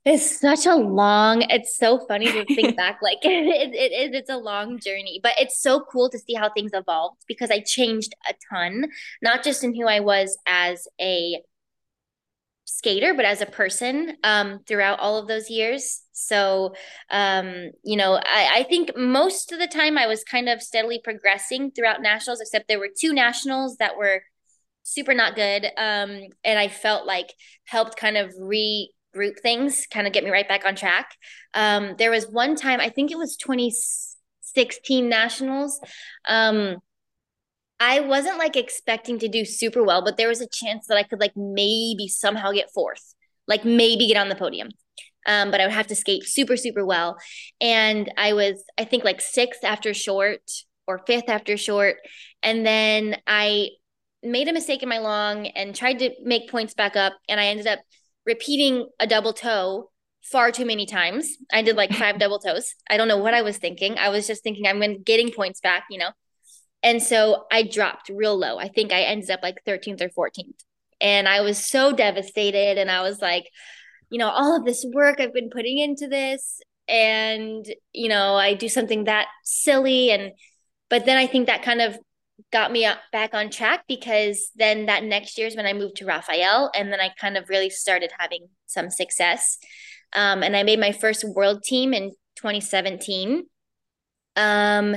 It's 0.04 0.40
such 0.40 0.64
a 0.64 0.74
long, 0.74 1.42
it's 1.42 1.76
so 1.76 1.98
funny 2.06 2.32
to 2.32 2.44
think 2.54 2.76
back. 2.76 3.00
Like 3.02 3.18
it, 3.22 3.74
it 3.74 3.92
is, 3.92 4.18
it's 4.18 4.30
a 4.30 4.36
long 4.36 4.78
journey, 4.78 5.20
but 5.22 5.32
it's 5.38 5.60
so 5.60 5.80
cool 5.80 6.08
to 6.10 6.18
see 6.18 6.34
how 6.34 6.50
things 6.50 6.70
evolved 6.72 7.22
because 7.28 7.50
I 7.50 7.60
changed 7.60 8.14
a 8.28 8.34
ton, 8.50 8.86
not 9.20 9.44
just 9.44 9.64
in 9.64 9.74
who 9.74 9.86
I 9.86 10.00
was 10.00 10.38
as 10.46 10.88
a 11.00 11.42
skater, 12.68 13.14
but 13.14 13.24
as 13.24 13.40
a 13.40 13.46
person 13.46 14.14
um, 14.24 14.60
throughout 14.66 15.00
all 15.00 15.16
of 15.16 15.26
those 15.26 15.48
years. 15.48 16.02
So, 16.12 16.74
um, 17.10 17.70
you 17.82 17.96
know, 17.96 18.16
I, 18.16 18.48
I 18.56 18.62
think 18.64 18.94
most 18.94 19.52
of 19.52 19.58
the 19.58 19.66
time 19.66 19.96
I 19.96 20.06
was 20.06 20.22
kind 20.22 20.50
of 20.50 20.62
steadily 20.62 21.00
progressing 21.02 21.70
throughout 21.70 22.02
nationals, 22.02 22.42
except 22.42 22.68
there 22.68 22.78
were 22.78 22.90
two 22.94 23.14
nationals 23.14 23.76
that 23.78 23.96
were 23.96 24.22
super 24.82 25.14
not 25.14 25.34
good. 25.34 25.64
Um, 25.78 26.20
and 26.44 26.58
I 26.58 26.68
felt 26.68 27.06
like 27.06 27.32
helped 27.64 27.96
kind 27.96 28.18
of 28.18 28.34
re 28.38 28.92
group 29.14 29.36
things 29.40 29.86
kind 29.90 30.06
of 30.06 30.12
get 30.12 30.22
me 30.22 30.30
right 30.30 30.46
back 30.46 30.66
on 30.66 30.76
track. 30.76 31.16
Um, 31.54 31.94
there 31.96 32.10
was 32.10 32.26
one 32.26 32.54
time, 32.54 32.80
I 32.80 32.90
think 32.90 33.10
it 33.10 33.18
was 33.18 33.36
2016 33.36 35.08
nationals. 35.08 35.80
Um, 36.28 36.76
I 37.80 38.00
wasn't 38.00 38.38
like 38.38 38.56
expecting 38.56 39.18
to 39.20 39.28
do 39.28 39.44
super 39.44 39.82
well, 39.82 40.02
but 40.02 40.16
there 40.16 40.28
was 40.28 40.40
a 40.40 40.48
chance 40.48 40.86
that 40.86 40.98
I 40.98 41.02
could 41.04 41.20
like 41.20 41.36
maybe 41.36 42.08
somehow 42.08 42.50
get 42.52 42.72
fourth, 42.72 43.14
like 43.46 43.64
maybe 43.64 44.08
get 44.08 44.16
on 44.16 44.28
the 44.28 44.34
podium. 44.34 44.70
Um, 45.26 45.50
but 45.50 45.60
I 45.60 45.66
would 45.66 45.74
have 45.74 45.86
to 45.88 45.94
skate 45.94 46.24
super, 46.24 46.56
super 46.56 46.84
well. 46.84 47.18
And 47.60 48.10
I 48.16 48.32
was, 48.32 48.64
I 48.78 48.84
think, 48.84 49.04
like 49.04 49.20
sixth 49.20 49.62
after 49.62 49.92
short 49.92 50.40
or 50.86 50.98
fifth 51.06 51.28
after 51.28 51.56
short. 51.56 51.96
And 52.42 52.66
then 52.66 53.16
I 53.26 53.68
made 54.22 54.48
a 54.48 54.52
mistake 54.52 54.82
in 54.82 54.88
my 54.88 54.98
long 54.98 55.46
and 55.48 55.74
tried 55.74 55.98
to 56.00 56.10
make 56.22 56.50
points 56.50 56.74
back 56.74 56.96
up. 56.96 57.12
And 57.28 57.38
I 57.38 57.46
ended 57.46 57.66
up 57.66 57.80
repeating 58.26 58.88
a 58.98 59.06
double 59.06 59.32
toe 59.34 59.90
far 60.22 60.50
too 60.50 60.64
many 60.64 60.86
times. 60.86 61.36
I 61.52 61.62
did 61.62 61.76
like 61.76 61.92
five 61.92 62.18
double 62.18 62.38
toes. 62.38 62.74
I 62.88 62.96
don't 62.96 63.08
know 63.08 63.18
what 63.18 63.34
I 63.34 63.42
was 63.42 63.58
thinking. 63.58 63.98
I 63.98 64.08
was 64.08 64.26
just 64.26 64.42
thinking 64.42 64.66
I'm 64.66 65.02
getting 65.02 65.30
points 65.30 65.60
back, 65.60 65.84
you 65.90 65.98
know. 65.98 66.10
And 66.82 67.02
so 67.02 67.46
I 67.50 67.62
dropped 67.62 68.08
real 68.08 68.38
low. 68.38 68.58
I 68.58 68.68
think 68.68 68.92
I 68.92 69.02
ended 69.02 69.30
up 69.30 69.40
like 69.42 69.64
13th 69.66 70.00
or 70.00 70.28
14th. 70.28 70.64
And 71.00 71.28
I 71.28 71.40
was 71.40 71.58
so 71.58 71.92
devastated 71.92 72.78
and 72.78 72.90
I 72.90 73.02
was 73.02 73.20
like, 73.20 73.44
you 74.10 74.18
know, 74.18 74.28
all 74.28 74.56
of 74.56 74.64
this 74.64 74.84
work 74.92 75.20
I've 75.20 75.34
been 75.34 75.50
putting 75.50 75.78
into 75.78 76.08
this 76.08 76.60
and 76.88 77.66
you 77.92 78.08
know, 78.08 78.34
I 78.34 78.54
do 78.54 78.68
something 78.68 79.04
that 79.04 79.26
silly 79.44 80.10
and 80.10 80.32
but 80.88 81.04
then 81.04 81.18
I 81.18 81.26
think 81.26 81.46
that 81.46 81.62
kind 81.62 81.82
of 81.82 81.98
got 82.52 82.72
me 82.72 82.88
back 83.12 83.34
on 83.34 83.50
track 83.50 83.84
because 83.88 84.50
then 84.56 84.86
that 84.86 85.04
next 85.04 85.36
year 85.36 85.46
is 85.46 85.56
when 85.56 85.66
I 85.66 85.72
moved 85.72 85.96
to 85.96 86.06
Rafael 86.06 86.70
and 86.74 86.92
then 86.92 87.00
I 87.00 87.10
kind 87.20 87.36
of 87.36 87.48
really 87.48 87.68
started 87.68 88.10
having 88.18 88.48
some 88.66 88.90
success. 88.90 89.58
Um, 90.14 90.42
and 90.42 90.56
I 90.56 90.62
made 90.62 90.80
my 90.80 90.92
first 90.92 91.24
world 91.24 91.62
team 91.62 91.92
in 91.92 92.10
2017. 92.36 93.44
Um, 94.36 94.96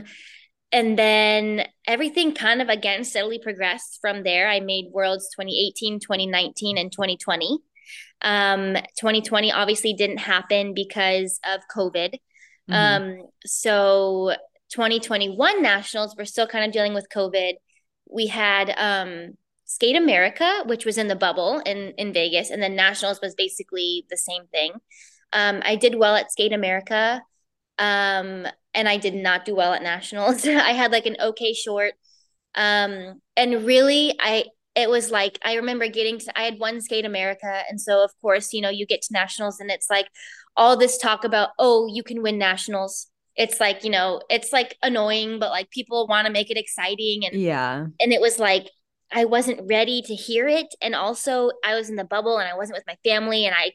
and 0.71 0.97
then 0.97 1.65
everything 1.85 2.33
kind 2.33 2.61
of 2.61 2.69
again 2.69 3.03
steadily 3.03 3.39
progressed 3.39 3.99
from 4.01 4.23
there. 4.23 4.47
I 4.47 4.59
made 4.59 4.85
worlds 4.91 5.29
2018, 5.35 5.99
2019, 5.99 6.77
and 6.77 6.91
2020. 6.91 7.59
Um, 8.21 8.75
2020 8.99 9.51
obviously 9.51 9.93
didn't 9.93 10.19
happen 10.19 10.73
because 10.73 11.39
of 11.43 11.61
COVID. 11.75 12.13
Mm-hmm. 12.69 12.73
Um, 12.73 13.27
so 13.45 14.35
2021 14.71 15.61
nationals, 15.61 16.15
we're 16.17 16.25
still 16.25 16.47
kind 16.47 16.65
of 16.65 16.71
dealing 16.71 16.93
with 16.93 17.07
COVID. 17.13 17.53
We 18.09 18.27
had 18.27 18.73
um, 18.77 19.37
Skate 19.65 19.95
America, 19.95 20.63
which 20.65 20.85
was 20.85 20.97
in 20.97 21.07
the 21.07 21.15
bubble 21.15 21.61
in, 21.65 21.93
in 21.97 22.13
Vegas, 22.13 22.49
and 22.49 22.61
then 22.61 22.75
nationals 22.75 23.19
was 23.21 23.35
basically 23.35 24.05
the 24.09 24.17
same 24.17 24.47
thing. 24.47 24.73
Um, 25.33 25.61
I 25.63 25.75
did 25.75 25.95
well 25.95 26.15
at 26.15 26.31
Skate 26.31 26.53
America, 26.53 27.21
um, 27.77 28.45
and 28.73 28.87
I 28.87 28.97
did 28.97 29.15
not 29.15 29.45
do 29.45 29.55
well 29.55 29.73
at 29.73 29.83
nationals. 29.83 30.45
I 30.47 30.71
had 30.71 30.91
like 30.91 31.05
an 31.05 31.17
okay 31.19 31.53
short, 31.53 31.93
um, 32.55 33.21
and 33.35 33.65
really, 33.65 34.15
I 34.19 34.45
it 34.75 34.89
was 34.89 35.11
like 35.11 35.37
I 35.43 35.55
remember 35.55 35.87
getting 35.87 36.19
to 36.19 36.39
I 36.39 36.43
had 36.43 36.59
one 36.59 36.81
Skate 36.81 37.05
America, 37.05 37.63
and 37.69 37.79
so 37.79 38.03
of 38.03 38.11
course, 38.21 38.53
you 38.53 38.61
know, 38.61 38.69
you 38.69 38.85
get 38.85 39.01
to 39.03 39.13
nationals, 39.13 39.59
and 39.59 39.69
it's 39.69 39.89
like 39.89 40.07
all 40.55 40.77
this 40.77 40.97
talk 40.97 41.23
about 41.23 41.49
oh, 41.59 41.87
you 41.87 42.03
can 42.03 42.21
win 42.21 42.37
nationals. 42.37 43.07
It's 43.37 43.59
like 43.59 43.83
you 43.83 43.89
know 43.89 44.21
it's 44.29 44.51
like 44.51 44.75
annoying 44.83 45.39
but 45.39 45.51
like 45.51 45.69
people 45.69 46.05
want 46.07 46.27
to 46.27 46.33
make 46.33 46.51
it 46.51 46.57
exciting 46.57 47.25
and 47.25 47.41
yeah. 47.41 47.85
and 47.99 48.11
it 48.11 48.19
was 48.19 48.39
like 48.39 48.69
i 49.09 49.23
wasn't 49.23 49.69
ready 49.69 50.01
to 50.01 50.13
hear 50.13 50.49
it 50.49 50.67
and 50.81 50.93
also 50.93 51.49
i 51.65 51.73
was 51.73 51.89
in 51.89 51.95
the 51.95 52.03
bubble 52.03 52.39
and 52.39 52.49
i 52.49 52.57
wasn't 52.57 52.75
with 52.77 52.83
my 52.85 52.97
family 53.05 53.45
and 53.45 53.55
i 53.55 53.71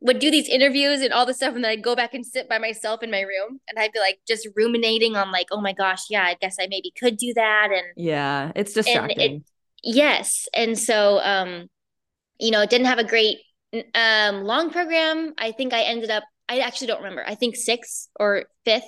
would 0.00 0.18
do 0.18 0.30
these 0.30 0.48
interviews 0.48 1.02
and 1.02 1.12
all 1.12 1.26
this 1.26 1.36
stuff 1.36 1.54
and 1.54 1.64
then 1.64 1.70
i'd 1.70 1.82
go 1.82 1.94
back 1.94 2.14
and 2.14 2.24
sit 2.24 2.48
by 2.48 2.58
myself 2.58 3.02
in 3.02 3.10
my 3.10 3.20
room 3.20 3.60
and 3.68 3.78
i'd 3.78 3.92
be 3.92 3.98
like 3.98 4.18
just 4.26 4.48
ruminating 4.56 5.16
on 5.16 5.30
like 5.30 5.46
oh 5.52 5.60
my 5.60 5.72
gosh 5.72 6.04
yeah 6.10 6.24
i 6.24 6.34
guess 6.40 6.56
i 6.60 6.66
maybe 6.68 6.92
could 6.98 7.16
do 7.16 7.32
that 7.34 7.68
and 7.70 7.84
yeah 7.96 8.50
it's 8.54 8.72
distracting 8.72 9.36
it, 9.36 9.42
yes 9.82 10.48
and 10.54 10.78
so 10.78 11.20
um 11.22 11.68
you 12.38 12.50
know 12.50 12.62
it 12.62 12.70
didn't 12.70 12.86
have 12.86 12.98
a 12.98 13.04
great 13.04 13.38
um 13.94 14.44
long 14.44 14.70
program 14.70 15.34
i 15.38 15.52
think 15.52 15.72
i 15.72 15.82
ended 15.82 16.10
up 16.10 16.24
I 16.52 16.58
actually 16.58 16.88
don't 16.88 16.98
remember. 16.98 17.22
I 17.24 17.36
think 17.36 17.54
sixth 17.54 18.08
or 18.18 18.46
fifth 18.64 18.82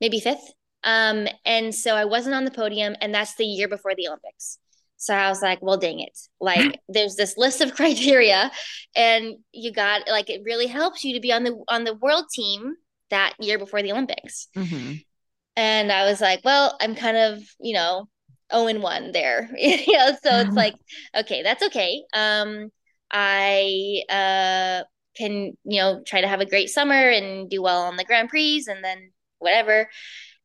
maybe 0.00 0.20
fifth. 0.20 0.52
Um, 0.84 1.26
and 1.44 1.74
so 1.74 1.94
I 1.94 2.04
wasn't 2.04 2.34
on 2.34 2.44
the 2.44 2.50
podium, 2.50 2.94
and 3.00 3.14
that's 3.14 3.34
the 3.36 3.44
year 3.44 3.68
before 3.68 3.94
the 3.94 4.06
Olympics. 4.06 4.58
So 4.96 5.14
I 5.14 5.28
was 5.28 5.42
like, 5.42 5.60
well, 5.62 5.76
dang 5.76 6.00
it. 6.00 6.18
Like 6.40 6.80
there's 6.88 7.16
this 7.16 7.36
list 7.36 7.60
of 7.60 7.74
criteria 7.76 8.50
and 8.94 9.36
you 9.52 9.72
got 9.72 10.08
like 10.08 10.30
it 10.30 10.42
really 10.44 10.66
helps 10.66 11.04
you 11.04 11.14
to 11.14 11.20
be 11.20 11.32
on 11.32 11.44
the 11.44 11.62
on 11.68 11.84
the 11.84 11.94
world 11.94 12.26
team 12.32 12.74
that 13.10 13.34
year 13.38 13.58
before 13.58 13.82
the 13.82 13.92
Olympics. 13.92 14.48
Mm-hmm. 14.56 14.94
And 15.56 15.90
I 15.90 16.04
was 16.04 16.20
like, 16.20 16.40
well, 16.44 16.76
I'm 16.80 16.94
kind 16.94 17.16
of, 17.16 17.42
you 17.60 17.72
know, 17.72 18.08
0 18.52 18.66
and 18.66 18.82
1 18.82 19.12
there. 19.12 19.48
you 19.58 19.96
know, 19.96 20.12
so 20.22 20.38
it's 20.40 20.54
like, 20.54 20.74
okay, 21.16 21.42
that's 21.42 21.64
okay. 21.64 22.02
Um 22.14 22.70
I 23.10 24.02
uh 24.08 24.84
can, 25.16 25.56
you 25.64 25.80
know, 25.80 26.02
try 26.06 26.20
to 26.20 26.28
have 26.28 26.40
a 26.40 26.46
great 26.46 26.68
summer 26.68 27.08
and 27.08 27.48
do 27.48 27.62
well 27.62 27.82
on 27.82 27.96
the 27.96 28.04
Grand 28.04 28.28
Prix 28.28 28.64
and 28.68 28.84
then 28.84 29.12
whatever. 29.38 29.88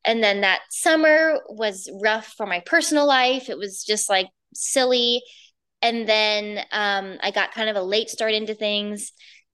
And 0.04 0.24
then 0.24 0.42
that 0.42 0.62
summer 0.70 1.40
was 1.50 1.90
rough 2.02 2.34
for 2.38 2.46
my 2.46 2.62
personal 2.62 3.06
life. 3.06 3.50
It 3.50 3.58
was 3.58 3.84
just 3.84 4.10
like 4.10 4.28
silly. 4.54 5.22
And 5.82 6.08
then 6.08 6.60
um, 6.72 7.18
I 7.22 7.32
got 7.32 7.54
kind 7.54 7.70
of 7.70 7.76
a 7.76 7.82
late 7.82 8.10
start 8.10 8.34
into 8.34 8.54
things. 8.54 9.12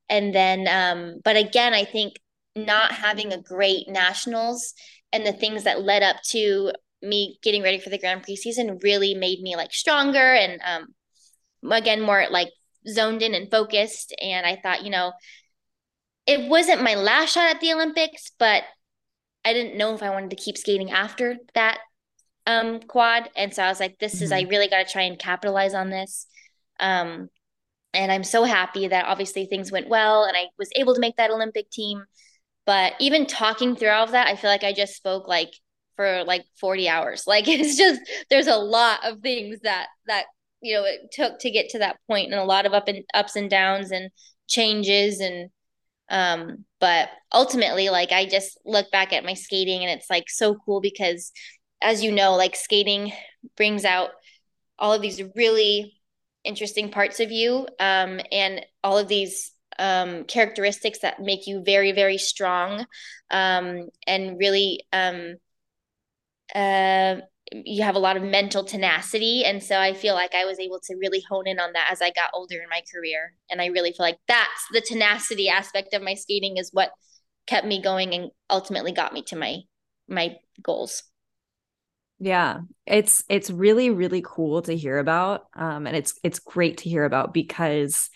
And 0.09 0.33
then, 0.33 0.67
um, 0.67 1.21
but 1.23 1.35
again, 1.35 1.73
I 1.73 1.85
think 1.85 2.13
not 2.55 2.91
having 2.91 3.31
a 3.31 3.41
great 3.41 3.87
nationals 3.87 4.73
and 5.13 5.25
the 5.25 5.33
things 5.33 5.63
that 5.63 5.81
led 5.81 6.03
up 6.03 6.17
to 6.29 6.71
me 7.01 7.37
getting 7.43 7.61
ready 7.61 7.79
for 7.79 7.89
the 7.89 7.99
Grand 7.99 8.23
Prix 8.23 8.37
season 8.37 8.79
really 8.81 9.13
made 9.13 9.41
me 9.41 9.55
like 9.55 9.71
stronger 9.71 10.33
and 10.33 10.59
um, 10.65 11.71
again 11.71 12.01
more 12.01 12.25
like 12.29 12.49
zoned 12.87 13.21
in 13.21 13.35
and 13.35 13.51
focused. 13.51 14.15
And 14.19 14.45
I 14.45 14.57
thought, 14.61 14.83
you 14.83 14.89
know, 14.89 15.13
it 16.25 16.49
wasn't 16.49 16.83
my 16.83 16.95
last 16.95 17.33
shot 17.33 17.49
at 17.49 17.61
the 17.61 17.73
Olympics, 17.73 18.31
but 18.37 18.63
I 19.45 19.53
didn't 19.53 19.77
know 19.77 19.93
if 19.93 20.03
I 20.03 20.09
wanted 20.09 20.31
to 20.31 20.35
keep 20.35 20.57
skating 20.57 20.91
after 20.91 21.37
that 21.53 21.79
um, 22.47 22.79
quad. 22.79 23.29
And 23.35 23.53
so 23.53 23.61
I 23.61 23.67
was 23.67 23.79
like, 23.79 23.99
this 23.99 24.15
mm-hmm. 24.15 24.23
is, 24.23 24.31
I 24.31 24.41
mm-hmm. 24.41 24.49
really 24.49 24.67
got 24.69 24.87
to 24.87 24.91
try 24.91 25.03
and 25.03 25.19
capitalize 25.19 25.75
on 25.75 25.89
this. 25.89 26.25
Um, 26.79 27.29
and 27.93 28.11
I'm 28.11 28.23
so 28.23 28.43
happy 28.43 28.87
that 28.87 29.05
obviously 29.05 29.45
things 29.45 29.71
went 29.71 29.89
well 29.89 30.23
and 30.23 30.35
I 30.35 30.45
was 30.57 30.69
able 30.75 30.95
to 30.95 31.01
make 31.01 31.17
that 31.17 31.29
Olympic 31.29 31.69
team. 31.69 32.05
But 32.65 32.93
even 32.99 33.25
talking 33.25 33.75
through 33.75 33.89
all 33.89 34.05
of 34.05 34.11
that, 34.11 34.27
I 34.27 34.35
feel 34.35 34.49
like 34.49 34.63
I 34.63 34.73
just 34.73 34.95
spoke 34.95 35.27
like 35.27 35.51
for 35.95 36.23
like 36.23 36.45
40 36.59 36.89
hours. 36.89 37.23
Like 37.27 37.47
it's 37.47 37.77
just, 37.77 38.01
there's 38.29 38.47
a 38.47 38.55
lot 38.55 38.99
of 39.03 39.19
things 39.19 39.59
that, 39.63 39.87
that, 40.07 40.25
you 40.61 40.75
know, 40.75 40.85
it 40.85 41.11
took 41.11 41.39
to 41.39 41.51
get 41.51 41.69
to 41.69 41.79
that 41.79 41.99
point 42.07 42.31
and 42.31 42.39
a 42.39 42.45
lot 42.45 42.65
of 42.65 42.73
up 42.73 42.87
and 42.87 43.03
ups 43.13 43.35
and 43.35 43.49
downs 43.49 43.91
and 43.91 44.09
changes 44.47 45.19
and 45.19 45.49
um, 46.09 46.63
but 46.79 47.09
ultimately, 47.33 47.89
like 47.89 48.11
I 48.11 48.25
just 48.25 48.57
look 48.65 48.89
back 48.91 49.11
at 49.11 49.25
my 49.25 49.33
skating 49.33 49.81
and 49.81 49.91
it's 49.91 50.09
like 50.09 50.29
so 50.29 50.55
cool 50.55 50.79
because 50.79 51.31
as 51.81 52.03
you 52.03 52.11
know, 52.11 52.35
like 52.35 52.55
skating 52.55 53.13
brings 53.55 53.85
out 53.85 54.09
all 54.79 54.93
of 54.93 55.01
these 55.01 55.21
really 55.35 55.93
interesting 56.43 56.89
parts 56.89 57.19
of 57.19 57.31
you 57.31 57.67
um, 57.79 58.19
and 58.31 58.65
all 58.83 58.97
of 58.97 59.07
these 59.07 59.51
um, 59.79 60.23
characteristics 60.23 60.99
that 60.99 61.21
make 61.21 61.45
you 61.45 61.63
very, 61.63 61.91
very 61.91 62.17
strong 62.17 62.85
um, 63.31 63.89
and 64.07 64.37
really 64.39 64.81
um, 64.93 65.35
uh, 66.55 67.17
you 67.51 67.83
have 67.83 67.95
a 67.95 67.99
lot 67.99 68.17
of 68.17 68.23
mental 68.23 68.63
tenacity. 68.63 69.43
And 69.45 69.61
so 69.63 69.79
i 69.79 69.93
feel 69.93 70.13
like 70.13 70.35
i 70.35 70.45
was 70.45 70.59
able 70.59 70.79
to 70.81 70.95
really 70.95 71.23
hone 71.29 71.47
in 71.47 71.59
on 71.59 71.73
that 71.73 71.89
as 71.91 72.01
i 72.01 72.11
got 72.11 72.31
older 72.33 72.59
in 72.61 72.69
my 72.69 72.81
career. 72.93 73.33
And 73.49 73.61
i 73.61 73.67
really 73.67 73.91
feel 73.91 74.05
like 74.05 74.19
that's 74.27 74.67
the 74.71 74.81
tenacity 74.81 75.49
aspect 75.49 75.93
of 75.93 76.01
my 76.01 76.13
skating 76.13 76.57
is 76.57 76.71
what 76.73 76.91
kept 77.45 77.65
me 77.65 77.81
going 77.81 78.13
and 78.13 78.31
ultimately 78.49 78.91
got 78.91 79.13
me 79.13 79.21
to 79.23 79.35
my 79.35 79.59
my 80.09 80.35
goals 80.61 81.03
yeah 82.19 82.59
it's 82.85 83.23
it's 83.29 83.49
really 83.49 83.89
really 83.89 84.23
cool 84.25 84.61
to 84.61 84.75
hear 84.75 84.97
about 84.97 85.45
um 85.55 85.85
and 85.85 85.95
it's 85.95 86.19
it's 86.23 86.39
great 86.39 86.77
to 86.77 86.89
hear 86.89 87.05
about 87.05 87.33
because 87.33 88.09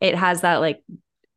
it 0.00 0.14
has 0.14 0.40
that 0.40 0.56
like 0.56 0.82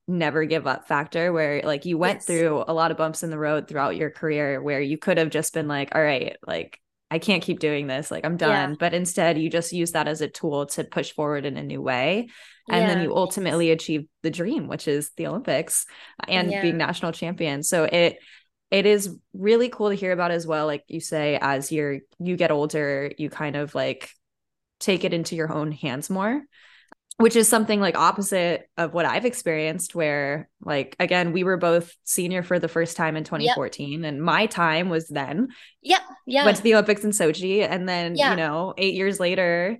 never 0.08 0.46
give 0.46 0.68
up 0.68 0.88
factor 0.88 1.34
where 1.34 1.62
like 1.64 1.86
you 1.86 1.98
went 1.98 2.18
yes. 2.18 2.26
through 2.26 2.64
a 2.68 2.74
lot 2.74 2.92
of 2.92 2.98
bumps 2.98 3.24
in 3.24 3.32
the 3.32 3.38
road 3.38 3.68
throughout 3.68 3.96
your 3.96 4.12
career 4.12 4.62
where 4.62 4.80
you 4.80 4.98
could 4.98 5.18
have 5.18 5.30
just 5.30 5.54
been 5.54 5.68
like 5.68 5.94
all 5.96 6.04
right 6.04 6.38
like 6.46 6.80
I 7.12 7.20
can't 7.20 7.44
keep 7.44 7.60
doing 7.60 7.88
this. 7.88 8.10
Like 8.10 8.26
I'm 8.26 8.38
done. 8.38 8.72
Yeah. 8.72 8.76
But 8.80 8.94
instead, 8.94 9.38
you 9.38 9.50
just 9.50 9.72
use 9.72 9.92
that 9.92 10.08
as 10.08 10.22
a 10.22 10.28
tool 10.28 10.66
to 10.68 10.84
push 10.84 11.14
forward 11.14 11.46
in 11.46 11.56
a 11.56 11.64
new 11.64 11.82
way. 11.82 12.30
And 12.70 12.82
yeah. 12.82 12.88
then 12.88 13.04
you 13.04 13.16
ultimately 13.16 13.70
achieve 13.70 14.08
the 14.24 14.32
dream, 14.32 14.68
which 14.68 14.88
is 14.88 15.12
the 15.16 15.28
Olympics 15.28 15.86
and 16.28 16.50
yeah. 16.50 16.62
being 16.62 16.78
national 16.78 17.12
champion. 17.12 17.62
So 17.62 17.84
it, 17.84 18.18
it 18.72 18.86
is 18.86 19.18
really 19.34 19.70
cool 19.70 19.90
to 19.90 19.96
hear 19.96 20.12
about 20.12 20.32
as 20.32 20.48
well. 20.48 20.66
Like 20.66 20.84
you 20.88 21.00
say, 21.00 21.38
as 21.42 21.72
you're, 21.72 22.00
you 22.20 22.36
get 22.36 22.52
older, 22.52 23.12
you 23.18 23.30
kind 23.30 23.56
of 23.56 23.76
like 23.76 24.10
take 24.80 25.04
it 25.04 25.14
into 25.14 25.36
your 25.36 25.52
own 25.52 25.72
hands 25.72 26.10
more 26.10 26.42
which 27.18 27.36
is 27.36 27.48
something 27.48 27.80
like 27.80 27.98
opposite 27.98 28.70
of 28.78 28.94
what 28.94 29.06
I've 29.06 29.26
experienced, 29.26 29.96
where 29.96 30.50
like 30.62 30.96
again, 31.00 31.32
we 31.32 31.44
were 31.44 31.58
both 31.58 31.96
senior 32.04 32.44
for 32.44 32.60
the 32.60 32.68
first 32.68 32.98
time 32.98 33.16
in 33.16 33.24
2014, 33.24 34.02
yep. 34.02 34.10
and 34.10 34.22
my 34.22 34.48
time 34.48 34.90
was 34.90 35.08
then. 35.08 35.48
Yep. 35.82 36.02
Yeah. 36.26 36.46
Went 36.46 36.58
to 36.58 36.64
the 36.64 36.74
Olympics 36.74 37.06
in 37.06 37.12
Sochi, 37.12 37.68
and 37.68 37.88
then 37.88 38.16
yeah. 38.16 38.32
you 38.32 38.38
know, 38.38 38.74
eight 38.78 38.96
years 38.96 39.20
later, 39.20 39.78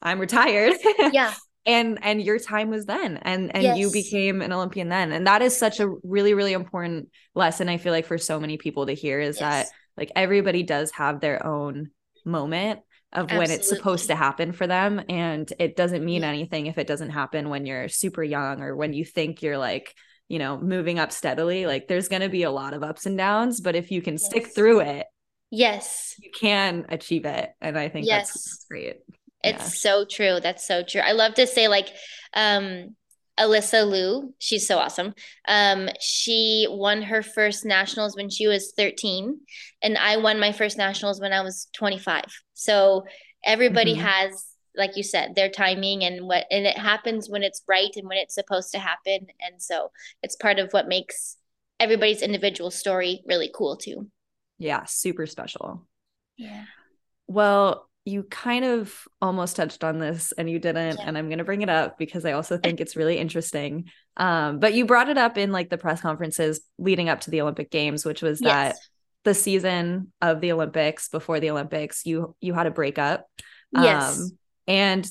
I'm 0.00 0.18
retired. 0.18 0.74
Yeah. 1.12 1.34
and 1.66 1.98
and 2.02 2.22
your 2.22 2.38
time 2.38 2.70
was 2.70 2.86
then, 2.86 3.18
and 3.18 3.54
and 3.54 3.62
yes. 3.62 3.78
you 3.78 3.90
became 3.92 4.42
an 4.42 4.52
Olympian 4.52 4.88
then, 4.88 5.12
and 5.12 5.26
that 5.26 5.42
is 5.42 5.56
such 5.56 5.80
a 5.80 5.88
really 6.02 6.34
really 6.34 6.52
important 6.52 7.10
lesson. 7.34 7.68
I 7.68 7.76
feel 7.76 7.92
like 7.92 8.06
for 8.06 8.18
so 8.18 8.40
many 8.40 8.56
people 8.56 8.86
to 8.86 8.94
hear 8.94 9.20
is 9.20 9.40
yes. 9.40 9.68
that 9.68 9.74
like 9.96 10.12
everybody 10.16 10.62
does 10.62 10.90
have 10.92 11.20
their 11.20 11.44
own 11.46 11.90
moment 12.24 12.80
of 13.12 13.24
Absolutely. 13.24 13.38
when 13.38 13.50
it's 13.50 13.68
supposed 13.68 14.06
to 14.06 14.14
happen 14.14 14.52
for 14.52 14.66
them 14.66 15.00
and 15.08 15.52
it 15.58 15.74
doesn't 15.74 16.04
mean 16.04 16.22
yeah. 16.22 16.28
anything 16.28 16.66
if 16.66 16.78
it 16.78 16.86
doesn't 16.86 17.10
happen 17.10 17.48
when 17.48 17.66
you're 17.66 17.88
super 17.88 18.22
young 18.22 18.62
or 18.62 18.76
when 18.76 18.92
you 18.92 19.04
think 19.04 19.42
you're 19.42 19.58
like 19.58 19.94
you 20.28 20.38
know 20.38 20.58
moving 20.58 20.98
up 20.98 21.10
steadily 21.10 21.66
like 21.66 21.88
there's 21.88 22.08
going 22.08 22.22
to 22.22 22.28
be 22.28 22.44
a 22.44 22.50
lot 22.50 22.72
of 22.72 22.84
ups 22.84 23.06
and 23.06 23.18
downs 23.18 23.60
but 23.60 23.74
if 23.74 23.90
you 23.90 24.00
can 24.00 24.14
yes. 24.14 24.24
stick 24.24 24.54
through 24.54 24.80
it 24.80 25.06
yes 25.50 26.14
you 26.20 26.30
can 26.30 26.86
achieve 26.88 27.24
it 27.24 27.50
and 27.60 27.76
i 27.76 27.88
think 27.88 28.06
yes. 28.06 28.28
that's, 28.28 28.44
that's 28.44 28.66
great 28.66 28.96
it's 29.42 29.84
yeah. 29.84 29.92
so 29.92 30.04
true 30.04 30.38
that's 30.40 30.66
so 30.66 30.82
true 30.82 31.00
i 31.00 31.12
love 31.12 31.34
to 31.34 31.46
say 31.46 31.68
like 31.68 31.88
um 32.34 32.94
Alysa 33.40 33.88
Liu, 33.88 34.34
she's 34.38 34.66
so 34.66 34.78
awesome. 34.78 35.14
Um, 35.48 35.88
she 35.98 36.66
won 36.68 37.00
her 37.00 37.22
first 37.22 37.64
nationals 37.64 38.14
when 38.14 38.28
she 38.28 38.46
was 38.46 38.72
13, 38.76 39.40
and 39.80 39.96
I 39.96 40.18
won 40.18 40.38
my 40.38 40.52
first 40.52 40.76
nationals 40.76 41.20
when 41.20 41.32
I 41.32 41.40
was 41.40 41.68
25. 41.74 42.24
So 42.52 43.04
everybody 43.42 43.94
mm-hmm. 43.94 44.06
has, 44.06 44.46
like 44.76 44.96
you 44.96 45.02
said, 45.02 45.34
their 45.34 45.48
timing 45.48 46.04
and 46.04 46.26
what, 46.26 46.44
and 46.50 46.66
it 46.66 46.76
happens 46.76 47.30
when 47.30 47.42
it's 47.42 47.62
right 47.66 47.90
and 47.96 48.06
when 48.06 48.18
it's 48.18 48.34
supposed 48.34 48.72
to 48.72 48.78
happen. 48.78 49.26
And 49.40 49.60
so 49.60 49.90
it's 50.22 50.36
part 50.36 50.58
of 50.58 50.72
what 50.72 50.86
makes 50.86 51.38
everybody's 51.78 52.20
individual 52.20 52.70
story 52.70 53.22
really 53.26 53.50
cool 53.54 53.76
too. 53.76 54.10
Yeah, 54.58 54.84
super 54.84 55.24
special. 55.24 55.86
Yeah. 56.36 56.64
Well, 57.26 57.88
you 58.04 58.22
kind 58.24 58.64
of 58.64 59.06
almost 59.20 59.56
touched 59.56 59.84
on 59.84 59.98
this 59.98 60.32
and 60.32 60.48
you 60.48 60.58
didn't 60.58 60.96
yeah. 60.96 61.04
and 61.06 61.18
i'm 61.18 61.26
going 61.26 61.38
to 61.38 61.44
bring 61.44 61.62
it 61.62 61.68
up 61.68 61.98
because 61.98 62.24
i 62.24 62.32
also 62.32 62.56
think 62.56 62.80
it's 62.80 62.96
really 62.96 63.18
interesting 63.18 63.84
um, 64.16 64.58
but 64.58 64.74
you 64.74 64.84
brought 64.86 65.08
it 65.08 65.16
up 65.16 65.38
in 65.38 65.52
like 65.52 65.70
the 65.70 65.78
press 65.78 66.00
conferences 66.00 66.60
leading 66.78 67.08
up 67.08 67.20
to 67.20 67.30
the 67.30 67.40
olympic 67.40 67.70
games 67.70 68.04
which 68.04 68.22
was 68.22 68.40
yes. 68.40 68.50
that 68.50 68.76
the 69.24 69.34
season 69.34 70.12
of 70.20 70.40
the 70.40 70.52
olympics 70.52 71.08
before 71.08 71.40
the 71.40 71.50
olympics 71.50 72.06
you 72.06 72.34
you 72.40 72.54
had 72.54 72.66
a 72.66 72.70
breakup 72.70 73.26
yes 73.72 74.18
um, 74.18 74.30
and 74.66 75.10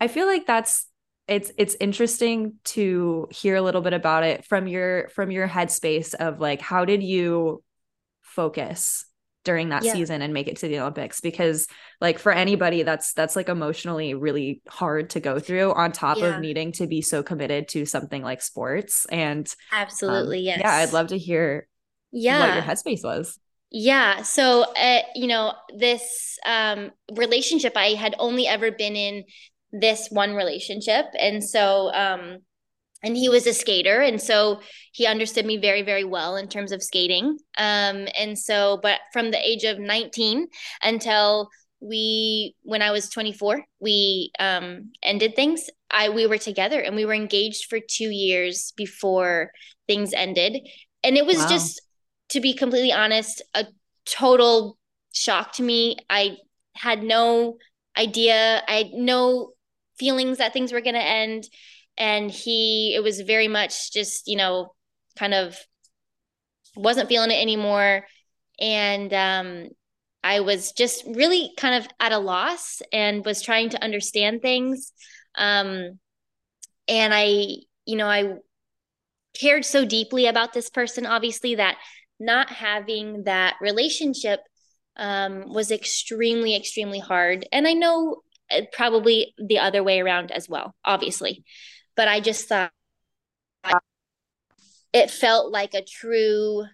i 0.00 0.08
feel 0.08 0.26
like 0.26 0.46
that's 0.46 0.86
it's 1.28 1.52
it's 1.56 1.76
interesting 1.80 2.54
to 2.64 3.28
hear 3.30 3.56
a 3.56 3.62
little 3.62 3.80
bit 3.80 3.92
about 3.92 4.24
it 4.24 4.44
from 4.44 4.66
your 4.66 5.08
from 5.08 5.30
your 5.30 5.48
headspace 5.48 6.14
of 6.14 6.40
like 6.40 6.60
how 6.60 6.84
did 6.84 7.02
you 7.02 7.62
focus 8.20 9.04
during 9.44 9.70
that 9.70 9.84
yeah. 9.84 9.92
season 9.92 10.22
and 10.22 10.32
make 10.32 10.48
it 10.48 10.56
to 10.58 10.68
the 10.68 10.78
Olympics 10.78 11.20
because 11.20 11.66
like 12.00 12.18
for 12.18 12.32
anybody 12.32 12.82
that's 12.82 13.12
that's 13.12 13.36
like 13.36 13.48
emotionally 13.48 14.14
really 14.14 14.62
hard 14.68 15.10
to 15.10 15.20
go 15.20 15.38
through 15.38 15.72
on 15.72 15.92
top 15.92 16.18
yeah. 16.18 16.26
of 16.26 16.40
needing 16.40 16.72
to 16.72 16.86
be 16.86 17.02
so 17.02 17.22
committed 17.22 17.68
to 17.68 17.84
something 17.84 18.22
like 18.22 18.42
sports. 18.42 19.06
And 19.06 19.52
absolutely 19.72 20.38
um, 20.38 20.44
yes 20.44 20.58
yeah 20.60 20.74
I'd 20.74 20.92
love 20.92 21.08
to 21.08 21.18
hear 21.18 21.66
yeah 22.12 22.40
what 22.40 22.54
your 22.54 22.62
headspace 22.62 23.02
was. 23.02 23.38
Yeah 23.70 24.22
so 24.22 24.62
uh, 24.62 25.00
you 25.14 25.26
know 25.26 25.54
this 25.76 26.38
um 26.46 26.90
relationship 27.14 27.76
I 27.76 27.94
had 27.94 28.14
only 28.18 28.46
ever 28.46 28.70
been 28.70 28.96
in 28.96 29.24
this 29.72 30.08
one 30.10 30.34
relationship. 30.34 31.06
And 31.18 31.42
so 31.42 31.90
um 31.92 32.38
and 33.02 33.16
he 33.16 33.28
was 33.28 33.46
a 33.46 33.52
skater 33.52 34.00
and 34.00 34.20
so 34.20 34.60
he 34.92 35.06
understood 35.06 35.46
me 35.46 35.56
very 35.56 35.82
very 35.82 36.04
well 36.04 36.36
in 36.36 36.48
terms 36.48 36.72
of 36.72 36.82
skating 36.82 37.38
um, 37.58 38.06
and 38.18 38.38
so 38.38 38.78
but 38.82 39.00
from 39.12 39.30
the 39.30 39.48
age 39.48 39.64
of 39.64 39.78
19 39.78 40.46
until 40.82 41.48
we 41.80 42.54
when 42.62 42.82
i 42.82 42.90
was 42.90 43.08
24 43.08 43.64
we 43.80 44.30
um, 44.38 44.92
ended 45.02 45.34
things 45.34 45.68
i 45.90 46.08
we 46.08 46.26
were 46.26 46.38
together 46.38 46.80
and 46.80 46.96
we 46.96 47.04
were 47.04 47.14
engaged 47.14 47.66
for 47.68 47.78
two 47.80 48.10
years 48.10 48.72
before 48.76 49.50
things 49.86 50.12
ended 50.12 50.58
and 51.02 51.16
it 51.16 51.26
was 51.26 51.38
wow. 51.38 51.48
just 51.48 51.82
to 52.28 52.40
be 52.40 52.54
completely 52.54 52.92
honest 52.92 53.42
a 53.54 53.66
total 54.06 54.78
shock 55.12 55.52
to 55.52 55.62
me 55.62 55.96
i 56.08 56.36
had 56.74 57.02
no 57.02 57.56
idea. 57.96 58.62
I 58.66 58.72
had 58.72 58.92
no 58.92 59.52
feelings 59.98 60.38
that 60.38 60.52
things 60.52 60.72
were 60.72 60.80
going 60.80 60.94
to 60.94 61.02
end. 61.02 61.44
And 61.98 62.30
he, 62.30 62.94
it 62.94 63.02
was 63.02 63.20
very 63.20 63.48
much 63.48 63.92
just, 63.92 64.26
you 64.26 64.36
know, 64.36 64.74
kind 65.18 65.34
of 65.34 65.56
wasn't 66.76 67.08
feeling 67.08 67.30
it 67.30 67.40
anymore. 67.40 68.06
And 68.58 69.12
um, 69.12 69.68
I 70.24 70.40
was 70.40 70.72
just 70.72 71.04
really 71.06 71.52
kind 71.56 71.74
of 71.74 71.88
at 72.00 72.12
a 72.12 72.18
loss 72.18 72.80
and 72.92 73.24
was 73.24 73.42
trying 73.42 73.70
to 73.70 73.82
understand 73.82 74.40
things. 74.40 74.92
Um, 75.36 75.98
and 76.88 77.12
I, 77.14 77.56
you 77.86 77.96
know, 77.96 78.06
I 78.06 78.34
cared 79.38 79.64
so 79.64 79.84
deeply 79.84 80.26
about 80.26 80.52
this 80.52 80.70
person, 80.70 81.06
obviously, 81.06 81.56
that 81.56 81.76
not 82.20 82.50
having 82.50 83.24
that 83.24 83.56
relationship 83.60 84.40
um, 84.96 85.52
was 85.52 85.70
extremely, 85.70 86.54
extremely 86.54 86.98
hard. 87.00 87.46
And 87.50 87.66
I 87.66 87.72
know 87.72 88.22
uh, 88.50 88.62
probably 88.72 89.34
the 89.38 89.58
other 89.58 89.82
way 89.82 90.00
around 90.00 90.30
as 90.30 90.48
well, 90.48 90.74
obviously. 90.84 91.44
But 91.96 92.08
I 92.08 92.20
just 92.20 92.48
thought 92.48 92.72
it 94.92 95.10
felt 95.10 95.50
like 95.50 95.74
a 95.74 95.84
true 95.84 96.64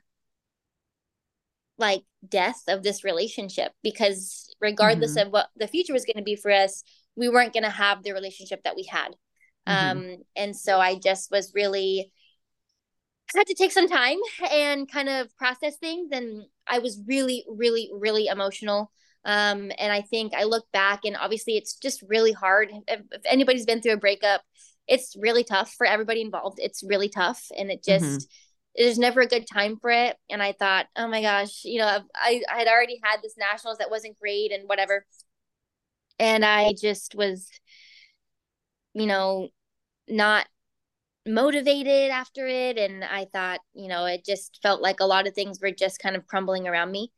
like 1.79 2.03
death 2.29 2.63
of 2.67 2.83
this 2.83 3.05
relationship 3.05 3.73
because 3.83 4.53
regardless 4.61 5.17
mm-hmm. 5.17 5.29
of 5.29 5.33
what 5.33 5.49
the 5.57 5.69
future 5.69 5.93
was 5.93 6.05
going 6.05 6.17
to 6.17 6.23
be 6.23 6.35
for 6.35 6.51
us 6.51 6.83
we 7.17 7.29
weren't 7.29 7.53
going 7.53 7.63
to 7.63 7.71
have 7.71 8.03
the 8.03 8.13
relationship 8.13 8.63
that 8.65 8.75
we 8.75 8.83
had 8.83 9.15
mm-hmm. 9.67 9.99
um 9.99 10.17
and 10.35 10.57
so 10.57 10.81
i 10.81 10.99
just 10.99 11.31
was 11.31 11.53
really 11.55 12.13
had 13.35 13.47
to 13.47 13.55
take 13.55 13.71
some 13.71 13.89
time 13.89 14.17
and 14.51 14.91
kind 14.91 15.09
of 15.09 15.35
process 15.37 15.77
things 15.77 16.09
and 16.13 16.43
i 16.67 16.81
was 16.81 17.01
really 17.07 17.45
really 17.49 17.91
really 17.95 18.27
emotional 18.27 18.91
um 19.25 19.71
and 19.79 19.93
i 19.93 20.01
think 20.01 20.35
i 20.35 20.43
look 20.43 20.67
back 20.73 21.05
and 21.05 21.17
obviously 21.17 21.57
it's 21.57 21.77
just 21.77 22.03
really 22.09 22.33
hard 22.33 22.71
if, 22.89 23.01
if 23.13 23.23
anybody's 23.25 23.67
been 23.67 23.81
through 23.81 23.93
a 23.93 23.99
breakup 23.99 24.43
it's 24.89 25.15
really 25.19 25.45
tough 25.45 25.73
for 25.77 25.87
everybody 25.87 26.21
involved 26.21 26.59
it's 26.61 26.83
really 26.83 27.09
tough 27.09 27.45
and 27.57 27.71
it 27.71 27.85
just 27.85 28.05
mm-hmm 28.05 28.25
there's 28.79 28.99
never 28.99 29.21
a 29.21 29.27
good 29.27 29.47
time 29.47 29.77
for 29.77 29.91
it. 29.91 30.17
And 30.31 30.41
I 30.41 30.53
thought, 30.53 30.87
oh 30.97 31.09
my 31.09 31.21
gosh, 31.21 31.65
you 31.65 31.81
know, 31.81 31.99
I, 32.15 32.43
I 32.51 32.59
had 32.59 32.69
already 32.69 33.01
had 33.03 33.21
this 33.23 33.35
nationals 33.37 33.79
that 33.79 33.91
wasn't 33.91 34.19
great 34.19 34.53
and 34.53 34.69
whatever. 34.69 35.05
And 36.21 36.45
I 36.45 36.75
just 36.81 37.15
was, 37.17 37.49
you 38.95 39.07
know, 39.07 39.49
not 40.09 40.47
motivated 41.27 42.11
after 42.11 42.47
it. 42.47 42.79
And 42.79 43.05
I 43.05 43.27
thought, 43.33 43.61
you 43.75 43.89
know, 43.89 44.07
it 44.07 44.25
just 44.25 44.61
felt 44.63 44.81
like 44.81 45.01
a 45.01 45.07
lot 45.07 45.27
of 45.27 45.35
things 45.35 45.59
were 45.61 45.73
just 45.73 45.99
kind 45.99 46.15
of 46.15 46.27
crumbling 46.27 46.69
around 46.69 46.93
me. 46.93 47.11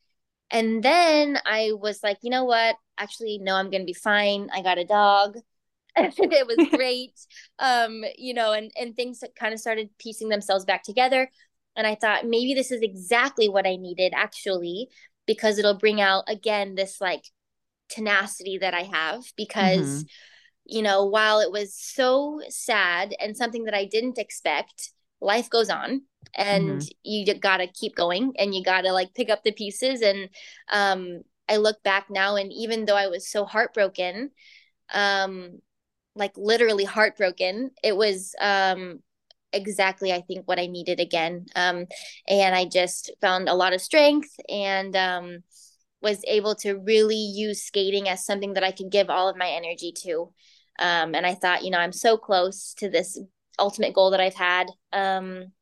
And 0.50 0.83
then 0.83 1.38
I 1.44 1.72
was 1.78 2.02
like, 2.02 2.18
you 2.22 2.30
know 2.30 2.44
what? 2.44 2.76
Actually, 2.98 3.38
no, 3.38 3.54
I'm 3.54 3.70
going 3.70 3.83
to 3.83 3.87
be 3.87 3.92
fine. 3.92 4.48
I 4.52 4.62
got 4.62 4.78
a 4.78 4.85
dog. 4.85 5.37
it 5.96 6.46
was 6.46 6.68
great. 6.70 7.14
um, 7.59 8.05
you 8.16 8.35
know, 8.35 8.53
and, 8.53 8.70
and 8.79 8.94
things 8.94 9.22
kind 9.38 9.53
of 9.53 9.61
started 9.61 9.90
piecing 9.98 10.29
themselves 10.29 10.64
back 10.64 10.83
together. 10.83 11.31
And 11.76 11.87
I 11.87 11.94
thought 11.94 12.26
maybe 12.26 12.55
this 12.55 12.70
is 12.70 12.83
exactly 12.83 13.48
what 13.48 13.66
I 13.66 13.76
needed 13.76 14.12
actually, 14.14 14.88
because 15.26 15.59
it'll 15.59 15.79
bring 15.79 16.00
out 16.00 16.24
again 16.29 16.74
this 16.74 17.00
like 17.00 17.24
tenacity 17.88 18.59
that 18.59 18.74
I 18.74 18.83
have. 18.83 19.22
Because, 19.37 20.05
mm-hmm. 20.05 20.76
you 20.76 20.83
know, 20.83 21.07
while 21.07 21.40
it 21.40 21.53
was 21.53 21.74
so 21.74 22.40
sad 22.48 23.14
and 23.20 23.37
something 23.37 23.64
that 23.64 23.74
I 23.74 23.85
didn't 23.85 24.18
expect, 24.18 24.92
life 25.20 25.50
goes 25.50 25.70
on 25.70 26.03
and 26.35 26.81
mm-hmm. 26.81 26.88
you 27.03 27.35
gotta 27.35 27.66
keep 27.66 27.94
going 27.94 28.33
and 28.38 28.55
you 28.55 28.62
gotta 28.62 28.92
like 28.92 29.14
pick 29.14 29.31
up 29.31 29.44
the 29.44 29.53
pieces. 29.53 30.03
And 30.03 30.29
um, 30.70 31.22
I 31.48 31.57
look 31.57 31.83
back 31.83 32.07
now, 32.11 32.37
and 32.37 32.53
even 32.53 32.85
though 32.85 32.96
I 32.96 33.09
was 33.09 33.29
so 33.29 33.44
heartbroken, 33.44 34.31
um, 34.92 35.61
like 36.14 36.36
literally 36.36 36.84
heartbroken, 36.84 37.70
it 37.82 37.96
was 37.96 38.34
um 38.40 39.00
exactly 39.52 40.12
I 40.12 40.20
think 40.20 40.46
what 40.46 40.58
I 40.58 40.66
needed 40.66 41.00
again. 41.00 41.46
Um, 41.56 41.86
and 42.28 42.54
I 42.54 42.64
just 42.64 43.10
found 43.20 43.48
a 43.48 43.54
lot 43.54 43.72
of 43.72 43.80
strength 43.80 44.30
and 44.48 44.94
um, 44.96 45.42
was 46.02 46.22
able 46.26 46.54
to 46.56 46.74
really 46.74 47.16
use 47.16 47.62
skating 47.62 48.08
as 48.08 48.24
something 48.24 48.54
that 48.54 48.64
I 48.64 48.72
could 48.72 48.90
give 48.90 49.10
all 49.10 49.28
of 49.28 49.36
my 49.36 49.48
energy 49.48 49.92
to. 50.02 50.32
Um, 50.78 51.14
and 51.14 51.26
I 51.26 51.34
thought, 51.34 51.64
you 51.64 51.70
know, 51.70 51.78
I'm 51.78 51.92
so 51.92 52.16
close 52.16 52.74
to 52.74 52.88
this 52.88 53.20
ultimate 53.58 53.92
goal 53.92 54.10
that 54.12 54.20
I've 54.20 54.34
had. 54.34 54.68
Um, 54.92 55.52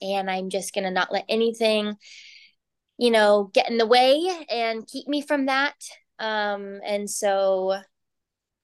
and 0.00 0.30
I'm 0.30 0.50
just 0.50 0.74
going 0.74 0.84
to 0.84 0.90
not 0.90 1.12
let 1.12 1.24
anything, 1.28 1.96
you 2.98 3.10
know, 3.10 3.50
get 3.52 3.70
in 3.70 3.78
the 3.78 3.86
way 3.86 4.28
and 4.50 4.86
keep 4.86 5.08
me 5.08 5.20
from 5.20 5.46
that. 5.46 5.74
Um, 6.18 6.80
and 6.84 7.08
so 7.10 7.78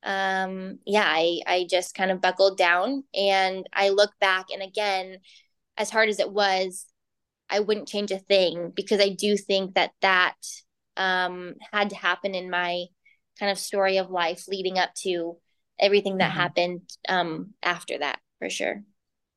um 0.05 0.79
yeah 0.85 1.05
i 1.07 1.39
i 1.47 1.67
just 1.69 1.95
kind 1.95 2.11
of 2.11 2.21
buckled 2.21 2.59
down 2.59 3.05
and 3.15 3.69
i 3.73 3.91
look 3.91 4.13
back 4.21 4.47
and 4.53 4.63
again 4.63 5.19
as 5.77 5.91
hard 5.91 6.09
as 6.09 6.19
it 6.19 6.33
was 6.33 6.87
i 7.49 7.61
wouldn't 7.61 7.89
change 7.89 8.11
a 8.11 8.19
thing 8.19 8.73
because 8.75 9.01
i 9.01 9.09
do 9.09 9.37
think 9.37 9.75
that 9.75 9.91
that 10.01 10.35
um 10.97 11.55
had 11.73 11.91
to 11.91 11.97
happen 11.97 12.35
in 12.35 12.51
my 12.51 12.85
kind 13.39 13.51
of 13.51 13.59
story 13.59 13.99
of 13.99 14.11
life 14.11 14.49
leading 14.49 14.79
up 14.79 14.93
to 14.95 15.37
everything 15.79 16.19
that 16.19 16.31
mm-hmm. 16.31 16.41
happened 16.41 16.81
um 17.09 17.55
after 17.63 17.99
that 17.99 18.19
for 18.39 18.51
sure. 18.51 18.83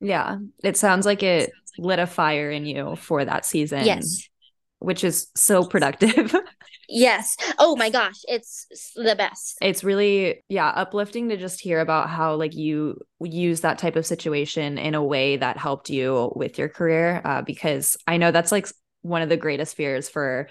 Yeah 0.00 0.38
it 0.62 0.76
sounds 0.76 1.06
like 1.06 1.22
it 1.22 1.50
lit 1.78 1.98
a 1.98 2.06
fire 2.06 2.50
in 2.50 2.66
you 2.66 2.96
for 2.96 3.24
that 3.24 3.46
season. 3.46 3.84
Yes 3.84 4.28
which 4.78 5.04
is 5.04 5.28
so 5.34 5.64
productive 5.64 6.34
Yes. 6.88 7.36
Oh 7.58 7.76
my 7.76 7.90
gosh, 7.90 8.20
it's 8.28 8.66
the 8.94 9.16
best. 9.16 9.58
It's 9.60 9.82
really 9.82 10.44
yeah, 10.48 10.68
uplifting 10.68 11.28
to 11.30 11.36
just 11.36 11.60
hear 11.60 11.80
about 11.80 12.08
how 12.08 12.36
like 12.36 12.54
you 12.54 13.00
use 13.20 13.62
that 13.62 13.78
type 13.78 13.96
of 13.96 14.06
situation 14.06 14.78
in 14.78 14.94
a 14.94 15.02
way 15.02 15.36
that 15.36 15.56
helped 15.56 15.90
you 15.90 16.32
with 16.36 16.58
your 16.58 16.68
career 16.68 17.20
uh, 17.24 17.42
because 17.42 17.96
I 18.06 18.16
know 18.18 18.30
that's 18.30 18.52
like 18.52 18.68
one 19.02 19.22
of 19.22 19.28
the 19.28 19.36
greatest 19.36 19.76
fears 19.76 20.08
for 20.08 20.48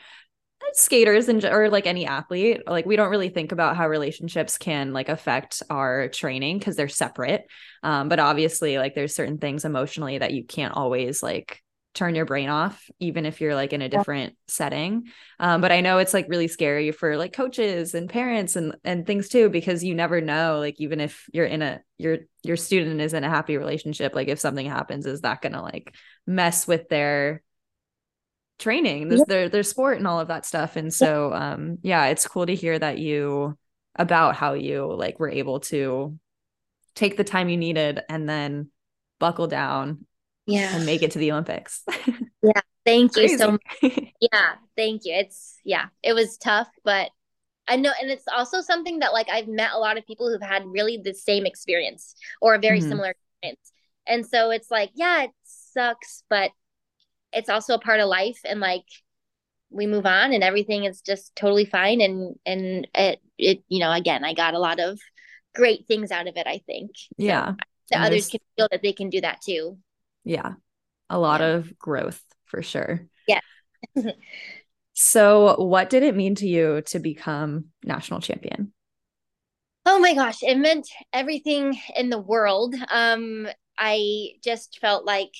skaters 0.73 1.29
and 1.29 1.45
or 1.45 1.69
like 1.69 1.85
any 1.85 2.05
athlete 2.05 2.61
like 2.65 2.85
we 2.85 2.95
don't 2.95 3.11
really 3.11 3.29
think 3.29 3.51
about 3.51 3.77
how 3.77 3.87
relationships 3.87 4.57
can 4.57 4.93
like 4.93 5.09
affect 5.09 5.61
our 5.69 6.09
training 6.09 6.57
because 6.57 6.75
they're 6.75 6.89
separate 6.89 7.45
um 7.83 8.09
but 8.09 8.19
obviously 8.19 8.77
like 8.77 8.95
there's 8.95 9.15
certain 9.15 9.37
things 9.37 9.63
emotionally 9.63 10.17
that 10.17 10.33
you 10.33 10.43
can't 10.43 10.73
always 10.75 11.21
like 11.21 11.61
turn 11.95 12.13
your 12.13 12.25
brain 12.25 12.49
off 12.49 12.89
even 12.99 13.25
if 13.25 13.41
you're 13.41 13.55
like 13.55 13.73
in 13.73 13.81
a 13.81 13.89
different 13.89 14.35
setting. 14.47 15.05
Um, 15.39 15.61
but 15.61 15.71
i 15.71 15.81
know 15.81 15.97
it's 15.97 16.13
like 16.13 16.27
really 16.29 16.47
scary 16.47 16.91
for 16.91 17.17
like 17.17 17.33
coaches 17.33 17.95
and 17.95 18.09
parents 18.09 18.55
and 18.55 18.75
and 18.83 19.07
things 19.07 19.29
too 19.29 19.49
because 19.49 19.83
you 19.83 19.95
never 19.95 20.21
know 20.21 20.59
like 20.59 20.79
even 20.79 20.99
if 20.99 21.27
you're 21.33 21.45
in 21.45 21.61
a 21.61 21.81
your 21.97 22.19
your 22.43 22.57
student 22.57 23.01
is 23.01 23.13
in 23.13 23.23
a 23.23 23.29
happy 23.29 23.57
relationship 23.57 24.13
like 24.13 24.27
if 24.27 24.39
something 24.39 24.67
happens 24.67 25.05
is 25.05 25.21
that 25.21 25.41
gonna 25.41 25.61
like 25.61 25.95
mess 26.27 26.67
with 26.67 26.87
their 26.89 27.41
training 28.59 29.09
this, 29.09 29.23
their 29.25 29.49
their 29.49 29.63
sport 29.63 29.97
and 29.97 30.07
all 30.07 30.19
of 30.19 30.27
that 30.27 30.45
stuff? 30.45 30.75
And 30.75 30.93
so 30.93 31.33
um 31.33 31.77
yeah 31.81 32.05
it's 32.07 32.27
cool 32.27 32.45
to 32.45 32.55
hear 32.55 32.77
that 32.77 32.97
you 32.99 33.57
about 33.95 34.35
how 34.35 34.53
you 34.53 34.93
like 34.93 35.19
were 35.19 35.29
able 35.29 35.61
to 35.61 36.17
take 36.95 37.17
the 37.17 37.23
time 37.23 37.49
you 37.49 37.57
needed 37.57 38.01
and 38.09 38.27
then 38.27 38.69
buckle 39.19 39.47
down 39.47 40.05
yeah. 40.45 40.75
and 40.75 40.85
make 40.85 41.01
it 41.01 41.11
to 41.11 41.19
the 41.19 41.31
olympics. 41.31 41.83
Yeah 42.43 42.61
thank 42.85 43.15
you 43.17 43.37
so 43.37 43.51
much. 43.51 43.61
Yeah 44.21 44.53
thank 44.77 45.01
you. 45.05 45.13
It's 45.15 45.57
yeah 45.63 45.87
it 46.03 46.13
was 46.13 46.37
tough 46.37 46.69
but 46.83 47.09
i 47.67 47.75
know 47.75 47.91
and 47.99 48.11
it's 48.11 48.27
also 48.31 48.61
something 48.61 48.99
that 48.99 49.13
like 49.13 49.27
i've 49.29 49.47
met 49.47 49.71
a 49.73 49.79
lot 49.79 49.97
of 49.97 50.05
people 50.05 50.29
who've 50.29 50.47
had 50.47 50.63
really 50.67 51.01
the 51.03 51.13
same 51.13 51.47
experience 51.47 52.15
or 52.41 52.53
a 52.53 52.59
very 52.59 52.79
mm-hmm. 52.79 52.89
similar 52.89 53.15
experience. 53.41 53.71
And 54.07 54.23
so 54.23 54.51
it's 54.51 54.69
like 54.69 54.91
yeah 54.93 55.23
it 55.23 55.31
sucks 55.43 56.23
but 56.29 56.51
it's 57.33 57.49
also 57.49 57.73
a 57.73 57.79
part 57.79 57.99
of 57.99 58.07
life 58.07 58.39
and 58.45 58.59
like 58.59 58.85
we 59.69 59.87
move 59.87 60.05
on 60.05 60.31
and 60.31 60.43
everything 60.43 60.85
is 60.85 61.01
just 61.01 61.35
totally 61.35 61.65
fine. 61.65 62.01
And 62.01 62.35
and 62.45 62.87
it 62.93 63.19
it 63.37 63.63
you 63.67 63.79
know 63.79 63.91
again 63.91 64.23
i 64.23 64.33
got 64.33 64.53
a 64.53 64.59
lot 64.59 64.79
of 64.79 64.99
great 65.53 65.85
things 65.87 66.11
out 66.11 66.27
of 66.27 66.37
it 66.37 66.47
i 66.47 66.59
think. 66.65 66.91
Yeah. 67.17 67.53
So 67.87 67.99
that 67.99 68.07
others 68.07 68.27
can 68.27 68.39
feel 68.55 68.67
that 68.71 68.81
they 68.81 68.93
can 68.93 69.09
do 69.09 69.21
that 69.21 69.41
too 69.45 69.77
yeah. 70.25 70.53
A 71.09 71.19
lot 71.19 71.41
yeah. 71.41 71.47
of 71.47 71.77
growth 71.77 72.21
for 72.45 72.61
sure. 72.61 73.07
Yeah. 73.27 73.39
so, 74.93 75.55
what 75.63 75.89
did 75.89 76.03
it 76.03 76.15
mean 76.15 76.35
to 76.35 76.47
you 76.47 76.81
to 76.87 76.99
become 76.99 77.65
national 77.83 78.19
champion? 78.21 78.73
Oh 79.85 79.99
my 79.99 80.15
gosh, 80.15 80.41
it 80.41 80.57
meant 80.57 80.89
everything 81.13 81.79
in 81.95 82.09
the 82.09 82.17
world. 82.17 82.73
Um, 82.91 83.47
I 83.77 84.29
just 84.43 84.79
felt 84.81 85.05
like 85.05 85.31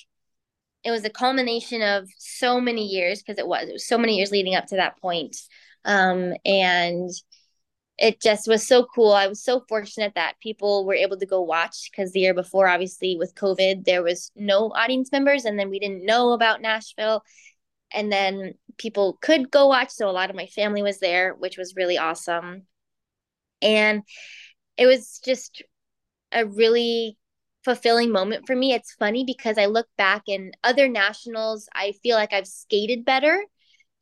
it 0.84 0.92
was 0.92 1.04
a 1.04 1.10
culmination 1.10 1.82
of 1.82 2.08
so 2.16 2.60
many 2.60 2.86
years 2.86 3.20
because 3.20 3.40
it 3.40 3.46
was 3.46 3.68
it 3.68 3.72
was 3.72 3.86
so 3.86 3.98
many 3.98 4.16
years 4.16 4.30
leading 4.30 4.54
up 4.54 4.66
to 4.66 4.76
that 4.76 5.00
point. 5.00 5.36
Um, 5.84 6.34
and 6.44 7.10
it 7.98 8.20
just 8.20 8.46
was 8.46 8.66
so 8.66 8.86
cool. 8.94 9.12
I 9.12 9.26
was 9.26 9.42
so 9.42 9.64
fortunate 9.68 10.12
that 10.16 10.38
people 10.40 10.84
were 10.84 10.94
able 10.94 11.18
to 11.18 11.26
go 11.26 11.40
watch 11.40 11.90
because 11.90 12.12
the 12.12 12.20
year 12.20 12.34
before, 12.34 12.68
obviously, 12.68 13.16
with 13.18 13.34
COVID, 13.34 13.84
there 13.84 14.02
was 14.02 14.30
no 14.36 14.70
audience 14.74 15.10
members, 15.12 15.44
and 15.44 15.58
then 15.58 15.70
we 15.70 15.78
didn't 15.78 16.04
know 16.04 16.32
about 16.32 16.60
Nashville. 16.60 17.22
And 17.92 18.12
then 18.12 18.54
people 18.78 19.18
could 19.22 19.50
go 19.50 19.68
watch. 19.68 19.90
So 19.90 20.08
a 20.08 20.12
lot 20.12 20.28
of 20.28 20.36
my 20.36 20.46
family 20.46 20.82
was 20.82 20.98
there, 20.98 21.34
which 21.34 21.56
was 21.56 21.76
really 21.76 21.96
awesome. 21.96 22.66
And 23.62 24.02
it 24.76 24.86
was 24.86 25.20
just 25.24 25.62
a 26.32 26.44
really 26.44 27.16
fulfilling 27.64 28.12
moment 28.12 28.46
for 28.46 28.54
me. 28.54 28.72
It's 28.74 28.92
funny 28.92 29.24
because 29.24 29.56
I 29.56 29.66
look 29.66 29.88
back 29.96 30.24
in 30.26 30.52
other 30.62 30.88
nationals, 30.88 31.68
I 31.74 31.94
feel 32.02 32.16
like 32.16 32.32
I've 32.32 32.46
skated 32.46 33.04
better. 33.04 33.42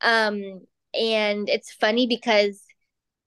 Um, 0.00 0.62
and 0.92 1.48
it's 1.48 1.72
funny 1.72 2.06
because 2.06 2.60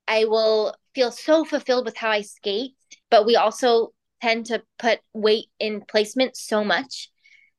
I 0.08 0.26
will 0.26 0.74
feel 0.96 1.12
so 1.12 1.44
fulfilled 1.44 1.86
with 1.86 1.98
how 1.98 2.10
I 2.10 2.22
skate, 2.22 2.72
but 3.10 3.26
we 3.26 3.36
also 3.36 3.94
tend 4.22 4.48
to 4.48 4.64
put 4.80 5.00
weight 5.14 5.48
in 5.60 5.82
placement 5.82 6.38
so 6.38 6.64
much. 6.64 7.10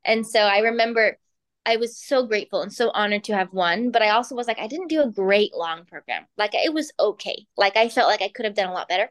And 0.04 0.26
so 0.26 0.40
I 0.40 0.58
remember 0.58 1.18
I 1.66 1.76
was 1.76 1.98
so 1.98 2.26
grateful 2.26 2.62
and 2.62 2.72
so 2.72 2.90
honored 2.90 3.24
to 3.24 3.34
have 3.34 3.52
won, 3.52 3.90
but 3.90 4.00
I 4.00 4.10
also 4.10 4.34
was 4.34 4.46
like, 4.46 4.58
I 4.58 4.66
didn't 4.68 4.88
do 4.88 5.02
a 5.02 5.10
great 5.10 5.54
long 5.54 5.84
program. 5.84 6.26
Like 6.38 6.54
it 6.54 6.72
was 6.72 6.92
okay. 6.98 7.46
Like 7.56 7.76
I 7.76 7.90
felt 7.90 8.08
like 8.08 8.22
I 8.22 8.30
could 8.30 8.46
have 8.46 8.54
done 8.54 8.70
a 8.70 8.72
lot 8.72 8.88
better. 8.88 9.10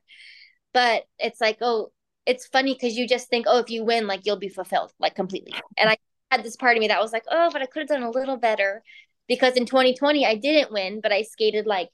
But 0.74 1.04
it's 1.20 1.40
like, 1.40 1.60
oh, 1.62 1.92
it's 2.26 2.48
funny 2.48 2.74
because 2.74 2.98
you 2.98 3.08
just 3.08 3.30
think, 3.30 3.46
oh, 3.48 3.60
if 3.60 3.70
you 3.70 3.84
win, 3.84 4.08
like 4.08 4.26
you'll 4.26 4.38
be 4.38 4.50
fulfilled, 4.50 4.92
like 5.00 5.16
completely. 5.16 5.54
And 5.78 5.90
I 5.90 5.98
had 6.32 6.44
this 6.44 6.56
part 6.56 6.76
of 6.76 6.82
me 6.82 6.88
that 6.88 7.00
was 7.00 7.14
like, 7.14 7.24
oh, 7.30 7.50
but 7.54 7.62
I 7.62 7.68
could 7.68 7.82
have 7.82 7.90
done 7.90 8.04
a 8.04 8.10
little 8.10 8.38
better 8.38 8.84
because 9.28 9.54
in 9.54 9.66
2020 9.66 10.26
I 10.26 10.36
didn't 10.36 10.72
win, 10.72 11.00
but 11.00 11.12
I 11.12 11.22
skated 11.22 11.68
like 11.68 11.90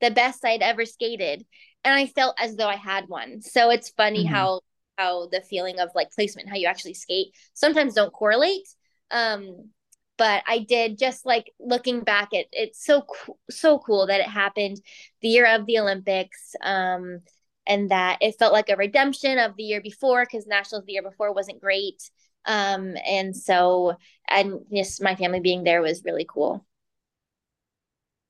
the 0.00 0.10
best 0.10 0.44
I'd 0.44 0.62
ever 0.62 0.84
skated. 0.84 1.44
And 1.84 1.94
I 1.94 2.06
felt 2.06 2.36
as 2.38 2.56
though 2.56 2.68
I 2.68 2.76
had 2.76 3.08
won. 3.08 3.40
So 3.42 3.70
it's 3.70 3.90
funny 3.90 4.24
mm-hmm. 4.24 4.34
how 4.34 4.60
how 4.96 5.28
the 5.28 5.40
feeling 5.40 5.78
of 5.78 5.90
like 5.94 6.10
placement, 6.10 6.48
how 6.48 6.56
you 6.56 6.66
actually 6.66 6.94
skate 6.94 7.28
sometimes 7.54 7.94
don't 7.94 8.12
correlate. 8.12 8.66
Um, 9.10 9.70
but 10.18 10.42
I 10.46 10.58
did 10.58 10.98
just 10.98 11.24
like 11.24 11.52
looking 11.58 12.00
back 12.00 12.34
at 12.34 12.46
it's 12.52 12.84
so 12.84 13.06
so 13.48 13.78
cool 13.78 14.08
that 14.08 14.20
it 14.20 14.26
happened 14.26 14.80
the 15.22 15.28
year 15.28 15.46
of 15.46 15.64
the 15.64 15.78
Olympics 15.78 16.54
um 16.62 17.20
and 17.66 17.90
that 17.90 18.18
it 18.20 18.34
felt 18.38 18.52
like 18.52 18.68
a 18.68 18.76
redemption 18.76 19.38
of 19.38 19.56
the 19.56 19.62
year 19.62 19.80
before 19.80 20.24
because 20.24 20.46
nationals 20.46 20.84
the 20.84 20.92
year 20.92 21.02
before 21.02 21.32
wasn't 21.32 21.60
great 21.60 22.10
um 22.44 22.96
and 23.06 23.34
so 23.34 23.96
and 24.28 24.60
just 24.74 25.02
my 25.02 25.14
family 25.14 25.40
being 25.40 25.64
there 25.64 25.80
was 25.80 26.04
really 26.04 26.26
cool 26.28 26.66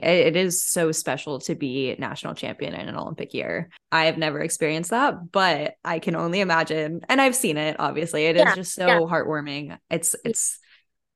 it 0.00 0.36
is 0.36 0.62
so 0.62 0.92
special 0.92 1.40
to 1.40 1.54
be 1.54 1.96
national 1.98 2.34
champion 2.34 2.74
in 2.74 2.88
an 2.88 2.96
Olympic 2.96 3.34
year. 3.34 3.68
I 3.90 4.04
have 4.04 4.16
never 4.16 4.40
experienced 4.40 4.90
that, 4.90 5.32
but 5.32 5.74
I 5.84 5.98
can 5.98 6.14
only 6.14 6.40
imagine 6.40 7.00
and 7.08 7.20
I've 7.20 7.34
seen 7.34 7.56
it 7.56 7.76
obviously. 7.78 8.26
It 8.26 8.36
yeah, 8.36 8.50
is 8.50 8.54
just 8.54 8.74
so 8.74 8.86
yeah. 8.86 8.98
heartwarming. 9.00 9.76
It's 9.90 10.14
it's 10.24 10.58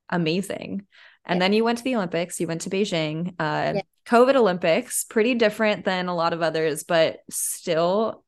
amazing. 0.08 0.86
And 1.24 1.36
yeah. 1.36 1.44
then 1.44 1.52
you 1.52 1.62
went 1.62 1.78
to 1.78 1.84
the 1.84 1.94
Olympics, 1.94 2.40
you 2.40 2.46
went 2.46 2.62
to 2.62 2.70
Beijing, 2.70 3.34
uh. 3.38 3.80
COVID 4.04 4.34
Olympics, 4.34 5.04
pretty 5.04 5.36
different 5.36 5.84
than 5.84 6.08
a 6.08 6.14
lot 6.14 6.32
of 6.32 6.42
others, 6.42 6.82
but 6.82 7.18
still 7.30 8.24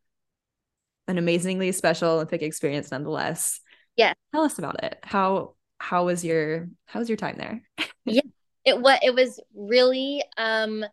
an 1.08 1.18
amazingly 1.18 1.72
special 1.72 2.12
Olympic 2.12 2.42
experience 2.42 2.90
nonetheless. 2.90 3.60
Yeah. 3.96 4.14
Tell 4.32 4.44
us 4.44 4.58
about 4.58 4.82
it. 4.84 4.98
How 5.02 5.54
how 5.78 6.06
was 6.06 6.24
your 6.24 6.68
how 6.86 7.00
was 7.00 7.08
your 7.08 7.16
time 7.16 7.36
there? 7.38 7.62
yeah. 8.04 8.22
It 8.64 8.80
was 8.80 8.98
it 9.02 9.14
was 9.14 9.40
really 9.54 10.22
um 10.36 10.84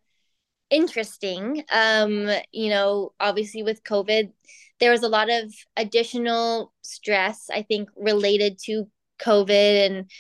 interesting. 0.70 1.64
Um, 1.72 2.30
you 2.52 2.70
know, 2.70 3.14
obviously 3.20 3.62
with 3.62 3.84
COVID, 3.84 4.32
there 4.80 4.92
was 4.92 5.04
a 5.04 5.10
lot 5.10 5.30
of 5.30 5.54
additional 5.78 6.74
stress, 6.82 7.50
I 7.54 7.62
think, 7.62 7.90
related 7.96 8.58
to 8.66 8.88
COVID 9.22 9.86
and 9.86 10.12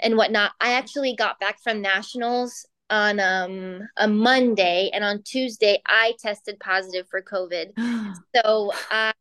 and 0.00 0.16
whatnot. 0.16 0.52
I 0.60 0.72
actually 0.72 1.14
got 1.14 1.40
back 1.40 1.60
from 1.62 1.80
nationals 1.80 2.66
on 2.90 3.20
um 3.20 3.80
a 3.96 4.08
Monday 4.08 4.90
and 4.94 5.04
on 5.04 5.22
Tuesday 5.22 5.80
I 5.86 6.14
tested 6.18 6.58
positive 6.58 7.06
for 7.08 7.22
COVID. 7.22 7.72
so 8.34 8.72
I 8.90 9.12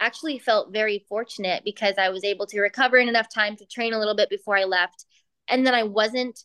actually 0.00 0.38
felt 0.38 0.72
very 0.72 1.04
fortunate 1.08 1.62
because 1.64 1.94
I 1.98 2.10
was 2.10 2.24
able 2.24 2.46
to 2.46 2.60
recover 2.60 2.98
in 2.98 3.08
enough 3.08 3.32
time 3.32 3.56
to 3.56 3.66
train 3.66 3.92
a 3.94 3.98
little 3.98 4.16
bit 4.16 4.28
before 4.28 4.56
I 4.56 4.64
left. 4.64 5.06
And 5.48 5.66
then 5.66 5.74
I 5.74 5.84
wasn't 5.84 6.42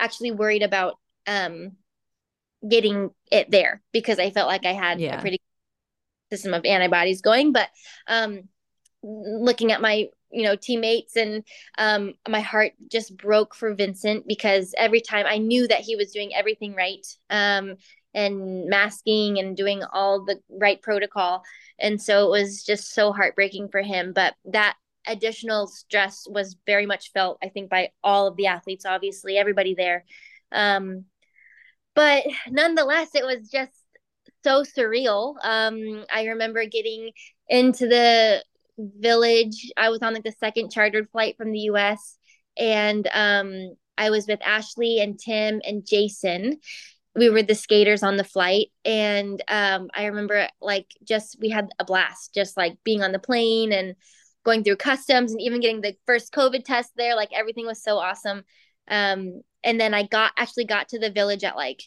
actually 0.00 0.32
worried 0.32 0.62
about 0.62 0.98
um 1.26 1.72
getting 2.68 3.10
it 3.30 3.50
there 3.50 3.82
because 3.92 4.18
I 4.18 4.30
felt 4.30 4.48
like 4.48 4.66
I 4.66 4.72
had 4.72 5.00
yeah. 5.00 5.18
a 5.18 5.20
pretty 5.20 5.40
system 6.30 6.54
of 6.54 6.64
antibodies 6.64 7.22
going. 7.22 7.52
But 7.52 7.68
um 8.06 8.48
looking 9.02 9.72
at 9.72 9.80
my 9.80 10.08
you 10.30 10.42
know 10.42 10.56
teammates 10.56 11.16
and 11.16 11.44
um, 11.78 12.14
my 12.28 12.40
heart 12.40 12.72
just 12.88 13.16
broke 13.16 13.54
for 13.54 13.74
vincent 13.74 14.26
because 14.26 14.74
every 14.76 15.00
time 15.00 15.26
i 15.26 15.38
knew 15.38 15.66
that 15.66 15.80
he 15.80 15.96
was 15.96 16.12
doing 16.12 16.34
everything 16.34 16.74
right 16.74 17.06
um, 17.30 17.74
and 18.14 18.68
masking 18.68 19.38
and 19.38 19.56
doing 19.56 19.82
all 19.92 20.24
the 20.24 20.38
right 20.48 20.82
protocol 20.82 21.42
and 21.78 22.00
so 22.00 22.26
it 22.26 22.30
was 22.30 22.62
just 22.62 22.92
so 22.94 23.12
heartbreaking 23.12 23.68
for 23.68 23.82
him 23.82 24.12
but 24.12 24.34
that 24.44 24.76
additional 25.06 25.66
stress 25.66 26.26
was 26.28 26.56
very 26.66 26.86
much 26.86 27.12
felt 27.12 27.38
i 27.42 27.48
think 27.48 27.70
by 27.70 27.90
all 28.02 28.26
of 28.26 28.36
the 28.36 28.46
athletes 28.46 28.84
obviously 28.84 29.36
everybody 29.36 29.74
there 29.74 30.04
um, 30.52 31.04
but 31.94 32.24
nonetheless 32.48 33.14
it 33.14 33.24
was 33.24 33.48
just 33.48 33.72
so 34.44 34.62
surreal 34.62 35.36
um, 35.42 36.04
i 36.12 36.24
remember 36.26 36.64
getting 36.64 37.10
into 37.48 37.86
the 37.86 38.42
village. 38.80 39.70
I 39.76 39.90
was 39.90 40.02
on 40.02 40.14
like 40.14 40.24
the 40.24 40.32
second 40.32 40.70
chartered 40.70 41.08
flight 41.10 41.36
from 41.36 41.52
the 41.52 41.60
US 41.60 42.16
and 42.56 43.06
um 43.12 43.74
I 43.98 44.10
was 44.10 44.26
with 44.26 44.40
Ashley 44.44 45.00
and 45.00 45.18
Tim 45.18 45.60
and 45.64 45.86
Jason. 45.86 46.58
We 47.14 47.28
were 47.28 47.42
the 47.42 47.54
skaters 47.54 48.02
on 48.02 48.16
the 48.16 48.24
flight 48.24 48.68
and 48.84 49.42
um 49.48 49.90
I 49.94 50.06
remember 50.06 50.48
like 50.60 50.86
just 51.04 51.38
we 51.40 51.50
had 51.50 51.68
a 51.78 51.84
blast 51.84 52.32
just 52.34 52.56
like 52.56 52.76
being 52.84 53.02
on 53.02 53.12
the 53.12 53.18
plane 53.18 53.72
and 53.72 53.94
going 54.44 54.64
through 54.64 54.76
customs 54.76 55.32
and 55.32 55.40
even 55.40 55.60
getting 55.60 55.80
the 55.80 55.96
first 56.06 56.32
COVID 56.32 56.64
test 56.64 56.90
there 56.96 57.16
like 57.16 57.30
everything 57.32 57.66
was 57.66 57.82
so 57.82 57.98
awesome. 57.98 58.42
Um 58.88 59.42
and 59.62 59.80
then 59.80 59.94
I 59.94 60.04
got 60.06 60.32
actually 60.36 60.64
got 60.64 60.88
to 60.88 60.98
the 60.98 61.10
village 61.10 61.44
at 61.44 61.56
like 61.56 61.82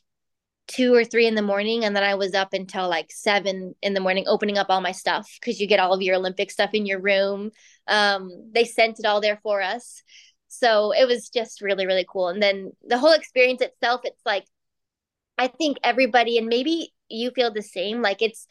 two 0.68 0.94
or 0.94 1.04
three 1.04 1.28
in 1.28 1.36
the 1.36 1.42
morning 1.42 1.84
and 1.84 1.94
then 1.94 2.04
i 2.04 2.16
was 2.16 2.34
up 2.34 2.54
until 2.54 2.88
like 2.88 3.12
seven 3.12 3.76
in 3.82 3.94
the 3.94 4.00
morning 4.00 4.24
opening 4.28 4.58
up 4.58 4.68
all 4.70 4.80
my 4.80 4.94
stuff 4.94 5.30
because 5.40 5.60
you 5.60 5.68
get 5.68 5.80
all 5.80 5.94
of 5.94 6.02
your 6.02 6.16
olympic 6.16 6.50
stuff 6.50 6.70
in 6.74 6.86
your 6.86 7.02
room. 7.02 7.52
Um, 7.88 8.30
they 8.54 8.64
sent 8.64 8.98
it 9.00 9.06
all 9.06 9.20
there 9.20 9.40
for 9.44 9.62
us. 9.62 10.02
So 10.48 10.94
it 10.94 11.06
was 11.06 11.30
just 11.30 11.62
really 11.62 11.86
really 11.86 12.06
cool. 12.10 12.30
And 12.30 12.42
then 12.42 12.72
the 12.88 12.98
whole 12.98 13.12
experience 13.12 13.62
itself 13.62 14.02
it's 14.04 14.22
like 14.26 14.46
i 15.38 15.48
think 15.48 15.78
everybody 15.84 16.38
and 16.38 16.48
maybe 16.48 16.94
you 17.10 17.32
feel 17.32 17.52
the 17.52 17.62
same 17.62 18.02
like 18.02 18.22
it's 18.22 18.48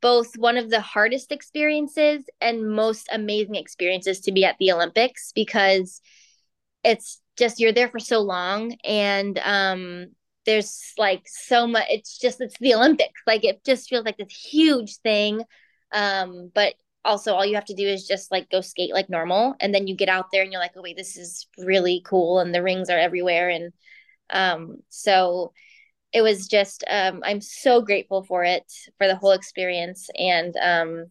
both 0.00 0.36
one 0.36 0.56
of 0.56 0.70
the 0.70 0.80
hardest 0.80 1.32
experiences 1.32 2.24
and 2.40 2.70
most 2.70 3.08
amazing 3.12 3.54
experiences 3.54 4.20
to 4.20 4.32
be 4.32 4.44
at 4.44 4.56
the 4.58 4.72
olympics 4.72 5.32
because 5.34 6.00
it's 6.84 7.20
just 7.36 7.60
you're 7.60 7.72
there 7.72 7.88
for 7.88 7.98
so 7.98 8.20
long 8.20 8.76
and 8.84 9.38
um 9.38 10.06
there's 10.46 10.92
like 10.98 11.22
so 11.26 11.66
much 11.66 11.84
it's 11.88 12.18
just 12.18 12.40
it's 12.40 12.58
the 12.58 12.74
olympics. 12.74 13.20
Like 13.26 13.44
it 13.44 13.64
just 13.64 13.88
feels 13.88 14.04
like 14.04 14.16
this 14.16 14.32
huge 14.32 14.96
thing 14.98 15.42
um 15.92 16.50
but 16.54 16.74
also 17.04 17.34
all 17.34 17.46
you 17.46 17.54
have 17.54 17.64
to 17.64 17.74
do 17.74 17.86
is 17.86 18.06
just 18.06 18.30
like 18.30 18.50
go 18.50 18.60
skate 18.60 18.92
like 18.92 19.08
normal 19.08 19.54
and 19.60 19.74
then 19.74 19.86
you 19.86 19.96
get 19.96 20.08
out 20.08 20.26
there 20.32 20.42
and 20.42 20.52
you're 20.52 20.60
like 20.60 20.72
oh 20.76 20.82
wait 20.82 20.96
this 20.96 21.16
is 21.16 21.46
really 21.58 22.02
cool 22.04 22.40
and 22.40 22.54
the 22.54 22.62
rings 22.62 22.90
are 22.90 22.98
everywhere. 22.98 23.48
And 23.48 23.72
um 24.30 24.76
so 24.88 25.52
it 26.12 26.22
was 26.22 26.48
just 26.48 26.84
um 26.90 27.20
i'm 27.24 27.40
so 27.40 27.80
grateful 27.80 28.22
for 28.22 28.44
it 28.44 28.70
for 28.98 29.06
the 29.06 29.16
whole 29.16 29.32
experience. 29.32 30.08
And 30.18 30.56
um 30.56 31.06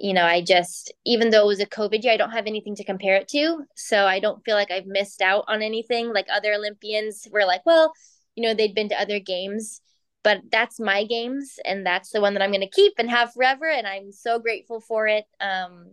you 0.00 0.12
know 0.12 0.24
i 0.24 0.40
just 0.40 0.92
even 1.06 1.30
though 1.30 1.42
it 1.42 1.46
was 1.46 1.60
a 1.60 1.66
covid 1.66 2.02
year 2.02 2.12
i 2.12 2.16
don't 2.16 2.32
have 2.32 2.46
anything 2.46 2.74
to 2.76 2.84
compare 2.84 3.16
it 3.16 3.28
to. 3.28 3.64
So 3.76 4.06
i 4.06 4.18
don't 4.20 4.44
feel 4.44 4.56
like 4.56 4.70
i've 4.70 4.86
missed 4.86 5.22
out 5.22 5.44
on 5.48 5.62
anything. 5.62 6.12
Like 6.12 6.26
other 6.32 6.52
olympians 6.54 7.26
were 7.30 7.44
like 7.44 7.64
well 7.66 7.92
you 8.34 8.42
know 8.42 8.54
they'd 8.54 8.74
been 8.74 8.88
to 8.88 9.00
other 9.00 9.20
games 9.20 9.80
but 10.24 10.40
that's 10.50 10.80
my 10.80 11.04
games 11.04 11.58
and 11.64 11.86
that's 11.86 12.10
the 12.10 12.20
one 12.20 12.34
that 12.34 12.42
i'm 12.42 12.50
going 12.50 12.60
to 12.60 12.68
keep 12.68 12.94
and 12.98 13.10
have 13.10 13.32
forever 13.32 13.68
and 13.70 13.86
i'm 13.86 14.10
so 14.10 14.38
grateful 14.38 14.80
for 14.80 15.06
it. 15.06 15.26
Um 15.40 15.92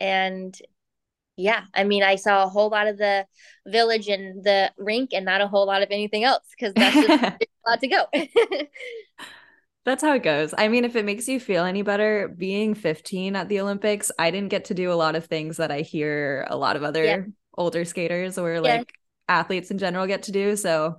and 0.00 0.56
yeah 1.40 1.64
i 1.74 1.84
mean 1.84 2.02
i 2.02 2.16
saw 2.16 2.44
a 2.44 2.48
whole 2.48 2.68
lot 2.68 2.86
of 2.86 2.98
the 2.98 3.26
village 3.66 4.08
and 4.08 4.44
the 4.44 4.70
rink 4.78 5.10
and 5.12 5.24
not 5.24 5.40
a 5.40 5.48
whole 5.48 5.66
lot 5.66 5.82
of 5.82 5.88
anything 5.90 6.24
else 6.24 6.44
because 6.50 6.74
that's 6.74 6.94
just 6.94 7.22
a 7.22 7.38
lot 7.66 7.80
to 7.80 7.88
go 7.88 8.04
That's 9.86 10.02
how 10.02 10.12
it 10.12 10.22
goes. 10.22 10.52
I 10.56 10.68
mean, 10.68 10.84
if 10.84 10.94
it 10.94 11.06
makes 11.06 11.26
you 11.26 11.40
feel 11.40 11.64
any 11.64 11.80
better, 11.80 12.28
being 12.28 12.74
15 12.74 13.34
at 13.34 13.48
the 13.48 13.60
Olympics, 13.60 14.12
I 14.18 14.30
didn't 14.30 14.50
get 14.50 14.66
to 14.66 14.74
do 14.74 14.92
a 14.92 14.94
lot 14.94 15.16
of 15.16 15.24
things 15.24 15.56
that 15.56 15.70
I 15.70 15.80
hear 15.80 16.46
a 16.50 16.56
lot 16.56 16.76
of 16.76 16.82
other 16.82 17.04
yeah. 17.04 17.22
older 17.56 17.86
skaters 17.86 18.36
or 18.36 18.60
like 18.60 18.92
athletes 19.26 19.70
in 19.70 19.78
general 19.78 20.06
get 20.06 20.24
to 20.24 20.32
do. 20.32 20.54
So 20.54 20.98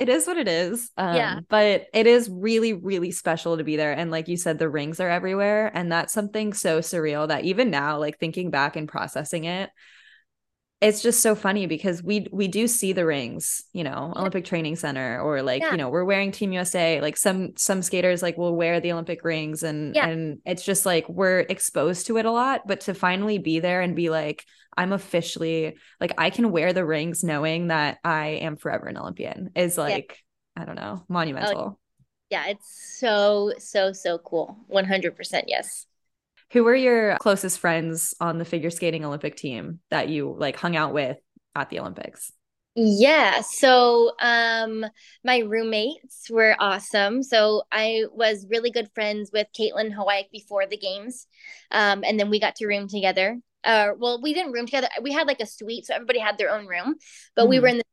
it 0.00 0.08
is 0.08 0.26
what 0.26 0.36
it 0.36 0.48
is. 0.48 0.90
Um, 0.96 1.16
yeah. 1.16 1.40
But 1.48 1.86
it 1.92 2.06
is 2.06 2.28
really, 2.30 2.72
really 2.72 3.10
special 3.10 3.56
to 3.58 3.64
be 3.64 3.76
there. 3.76 3.92
And 3.92 4.10
like 4.10 4.28
you 4.28 4.36
said, 4.36 4.58
the 4.58 4.68
rings 4.68 5.00
are 5.00 5.08
everywhere. 5.08 5.70
And 5.74 5.90
that's 5.90 6.12
something 6.12 6.52
so 6.52 6.80
surreal 6.80 7.28
that 7.28 7.44
even 7.44 7.70
now, 7.70 7.98
like 7.98 8.18
thinking 8.18 8.50
back 8.50 8.76
and 8.76 8.88
processing 8.88 9.44
it, 9.44 9.70
it's 10.80 11.02
just 11.02 11.20
so 11.20 11.34
funny 11.34 11.66
because 11.66 12.02
we 12.02 12.28
we 12.30 12.46
do 12.46 12.68
see 12.68 12.92
the 12.92 13.04
rings, 13.04 13.64
you 13.72 13.82
know, 13.82 14.12
yeah. 14.14 14.20
Olympic 14.20 14.44
Training 14.44 14.76
Center 14.76 15.20
or 15.20 15.42
like, 15.42 15.60
yeah. 15.60 15.72
you 15.72 15.76
know, 15.76 15.88
we're 15.88 16.04
wearing 16.04 16.30
Team 16.30 16.52
USA. 16.52 17.00
Like 17.00 17.16
some 17.16 17.56
some 17.56 17.82
skaters 17.82 18.22
like 18.22 18.38
will 18.38 18.54
wear 18.54 18.78
the 18.78 18.92
Olympic 18.92 19.24
rings 19.24 19.64
and 19.64 19.94
yeah. 19.96 20.06
and 20.06 20.38
it's 20.44 20.64
just 20.64 20.86
like 20.86 21.08
we're 21.08 21.40
exposed 21.40 22.06
to 22.06 22.18
it 22.18 22.26
a 22.26 22.30
lot, 22.30 22.62
but 22.66 22.80
to 22.82 22.94
finally 22.94 23.38
be 23.38 23.58
there 23.58 23.80
and 23.80 23.96
be 23.96 24.08
like 24.08 24.44
I'm 24.76 24.92
officially 24.92 25.76
like 26.00 26.14
I 26.16 26.30
can 26.30 26.52
wear 26.52 26.72
the 26.72 26.84
rings 26.84 27.24
knowing 27.24 27.68
that 27.68 27.98
I 28.04 28.26
am 28.42 28.56
forever 28.56 28.86
an 28.86 28.98
Olympian 28.98 29.50
is 29.56 29.76
like 29.76 30.22
I 30.56 30.64
don't 30.64 30.76
know, 30.76 31.04
monumental. 31.08 31.60
Oh, 31.60 31.78
yeah, 32.30 32.46
it's 32.48 32.98
so 33.00 33.52
so 33.58 33.92
so 33.92 34.18
cool. 34.18 34.58
100% 34.72 35.44
yes. 35.48 35.86
Who 36.52 36.64
were 36.64 36.74
your 36.74 37.18
closest 37.18 37.58
friends 37.58 38.14
on 38.20 38.38
the 38.38 38.44
figure 38.44 38.70
skating 38.70 39.04
Olympic 39.04 39.36
team 39.36 39.80
that 39.90 40.08
you 40.08 40.34
like 40.38 40.56
hung 40.56 40.76
out 40.76 40.94
with 40.94 41.18
at 41.54 41.68
the 41.68 41.80
Olympics? 41.80 42.32
Yeah. 42.74 43.40
So 43.40 44.12
um 44.20 44.86
my 45.24 45.38
roommates 45.38 46.30
were 46.30 46.54
awesome. 46.58 47.22
So 47.22 47.62
I 47.72 48.04
was 48.12 48.46
really 48.48 48.70
good 48.70 48.88
friends 48.94 49.30
with 49.32 49.48
Kaitlin 49.58 49.92
Hawayek 49.94 50.30
before 50.30 50.66
the 50.66 50.76
games. 50.76 51.26
Um, 51.72 52.04
and 52.04 52.18
then 52.20 52.30
we 52.30 52.38
got 52.40 52.56
to 52.56 52.66
room 52.66 52.88
together. 52.88 53.38
Uh 53.64 53.90
well, 53.98 54.22
we 54.22 54.32
didn't 54.32 54.52
room 54.52 54.66
together. 54.66 54.88
We 55.02 55.12
had 55.12 55.26
like 55.26 55.40
a 55.40 55.46
suite, 55.46 55.86
so 55.86 55.94
everybody 55.94 56.20
had 56.20 56.38
their 56.38 56.50
own 56.50 56.66
room, 56.66 56.94
but 57.34 57.42
mm-hmm. 57.42 57.50
we 57.50 57.60
were 57.60 57.68
in 57.68 57.78
the 57.78 57.84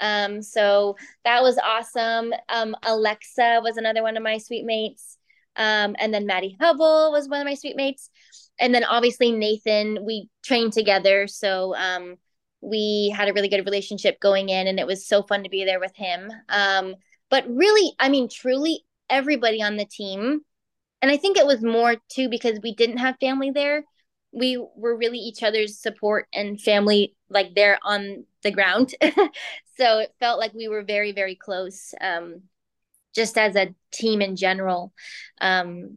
um 0.00 0.42
so 0.42 0.96
that 1.24 1.42
was 1.42 1.58
awesome. 1.58 2.32
Um 2.48 2.76
Alexa 2.84 3.60
was 3.62 3.76
another 3.76 4.02
one 4.02 4.16
of 4.16 4.22
my 4.22 4.38
suite 4.38 4.64
mates. 4.64 5.18
Um, 5.56 5.96
and 5.98 6.12
then 6.12 6.26
Maddie 6.26 6.56
Hubbell 6.60 7.12
was 7.12 7.28
one 7.28 7.40
of 7.40 7.46
my 7.46 7.54
suite 7.54 7.76
mates. 7.76 8.10
And 8.58 8.74
then 8.74 8.84
obviously 8.84 9.32
Nathan, 9.32 10.04
we 10.04 10.28
trained 10.44 10.72
together. 10.72 11.26
So 11.26 11.74
um, 11.76 12.16
we 12.60 13.12
had 13.16 13.28
a 13.28 13.32
really 13.32 13.48
good 13.48 13.64
relationship 13.64 14.20
going 14.20 14.48
in, 14.48 14.66
and 14.66 14.78
it 14.78 14.86
was 14.86 15.06
so 15.06 15.22
fun 15.22 15.44
to 15.44 15.50
be 15.50 15.64
there 15.64 15.80
with 15.80 15.94
him. 15.94 16.30
Um, 16.48 16.94
but 17.30 17.44
really, 17.48 17.92
I 17.98 18.08
mean, 18.08 18.28
truly, 18.28 18.84
everybody 19.08 19.62
on 19.62 19.76
the 19.76 19.84
team, 19.84 20.40
and 21.02 21.10
I 21.10 21.16
think 21.16 21.36
it 21.36 21.46
was 21.46 21.62
more 21.62 21.96
too 22.08 22.28
because 22.28 22.58
we 22.62 22.74
didn't 22.74 22.98
have 22.98 23.16
family 23.20 23.50
there. 23.50 23.84
We 24.32 24.62
were 24.76 24.96
really 24.96 25.18
each 25.18 25.42
other's 25.42 25.78
support 25.78 26.26
and 26.32 26.60
family, 26.60 27.14
like 27.28 27.54
there 27.54 27.78
on 27.82 28.24
the 28.42 28.50
ground. 28.50 28.94
so 29.78 29.98
it 29.98 30.14
felt 30.18 30.38
like 30.38 30.52
we 30.52 30.68
were 30.68 30.82
very, 30.82 31.12
very 31.12 31.36
close. 31.36 31.94
Just 33.16 33.36
as 33.36 33.56
a 33.56 33.74
team 33.92 34.20
in 34.20 34.36
general 34.36 34.92
um 35.40 35.96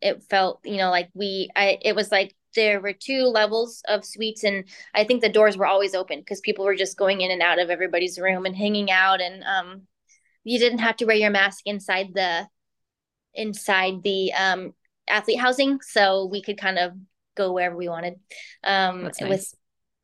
it 0.00 0.22
felt 0.24 0.60
you 0.64 0.76
know 0.76 0.90
like 0.90 1.08
we 1.14 1.48
i 1.56 1.78
it 1.82 1.94
was 1.94 2.10
like 2.10 2.34
there 2.54 2.80
were 2.80 2.92
two 2.92 3.22
levels 3.22 3.82
of 3.86 4.04
suites 4.04 4.44
and 4.44 4.64
i 4.94 5.04
think 5.04 5.20
the 5.20 5.28
doors 5.28 5.56
were 5.56 5.66
always 5.66 5.94
open 5.94 6.18
because 6.18 6.40
people 6.40 6.64
were 6.64 6.74
just 6.74 6.96
going 6.96 7.20
in 7.20 7.30
and 7.30 7.42
out 7.42 7.58
of 7.58 7.70
everybody's 7.70 8.18
room 8.18 8.46
and 8.46 8.56
hanging 8.56 8.90
out 8.90 9.20
and 9.20 9.42
um 9.44 9.82
you 10.44 10.58
didn't 10.58 10.78
have 10.78 10.96
to 10.96 11.04
wear 11.04 11.16
your 11.16 11.30
mask 11.30 11.60
inside 11.64 12.08
the 12.14 12.46
inside 13.34 14.02
the 14.02 14.32
um 14.32 14.72
athlete 15.08 15.40
housing 15.40 15.80
so 15.80 16.26
we 16.26 16.42
could 16.42 16.58
kind 16.58 16.78
of 16.78 16.92
go 17.36 17.52
wherever 17.52 17.76
we 17.76 17.88
wanted 17.88 18.14
um 18.64 19.04
That's 19.04 19.20
nice. 19.20 19.30
with 19.30 19.54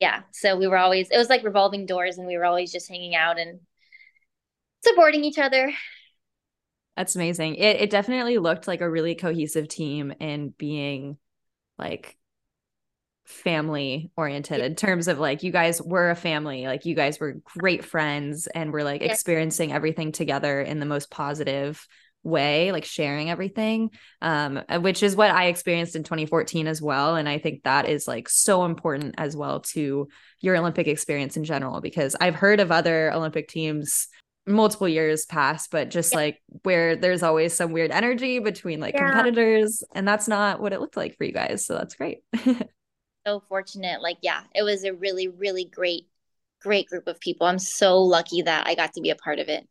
yeah 0.01 0.23
so 0.33 0.57
we 0.57 0.67
were 0.67 0.79
always 0.79 1.09
it 1.11 1.19
was 1.19 1.29
like 1.29 1.45
revolving 1.45 1.87
doors 1.87 2.19
and 2.19 2.27
we 2.27 2.37
were 2.37 2.45
always 2.45 2.73
just 2.73 2.89
hanging 2.89 3.15
out 3.15 3.39
and 3.39 3.61
supporting 4.85 5.25
each 5.25 5.39
other 5.39 5.73
that's 6.97 7.17
amazing. 7.17 7.57
It 7.57 7.81
it 7.81 7.91
definitely 7.91 8.39
looked 8.39 8.69
like 8.69 8.81
a 8.81 8.91
really 8.91 9.15
cohesive 9.15 9.69
team 9.69 10.13
and 10.21 10.57
being 10.57 11.19
like 11.79 12.17
family 13.25 14.11
oriented 14.17 14.61
in 14.61 14.75
terms 14.75 15.09
of 15.09 15.19
like 15.19 15.43
you 15.43 15.51
guys 15.51 15.81
were 15.81 16.11
a 16.11 16.15
family 16.15 16.67
like 16.67 16.85
you 16.85 16.95
guys 16.95 17.19
were 17.19 17.41
great 17.59 17.83
friends 17.83 18.47
and 18.49 18.71
we're 18.71 18.85
like 18.85 19.01
yes. 19.01 19.13
experiencing 19.13 19.73
everything 19.73 20.13
together 20.13 20.61
in 20.61 20.79
the 20.79 20.85
most 20.85 21.11
positive 21.11 21.87
way 22.23 22.71
like 22.71 22.85
sharing 22.85 23.31
everything 23.31 23.91
um 24.21 24.61
which 24.81 25.03
is 25.03 25.17
what 25.17 25.31
i 25.31 25.47
experienced 25.47 25.97
in 25.97 26.03
2014 26.03 26.67
as 26.67 26.83
well 26.83 27.17
and 27.17 27.27
i 27.27 27.39
think 27.39 27.63
that 27.63 27.89
is 27.89 28.07
like 28.07 28.29
so 28.29 28.65
important 28.67 29.15
as 29.17 29.35
well 29.35 29.61
to 29.61 30.07
your 30.41 30.57
olympic 30.57 30.87
experience 30.87 31.37
in 31.39 31.45
general 31.45 31.81
because 31.81 32.15
i've 32.21 32.35
heard 32.35 32.61
of 32.61 32.71
other 32.71 33.11
olympic 33.13 33.49
teams 33.49 34.09
multiple 34.47 34.89
years 34.89 35.25
pass, 35.27 35.69
but 35.69 35.91
just 35.91 36.13
yeah. 36.13 36.19
like 36.19 36.43
where 36.63 36.97
there's 36.97 37.23
always 37.23 37.55
some 37.55 37.73
weird 37.73 37.91
energy 37.91 38.39
between 38.39 38.81
like 38.81 38.95
yeah. 38.95 39.07
competitors. 39.07 39.83
And 39.95 40.07
that's 40.07 40.29
not 40.29 40.61
what 40.61 40.73
it 40.73 40.81
looked 40.81 40.97
like 40.97 41.17
for 41.17 41.25
you 41.25 41.33
guys. 41.33 41.65
So 41.65 41.75
that's 41.75 41.95
great. 41.95 42.19
so 43.27 43.43
fortunate. 43.49 44.03
Like, 44.03 44.19
yeah, 44.23 44.43
it 44.55 44.63
was 44.63 44.85
a 44.85 44.93
really, 44.93 45.29
really 45.29 45.65
great, 45.65 46.09
great 46.61 46.89
group 46.89 47.07
of 47.07 47.21
people. 47.21 47.47
I'm 47.47 47.59
so 47.59 48.03
lucky 48.03 48.43
that 48.43 48.67
I 48.67 48.75
got 48.75 48.93
to 48.95 49.01
be 49.01 49.11
a 49.11 49.17
part 49.17 49.39
of 49.39 49.49
it. 49.49 49.67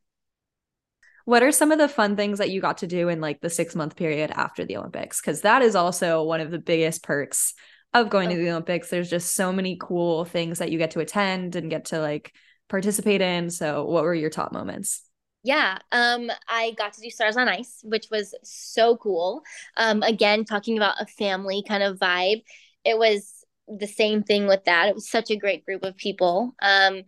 What 1.26 1.44
are 1.44 1.54
some 1.54 1.72
of 1.72 1.78
the 1.78 1.88
fun 1.88 2.18
things 2.18 2.40
that 2.40 2.50
you 2.50 2.60
got 2.60 2.80
to 2.80 2.88
do 2.88 3.08
in 3.08 3.22
like 3.22 3.40
the 3.40 3.50
six 3.50 3.76
month 3.76 3.96
period 3.96 4.32
after 4.32 4.66
the 4.66 4.78
Olympics? 4.78 5.22
Because 5.22 5.42
that 5.42 5.62
is 5.62 5.76
also 5.76 6.24
one 6.24 6.42
of 6.42 6.52
the 6.52 6.60
biggest 6.60 7.04
perks 7.04 7.54
of 7.94 8.10
going 8.10 8.30
oh. 8.30 8.32
to 8.32 8.38
the 8.38 8.50
Olympics. 8.50 8.90
There's 8.90 9.10
just 9.10 9.34
so 9.34 9.54
many 9.54 9.78
cool 9.80 10.26
things 10.26 10.60
that 10.60 10.72
you 10.72 10.78
get 10.78 10.92
to 10.92 11.00
attend 11.00 11.56
and 11.56 11.70
get 11.70 11.86
to 11.86 12.00
like 12.00 12.34
participate 12.74 13.22
in. 13.22 13.52
So, 13.52 13.86
what 13.86 14.04
were 14.04 14.16
your 14.16 14.32
top 14.32 14.52
moments? 14.52 15.04
Yeah, 15.44 15.78
um, 15.92 16.32
I 16.50 16.72
got 16.72 16.94
to 16.94 17.02
do 17.02 17.12
Stars 17.12 17.38
on 17.38 17.48
Ice, 17.48 17.82
which 17.84 18.08
was 18.10 18.34
so 18.42 18.98
cool. 18.98 19.44
Um, 19.78 20.02
again, 20.02 20.44
talking 20.44 20.78
about 20.78 21.00
a 21.00 21.06
family 21.06 21.64
kind 21.68 21.84
of 21.84 22.00
vibe. 22.00 22.42
It 22.84 22.98
was 22.98 23.46
the 23.68 23.86
same 23.86 24.24
thing 24.24 24.48
with 24.48 24.64
that. 24.66 24.88
It 24.88 24.96
was 24.96 25.08
such 25.08 25.30
a 25.30 25.36
great 25.36 25.64
group 25.66 25.84
of 25.84 25.96
people. 25.98 26.56
Um, 26.64 27.04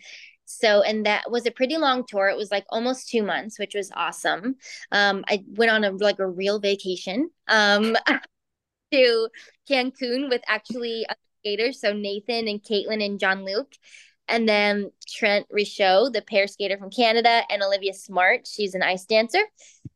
so, 0.46 0.84
and 0.84 1.08
that 1.08 1.32
was 1.32 1.48
a 1.48 1.52
pretty 1.52 1.78
long 1.78 2.04
tour. 2.08 2.30
It 2.30 2.38
was 2.38 2.52
like 2.52 2.66
almost 2.70 3.10
two 3.10 3.24
months, 3.24 3.58
which 3.58 3.74
was 3.74 3.92
awesome. 3.96 4.58
Um, 4.92 5.26
I 5.28 5.46
went 5.48 5.72
on 5.72 5.84
a 5.84 5.90
like 5.90 6.20
a 6.20 6.28
real 6.28 6.60
vacation 6.60 7.32
um, 7.48 7.98
to 8.92 9.30
Cancun 9.68 10.30
with 10.30 10.44
actually 10.46 11.08
skaters. 11.40 11.82
So 11.82 11.92
Nathan 11.92 12.48
and 12.48 12.62
Kaitlin 12.62 13.04
and 13.04 13.20
Jean-Luc 13.20 13.72
and 14.28 14.48
then 14.48 14.92
Trennt 15.08 15.46
Michaud, 15.52 16.10
the 16.12 16.22
pair 16.22 16.48
skater 16.48 16.78
from 16.78 16.90
Canada, 16.90 17.44
and 17.50 17.62
Olivia 17.62 17.94
Smart. 17.94 18.48
She's 18.48 18.76
an 18.76 18.84
ice 18.84 19.06
dancer. 19.06 19.42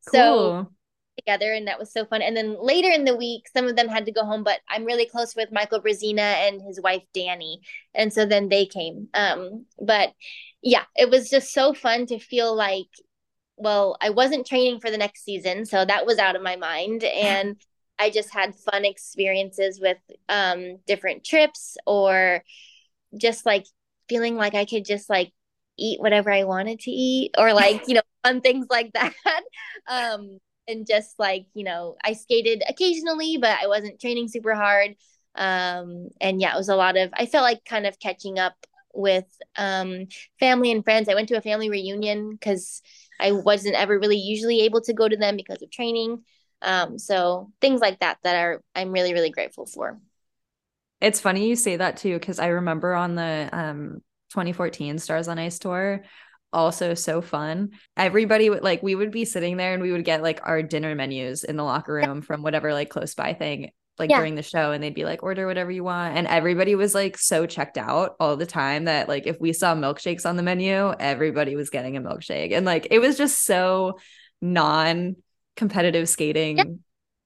Cool. 0.07 0.11
So 0.11 0.71
together, 1.19 1.53
and 1.53 1.67
that 1.67 1.79
was 1.79 1.91
so 1.91 2.05
fun. 2.05 2.21
And 2.21 2.35
then 2.35 2.57
later 2.61 2.89
in 2.89 3.03
the 3.03 3.15
week, 3.15 3.47
some 3.53 3.67
of 3.67 3.75
them 3.75 3.87
had 3.87 4.05
to 4.05 4.11
go 4.11 4.25
home, 4.25 4.43
but 4.43 4.59
I'm 4.69 4.85
really 4.85 5.05
close 5.05 5.35
with 5.35 5.51
Michael 5.51 5.81
Brezina 5.81 6.47
and 6.47 6.61
his 6.61 6.79
wife 6.81 7.03
Danny, 7.13 7.61
and 7.93 8.11
so 8.11 8.25
then 8.25 8.49
they 8.49 8.65
came. 8.65 9.09
Um, 9.13 9.65
but 9.81 10.13
yeah, 10.61 10.83
it 10.95 11.09
was 11.09 11.29
just 11.29 11.53
so 11.53 11.73
fun 11.73 12.05
to 12.07 12.19
feel 12.19 12.55
like, 12.55 12.87
well, 13.57 13.97
I 14.01 14.09
wasn't 14.11 14.47
training 14.47 14.79
for 14.79 14.89
the 14.89 14.97
next 14.97 15.23
season, 15.23 15.65
so 15.65 15.83
that 15.83 16.05
was 16.05 16.17
out 16.17 16.35
of 16.35 16.41
my 16.41 16.55
mind, 16.55 17.03
and 17.03 17.57
I 17.97 18.09
just 18.09 18.33
had 18.33 18.55
fun 18.55 18.85
experiences 18.85 19.79
with 19.79 19.97
um, 20.29 20.77
different 20.87 21.25
trips 21.25 21.75
or 21.85 22.43
just 23.17 23.45
like 23.45 23.65
feeling 24.09 24.35
like 24.35 24.55
I 24.55 24.65
could 24.65 24.85
just 24.85 25.09
like 25.09 25.31
eat 25.77 26.01
whatever 26.01 26.31
I 26.31 26.43
wanted 26.43 26.79
to 26.81 26.91
eat 26.91 27.31
or 27.37 27.53
like, 27.53 27.87
you 27.87 27.95
know, 27.95 28.01
fun 28.23 28.41
things 28.41 28.67
like 28.69 28.91
that. 28.93 29.13
Um, 29.87 30.39
and 30.67 30.85
just 30.85 31.17
like, 31.17 31.45
you 31.53 31.63
know, 31.63 31.95
I 32.03 32.13
skated 32.13 32.63
occasionally, 32.67 33.37
but 33.37 33.57
I 33.61 33.67
wasn't 33.67 33.99
training 33.99 34.27
super 34.27 34.53
hard. 34.53 34.95
Um, 35.35 36.09
and 36.19 36.41
yeah, 36.41 36.53
it 36.53 36.57
was 36.57 36.69
a 36.69 36.75
lot 36.75 36.97
of, 36.97 37.09
I 37.13 37.25
felt 37.25 37.43
like 37.43 37.65
kind 37.65 37.87
of 37.87 37.99
catching 37.99 38.37
up 38.37 38.53
with 38.93 39.25
um, 39.57 40.07
family 40.39 40.71
and 40.71 40.83
friends. 40.83 41.09
I 41.09 41.15
went 41.15 41.29
to 41.29 41.37
a 41.37 41.41
family 41.41 41.69
reunion 41.69 42.31
because 42.31 42.81
I 43.19 43.31
wasn't 43.31 43.75
ever 43.75 43.97
really 43.97 44.17
usually 44.17 44.61
able 44.61 44.81
to 44.81 44.93
go 44.93 45.07
to 45.07 45.17
them 45.17 45.35
because 45.35 45.61
of 45.61 45.71
training. 45.71 46.23
Um, 46.61 46.97
so 46.99 47.51
things 47.61 47.79
like 47.81 47.99
that 47.99 48.17
that 48.23 48.35
are 48.35 48.61
I'm 48.75 48.91
really 48.91 49.13
really 49.13 49.29
grateful 49.29 49.65
for. 49.65 49.99
It's 51.01 51.21
funny 51.21 51.47
you 51.47 51.55
say 51.55 51.77
that 51.77 51.97
too, 51.97 52.19
because 52.19 52.39
I 52.39 52.47
remember 52.47 52.93
on 52.93 53.15
the 53.15 53.49
um 53.51 54.01
2014 54.31 54.99
Stars 54.99 55.27
on 55.27 55.39
Ice 55.39 55.59
tour, 55.59 56.03
also 56.51 56.93
so 56.93 57.21
fun. 57.21 57.71
Everybody 57.95 58.49
would 58.49 58.63
like 58.63 58.83
we 58.83 58.95
would 58.95 59.11
be 59.11 59.25
sitting 59.25 59.57
there 59.57 59.73
and 59.73 59.81
we 59.81 59.91
would 59.91 60.05
get 60.05 60.23
like 60.23 60.41
our 60.43 60.63
dinner 60.63 60.95
menus 60.95 61.43
in 61.43 61.55
the 61.55 61.63
locker 61.63 61.93
room 61.93 62.21
from 62.21 62.43
whatever 62.43 62.73
like 62.73 62.89
close 62.89 63.15
by 63.15 63.33
thing 63.33 63.71
like 63.99 64.09
yeah. 64.09 64.17
during 64.17 64.35
the 64.35 64.41
show 64.41 64.71
and 64.71 64.81
they'd 64.81 64.95
be 64.95 65.03
like 65.03 65.21
order 65.21 65.45
whatever 65.45 65.69
you 65.69 65.83
want 65.83 66.15
and 66.15 66.25
everybody 66.27 66.73
was 66.73 66.95
like 66.95 67.17
so 67.17 67.45
checked 67.45 67.77
out 67.77 68.15
all 68.19 68.37
the 68.37 68.45
time 68.45 68.85
that 68.85 69.09
like 69.09 69.27
if 69.27 69.39
we 69.39 69.51
saw 69.51 69.75
milkshakes 69.75 70.25
on 70.25 70.37
the 70.37 70.43
menu 70.43 70.93
everybody 70.99 71.55
was 71.55 71.69
getting 71.69 71.97
a 71.97 72.01
milkshake 72.01 72.53
and 72.53 72.65
like 72.65 72.87
it 72.91 72.99
was 72.99 73.17
just 73.17 73.43
so 73.45 73.99
non 74.41 75.17
competitive 75.57 76.07
skating 76.07 76.57
yeah, 76.57 76.63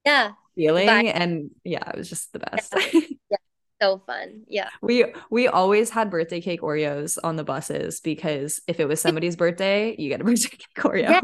yeah. 0.04 0.30
feeling 0.56 0.86
Bye. 0.86 1.04
and 1.04 1.50
yeah 1.62 1.88
it 1.88 1.96
was 1.96 2.08
just 2.08 2.32
the 2.32 2.40
best 2.40 2.74
yeah. 2.92 3.36
so 3.80 4.02
fun. 4.06 4.44
Yeah. 4.48 4.68
We 4.82 5.06
we 5.30 5.48
always 5.48 5.90
had 5.90 6.10
birthday 6.10 6.40
cake 6.40 6.60
Oreos 6.60 7.18
on 7.22 7.36
the 7.36 7.44
buses 7.44 8.00
because 8.00 8.60
if 8.66 8.80
it 8.80 8.86
was 8.86 9.00
somebody's 9.00 9.36
birthday, 9.36 9.94
you 9.98 10.08
get 10.08 10.20
a 10.20 10.24
birthday 10.24 10.56
cake 10.56 10.84
Oreo. 10.84 11.02
Yeah. 11.02 11.20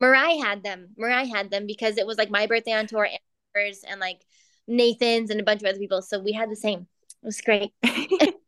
Mariah 0.00 0.42
had 0.42 0.62
them. 0.62 0.88
Mariah 0.96 1.26
had 1.26 1.50
them 1.50 1.66
because 1.66 1.96
it 1.98 2.06
was 2.06 2.18
like 2.18 2.30
my 2.30 2.46
birthday 2.46 2.72
on 2.72 2.86
tour 2.86 3.04
and 3.04 3.18
hers 3.54 3.82
and 3.88 4.00
like 4.00 4.20
Nathan's 4.66 5.30
and 5.30 5.40
a 5.40 5.44
bunch 5.44 5.62
of 5.62 5.68
other 5.68 5.78
people. 5.78 6.02
So 6.02 6.18
we 6.18 6.32
had 6.32 6.50
the 6.50 6.56
same. 6.56 6.86
It 7.22 7.26
was 7.26 7.40
great. 7.40 7.70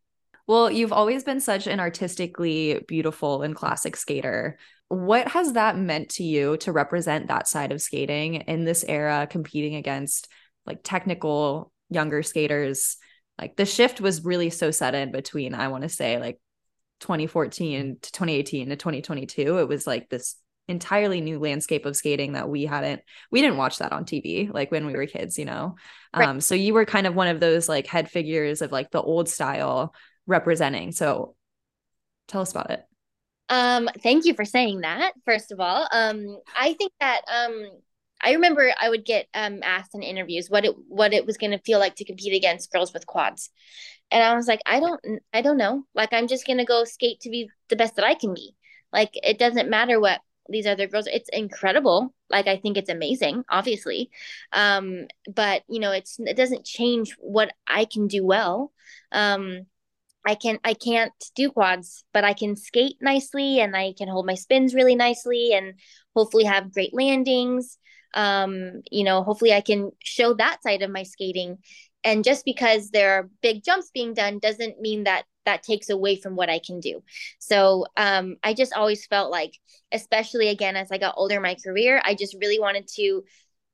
Well, 0.47 0.71
you've 0.71 0.93
always 0.93 1.25
been 1.25 1.41
such 1.41 1.67
an 1.67 1.81
artistically 1.81 2.79
beautiful 2.87 3.41
and 3.41 3.53
classic 3.53 3.97
skater. 3.97 4.57
What 4.87 5.27
has 5.27 5.53
that 5.53 5.77
meant 5.77 6.07
to 6.11 6.23
you 6.23 6.55
to 6.57 6.71
represent 6.71 7.27
that 7.27 7.49
side 7.49 7.73
of 7.73 7.81
skating 7.81 8.35
in 8.35 8.63
this 8.63 8.85
era, 8.87 9.27
competing 9.29 9.75
against 9.75 10.29
like 10.65 10.79
technical 10.83 11.73
younger 11.89 12.23
skaters? 12.23 12.95
Like 13.39 13.55
the 13.55 13.65
shift 13.65 14.01
was 14.01 14.23
really 14.25 14.49
so 14.49 14.71
sudden 14.71 15.11
between, 15.11 15.53
I 15.53 15.67
want 15.67 15.83
to 15.83 15.89
say, 15.89 16.19
like 16.19 16.39
2014 17.01 17.97
to 18.01 18.11
2018 18.11 18.69
to 18.69 18.75
2022. 18.75 19.57
It 19.59 19.67
was 19.67 19.85
like 19.85 20.09
this 20.09 20.35
entirely 20.67 21.21
new 21.21 21.39
landscape 21.39 21.85
of 21.85 21.95
skating 21.95 22.33
that 22.33 22.49
we 22.49 22.65
hadn't 22.65 23.01
we 23.31 23.41
didn't 23.41 23.57
watch 23.57 23.77
that 23.77 23.93
on 23.93 24.03
TV 24.03 24.53
like 24.53 24.69
when 24.71 24.85
we 24.85 24.93
were 24.93 25.05
kids, 25.05 25.39
you 25.39 25.45
know. 25.45 25.75
Right. 26.15 26.27
Um 26.27 26.41
so 26.41 26.55
you 26.55 26.73
were 26.73 26.85
kind 26.85 27.07
of 27.07 27.15
one 27.15 27.29
of 27.29 27.39
those 27.39 27.69
like 27.69 27.87
head 27.87 28.09
figures 28.09 28.61
of 28.61 28.71
like 28.71 28.91
the 28.91 29.01
old 29.01 29.29
style 29.29 29.93
representing. 30.25 30.91
So 30.91 31.35
tell 32.27 32.41
us 32.41 32.51
about 32.51 32.71
it. 32.71 32.83
Um 33.49 33.89
thank 34.03 34.25
you 34.25 34.33
for 34.33 34.43
saying 34.43 34.81
that 34.81 35.13
first 35.23 35.53
of 35.53 35.61
all. 35.61 35.87
Um 35.91 36.37
I 36.53 36.73
think 36.73 36.91
that 36.99 37.21
um 37.33 37.69
I 38.21 38.33
remember 38.33 38.71
I 38.79 38.89
would 38.89 39.05
get 39.05 39.27
um 39.33 39.61
asked 39.63 39.95
in 39.95 40.03
interviews 40.03 40.49
what 40.49 40.65
it 40.65 40.73
what 40.87 41.13
it 41.13 41.25
was 41.25 41.37
going 41.37 41.51
to 41.51 41.59
feel 41.59 41.79
like 41.79 41.95
to 41.95 42.05
compete 42.05 42.33
against 42.35 42.71
girls 42.71 42.93
with 42.93 43.07
quads. 43.07 43.49
And 44.11 44.23
I 44.23 44.35
was 44.35 44.47
like 44.47 44.61
I 44.65 44.79
don't 44.79 45.01
I 45.33 45.41
don't 45.41 45.57
know. 45.57 45.83
Like 45.93 46.13
I'm 46.13 46.27
just 46.27 46.47
going 46.47 46.57
to 46.59 46.65
go 46.65 46.83
skate 46.83 47.21
to 47.21 47.29
be 47.29 47.49
the 47.69 47.75
best 47.75 47.95
that 47.95 48.05
I 48.05 48.15
can 48.15 48.33
be. 48.33 48.55
Like 48.91 49.11
it 49.13 49.37
doesn't 49.37 49.69
matter 49.69 49.99
what 49.99 50.21
these 50.49 50.65
other 50.65 50.87
girls 50.87 51.07
it's 51.07 51.29
incredible 51.33 52.13
like 52.29 52.47
i 52.47 52.57
think 52.57 52.77
it's 52.77 52.89
amazing 52.89 53.43
obviously 53.49 54.09
um 54.53 55.05
but 55.33 55.63
you 55.67 55.79
know 55.79 55.91
it's 55.91 56.17
it 56.19 56.37
doesn't 56.37 56.65
change 56.65 57.15
what 57.19 57.51
i 57.67 57.85
can 57.85 58.07
do 58.07 58.25
well 58.25 58.71
um 59.11 59.65
i 60.25 60.35
can 60.35 60.59
i 60.63 60.73
can't 60.73 61.13
do 61.35 61.49
quads 61.49 62.03
but 62.13 62.23
i 62.23 62.33
can 62.33 62.55
skate 62.55 62.97
nicely 63.01 63.59
and 63.59 63.75
i 63.75 63.93
can 63.97 64.07
hold 64.07 64.25
my 64.25 64.35
spins 64.35 64.73
really 64.73 64.95
nicely 64.95 65.53
and 65.53 65.73
hopefully 66.15 66.43
have 66.43 66.73
great 66.73 66.93
landings 66.93 67.77
um 68.13 68.81
you 68.91 69.03
know 69.03 69.23
hopefully 69.23 69.53
i 69.53 69.61
can 69.61 69.91
show 70.03 70.33
that 70.33 70.61
side 70.63 70.81
of 70.81 70.91
my 70.91 71.03
skating 71.03 71.57
and 72.03 72.23
just 72.23 72.45
because 72.45 72.89
there 72.91 73.15
are 73.15 73.29
big 73.41 73.63
jumps 73.63 73.91
being 73.93 74.13
done 74.13 74.39
doesn't 74.39 74.79
mean 74.79 75.03
that 75.03 75.25
that 75.47 75.63
takes 75.63 75.89
away 75.89 76.17
from 76.17 76.35
what 76.35 76.49
I 76.49 76.59
can 76.59 76.79
do. 76.79 77.01
So 77.39 77.85
um, 77.95 78.35
I 78.43 78.53
just 78.53 78.73
always 78.73 79.05
felt 79.07 79.31
like, 79.31 79.53
especially 79.91 80.49
again 80.49 80.75
as 80.75 80.91
I 80.91 80.97
got 80.97 81.15
older 81.17 81.35
in 81.35 81.41
my 81.41 81.55
career, 81.55 82.01
I 82.03 82.15
just 82.15 82.35
really 82.39 82.59
wanted 82.59 82.87
to 82.95 83.23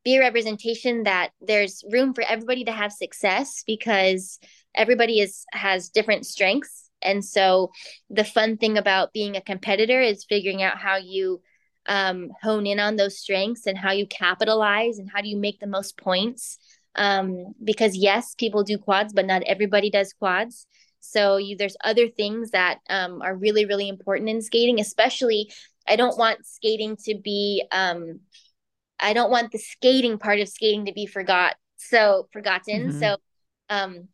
be 0.04 0.18
a 0.18 0.20
representation 0.20 1.04
that 1.04 1.32
there's 1.42 1.84
room 1.92 2.14
for 2.14 2.24
everybody 2.24 2.64
to 2.66 2.72
have 2.72 2.92
success 2.92 3.64
because 3.66 4.40
everybody 4.76 5.20
is 5.20 5.46
has 5.52 5.90
different 5.90 6.26
strengths. 6.26 6.90
And 7.02 7.24
so 7.24 7.72
the 8.10 8.24
fun 8.24 8.58
thing 8.58 8.78
about 8.78 9.14
being 9.14 9.36
a 9.36 9.42
competitor 9.42 10.02
is 10.02 10.26
figuring 10.30 10.62
out 10.62 10.78
how 10.78 10.98
you 10.98 11.42
um, 11.86 12.32
hone 12.42 12.66
in 12.66 12.80
on 12.80 12.96
those 12.96 13.20
strengths 13.20 13.68
and 13.68 13.78
how 13.78 13.92
you 13.92 14.08
capitalize 14.08 15.00
and 15.00 15.10
how 15.14 15.22
do 15.22 15.28
you 15.28 15.38
make 15.38 15.60
the 15.60 15.68
most 15.68 15.98
points. 15.98 16.58
Um, 16.96 17.54
because 17.64 17.96
yes, 17.96 18.36
people 18.36 18.64
do 18.64 18.78
quads, 18.78 19.14
but 19.14 19.26
not 19.26 19.44
everybody 19.44 19.90
does 19.90 20.14
quads. 20.14 20.68
So 21.00 21.38
you, 21.38 21.58
there's 21.58 21.76
other 21.84 22.08
things 22.08 22.52
that 22.52 22.80
um, 22.90 23.22
are 23.22 23.36
really, 23.36 23.66
really 23.66 23.90
important 23.90 24.30
in 24.30 24.42
skating, 24.42 24.80
especially 24.80 25.52
I 25.88 25.96
don't 25.96 26.18
want 26.18 26.46
skating 26.46 26.96
to 27.06 27.16
be, 27.16 27.66
um, 27.72 28.22
I 29.00 29.14
don't 29.14 29.32
want 29.32 29.52
the 29.52 29.58
skating 29.58 30.18
part 30.18 30.40
of 30.40 30.48
skating 30.48 30.86
to 30.86 30.94
be 30.94 31.06
forgot. 31.06 31.56
So 31.78 32.30
forgotten. 32.32 32.90
Mm-hmm. 32.90 33.00
So 33.00 33.18
um, 33.70 34.08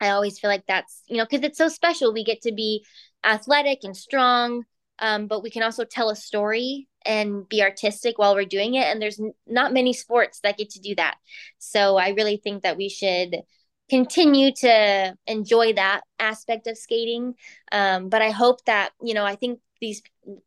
I 0.00 0.10
always 0.10 0.38
feel 0.38 0.48
like 0.48 0.64
that's, 0.66 1.02
you 1.08 1.18
know, 1.18 1.26
because 1.28 1.44
it's 1.44 1.58
so 1.58 1.68
special. 1.68 2.14
We 2.14 2.24
get 2.24 2.42
to 2.42 2.52
be 2.52 2.86
athletic 3.22 3.80
and 3.82 3.94
strong, 3.94 4.62
um, 4.98 5.26
but 5.26 5.42
we 5.42 5.50
can 5.50 5.62
also 5.62 5.84
tell 5.84 6.08
a 6.08 6.16
story 6.16 6.88
and 7.04 7.48
be 7.48 7.62
artistic 7.62 8.18
while 8.18 8.34
we're 8.34 8.44
doing 8.44 8.74
it. 8.74 8.84
And 8.84 9.00
there's 9.00 9.20
not 9.46 9.72
many 9.72 9.92
sports 9.92 10.40
that 10.40 10.58
get 10.58 10.70
to 10.70 10.80
do 10.80 10.94
that. 10.96 11.16
So 11.58 11.96
I 11.96 12.10
really 12.10 12.36
think 12.36 12.62
that 12.62 12.76
we 12.76 12.88
should 12.88 13.36
continue 13.88 14.52
to 14.52 15.16
enjoy 15.26 15.72
that 15.72 16.02
aspect 16.18 16.66
of 16.66 16.78
skating. 16.78 17.34
Um, 17.72 18.08
but 18.08 18.22
I 18.22 18.30
hope 18.30 18.64
that, 18.66 18.92
you 19.02 19.14
know, 19.14 19.24
I 19.24 19.34
think 19.34 19.60
these 19.80 20.02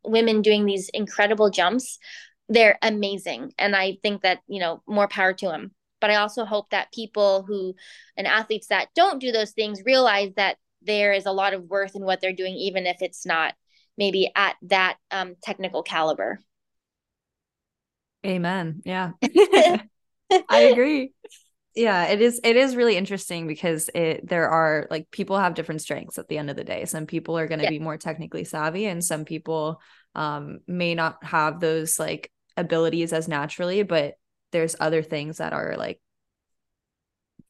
women 0.06 0.42
doing 0.42 0.66
these 0.66 0.90
incredible 0.90 1.50
jumps, 1.50 2.00
they're 2.48 2.78
amazing. 2.82 3.54
And 3.58 3.76
I 3.76 3.98
think 4.02 4.22
that, 4.22 4.40
you 4.48 4.60
know, 4.60 4.82
more 4.88 5.08
power 5.08 5.34
to 5.34 5.48
them. 5.48 5.72
But 6.00 6.12
I 6.12 6.16
also 6.16 6.46
hope 6.46 6.70
that 6.70 6.94
people 6.94 7.44
who 7.48 7.76
and 8.18 8.28
athletes 8.28 8.68
that 8.68 8.90
don't 8.96 9.20
do 9.20 9.32
those 9.32 9.52
things 9.52 9.82
realize 9.86 10.34
that 10.36 10.58
there 10.82 11.14
is 11.14 11.26
a 11.26 11.32
lot 11.32 11.54
of 11.54 11.64
worth 11.64 11.96
in 11.96 12.04
what 12.04 12.22
they're 12.22 12.34
doing, 12.34 12.56
even 12.56 12.86
if 12.86 13.02
it's 13.02 13.26
not 13.26 13.54
maybe 13.98 14.32
at 14.36 14.56
that 14.64 14.98
um, 15.12 15.36
technical 15.42 15.84
caliber. 15.84 16.40
Amen. 18.26 18.82
Yeah. 18.86 19.12
I 20.50 20.60
agree 20.60 21.12
yeah 21.76 22.06
it 22.06 22.22
is 22.22 22.40
it 22.44 22.56
is 22.56 22.76
really 22.76 22.98
interesting 22.98 23.48
because 23.48 23.90
it 23.96 24.28
there 24.28 24.50
are 24.50 24.88
like 24.92 25.10
people 25.12 25.38
have 25.38 25.56
different 25.56 25.82
strengths 25.82 26.18
at 26.18 26.28
the 26.28 26.38
end 26.38 26.50
of 26.50 26.56
the 26.56 26.64
day 26.64 26.86
some 26.86 27.06
people 27.06 27.38
are 27.38 27.48
going 27.48 27.60
to 27.60 27.66
yeah. 27.66 27.70
be 27.70 27.80
more 27.80 27.98
technically 27.98 28.44
savvy 28.44 28.86
and 28.86 29.04
some 29.04 29.26
people 29.26 29.82
um 30.16 30.60
may 30.68 30.94
not 30.94 31.24
have 31.24 31.60
those 31.60 32.00
like 32.00 32.32
abilities 32.58 33.12
as 33.12 33.28
naturally 33.28 33.84
but 33.84 34.14
there's 34.52 34.76
other 34.80 35.02
things 35.02 35.38
that 35.38 35.54
are 35.54 35.76
like 35.76 36.00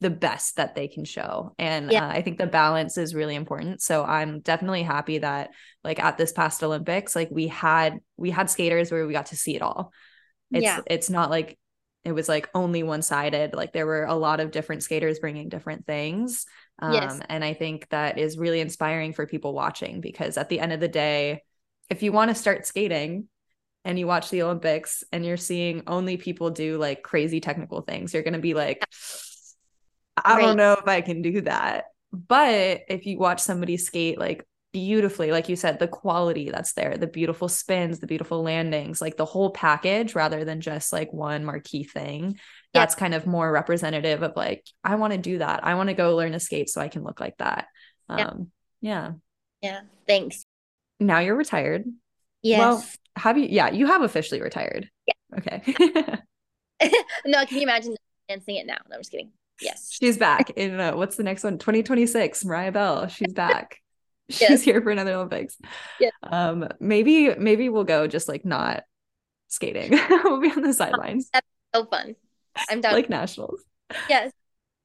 the 0.00 0.10
best 0.10 0.56
that 0.56 0.74
they 0.74 0.88
can 0.88 1.04
show 1.04 1.54
and 1.58 1.90
yeah. 1.90 2.06
uh, 2.06 2.10
i 2.10 2.22
think 2.22 2.38
the 2.38 2.46
balance 2.46 2.98
is 2.98 3.14
really 3.14 3.34
important 3.34 3.80
so 3.80 4.04
i'm 4.04 4.40
definitely 4.40 4.82
happy 4.82 5.18
that 5.18 5.50
like 5.82 5.98
at 5.98 6.18
this 6.18 6.32
past 6.32 6.62
olympics 6.62 7.16
like 7.16 7.28
we 7.30 7.48
had 7.48 7.98
we 8.16 8.30
had 8.30 8.50
skaters 8.50 8.90
where 8.90 9.06
we 9.06 9.12
got 9.12 9.26
to 9.26 9.36
see 9.36 9.56
it 9.56 9.62
all 9.62 9.92
it's 10.50 10.62
yeah. 10.62 10.80
it's 10.86 11.10
not 11.10 11.30
like 11.30 11.58
it 12.04 12.12
was 12.12 12.28
like 12.28 12.48
only 12.54 12.82
one 12.82 13.02
sided. 13.02 13.54
Like 13.54 13.72
there 13.72 13.86
were 13.86 14.04
a 14.04 14.14
lot 14.14 14.40
of 14.40 14.50
different 14.50 14.82
skaters 14.82 15.18
bringing 15.18 15.48
different 15.48 15.86
things. 15.86 16.44
Um, 16.78 16.92
yes. 16.92 17.20
And 17.28 17.42
I 17.42 17.54
think 17.54 17.88
that 17.90 18.18
is 18.18 18.36
really 18.36 18.60
inspiring 18.60 19.14
for 19.14 19.26
people 19.26 19.54
watching 19.54 20.00
because 20.00 20.36
at 20.36 20.48
the 20.50 20.60
end 20.60 20.72
of 20.72 20.80
the 20.80 20.88
day, 20.88 21.42
if 21.88 22.02
you 22.02 22.12
want 22.12 22.30
to 22.30 22.34
start 22.34 22.66
skating 22.66 23.28
and 23.86 23.98
you 23.98 24.06
watch 24.06 24.30
the 24.30 24.42
Olympics 24.42 25.02
and 25.12 25.24
you're 25.24 25.36
seeing 25.36 25.82
only 25.86 26.16
people 26.16 26.50
do 26.50 26.76
like 26.76 27.02
crazy 27.02 27.40
technical 27.40 27.80
things, 27.80 28.12
you're 28.12 28.22
going 28.22 28.34
to 28.34 28.38
be 28.38 28.54
like, 28.54 28.84
I 30.24 30.40
don't 30.40 30.56
know 30.56 30.72
if 30.72 30.86
I 30.86 31.00
can 31.00 31.22
do 31.22 31.42
that. 31.42 31.86
But 32.12 32.82
if 32.88 33.06
you 33.06 33.18
watch 33.18 33.40
somebody 33.40 33.76
skate 33.76 34.18
like 34.18 34.46
beautifully 34.74 35.30
like 35.30 35.48
you 35.48 35.54
said 35.54 35.78
the 35.78 35.86
quality 35.86 36.50
that's 36.50 36.72
there 36.72 36.98
the 36.98 37.06
beautiful 37.06 37.48
spins 37.48 38.00
the 38.00 38.08
beautiful 38.08 38.42
landings 38.42 39.00
like 39.00 39.16
the 39.16 39.24
whole 39.24 39.50
package 39.50 40.16
rather 40.16 40.44
than 40.44 40.60
just 40.60 40.92
like 40.92 41.12
one 41.12 41.44
marquee 41.44 41.84
thing 41.84 42.36
that's 42.72 42.96
yeah. 42.96 42.98
kind 42.98 43.14
of 43.14 43.24
more 43.24 43.52
representative 43.52 44.24
of 44.24 44.32
like 44.34 44.66
i 44.82 44.96
want 44.96 45.12
to 45.12 45.18
do 45.18 45.38
that. 45.38 45.64
I 45.64 45.76
want 45.76 45.90
to 45.90 45.94
go 45.94 46.16
learn 46.16 46.32
to 46.32 46.40
skate 46.40 46.68
so 46.68 46.80
i 46.80 46.88
can 46.88 47.04
look 47.04 47.20
like 47.20 47.36
that. 47.36 47.68
Um 48.08 48.50
yeah 48.80 49.12
yeah, 49.62 49.70
yeah. 49.70 49.80
thanks. 50.08 50.44
Now 50.98 51.20
you're 51.20 51.36
retired. 51.36 51.84
Yes. 52.42 52.58
Well 52.58 52.84
have 53.14 53.38
you 53.38 53.46
yeah 53.48 53.70
you 53.70 53.86
have 53.86 54.02
officially 54.02 54.42
retired. 54.42 54.90
Yeah. 55.06 55.38
Okay. 55.38 56.18
No 57.24 57.46
can 57.46 57.58
you 57.58 57.62
imagine 57.62 57.94
dancing 58.28 58.56
it 58.56 58.66
now? 58.66 58.78
No 58.90 58.96
i'm 58.96 59.00
just 59.00 59.12
kidding 59.12 59.30
yes 59.60 59.88
she's 59.90 60.18
back 60.18 60.50
in 60.50 60.80
uh, 60.80 60.94
what's 60.94 61.16
the 61.16 61.22
next 61.22 61.44
one 61.44 61.58
2026 61.58 62.44
mariah 62.44 62.72
bell 62.72 63.06
she's 63.08 63.32
back 63.32 63.80
she's 64.30 64.40
yes. 64.40 64.62
here 64.62 64.80
for 64.80 64.90
another 64.90 65.14
Olympics. 65.14 65.56
Yeah. 66.00 66.10
Um, 66.22 66.68
maybe 66.80 67.34
maybe 67.34 67.68
we'll 67.68 67.84
go 67.84 68.06
just 68.06 68.28
like 68.28 68.44
not 68.44 68.84
skating. 69.48 69.98
we'll 70.24 70.40
be 70.40 70.50
on 70.50 70.62
the 70.62 70.72
sidelines. 70.72 71.28
That's 71.32 71.46
so 71.74 71.86
fun. 71.86 72.16
I'm 72.68 72.80
done. 72.80 72.92
like 72.92 73.10
nationals. 73.10 73.62
Yes. 74.08 74.32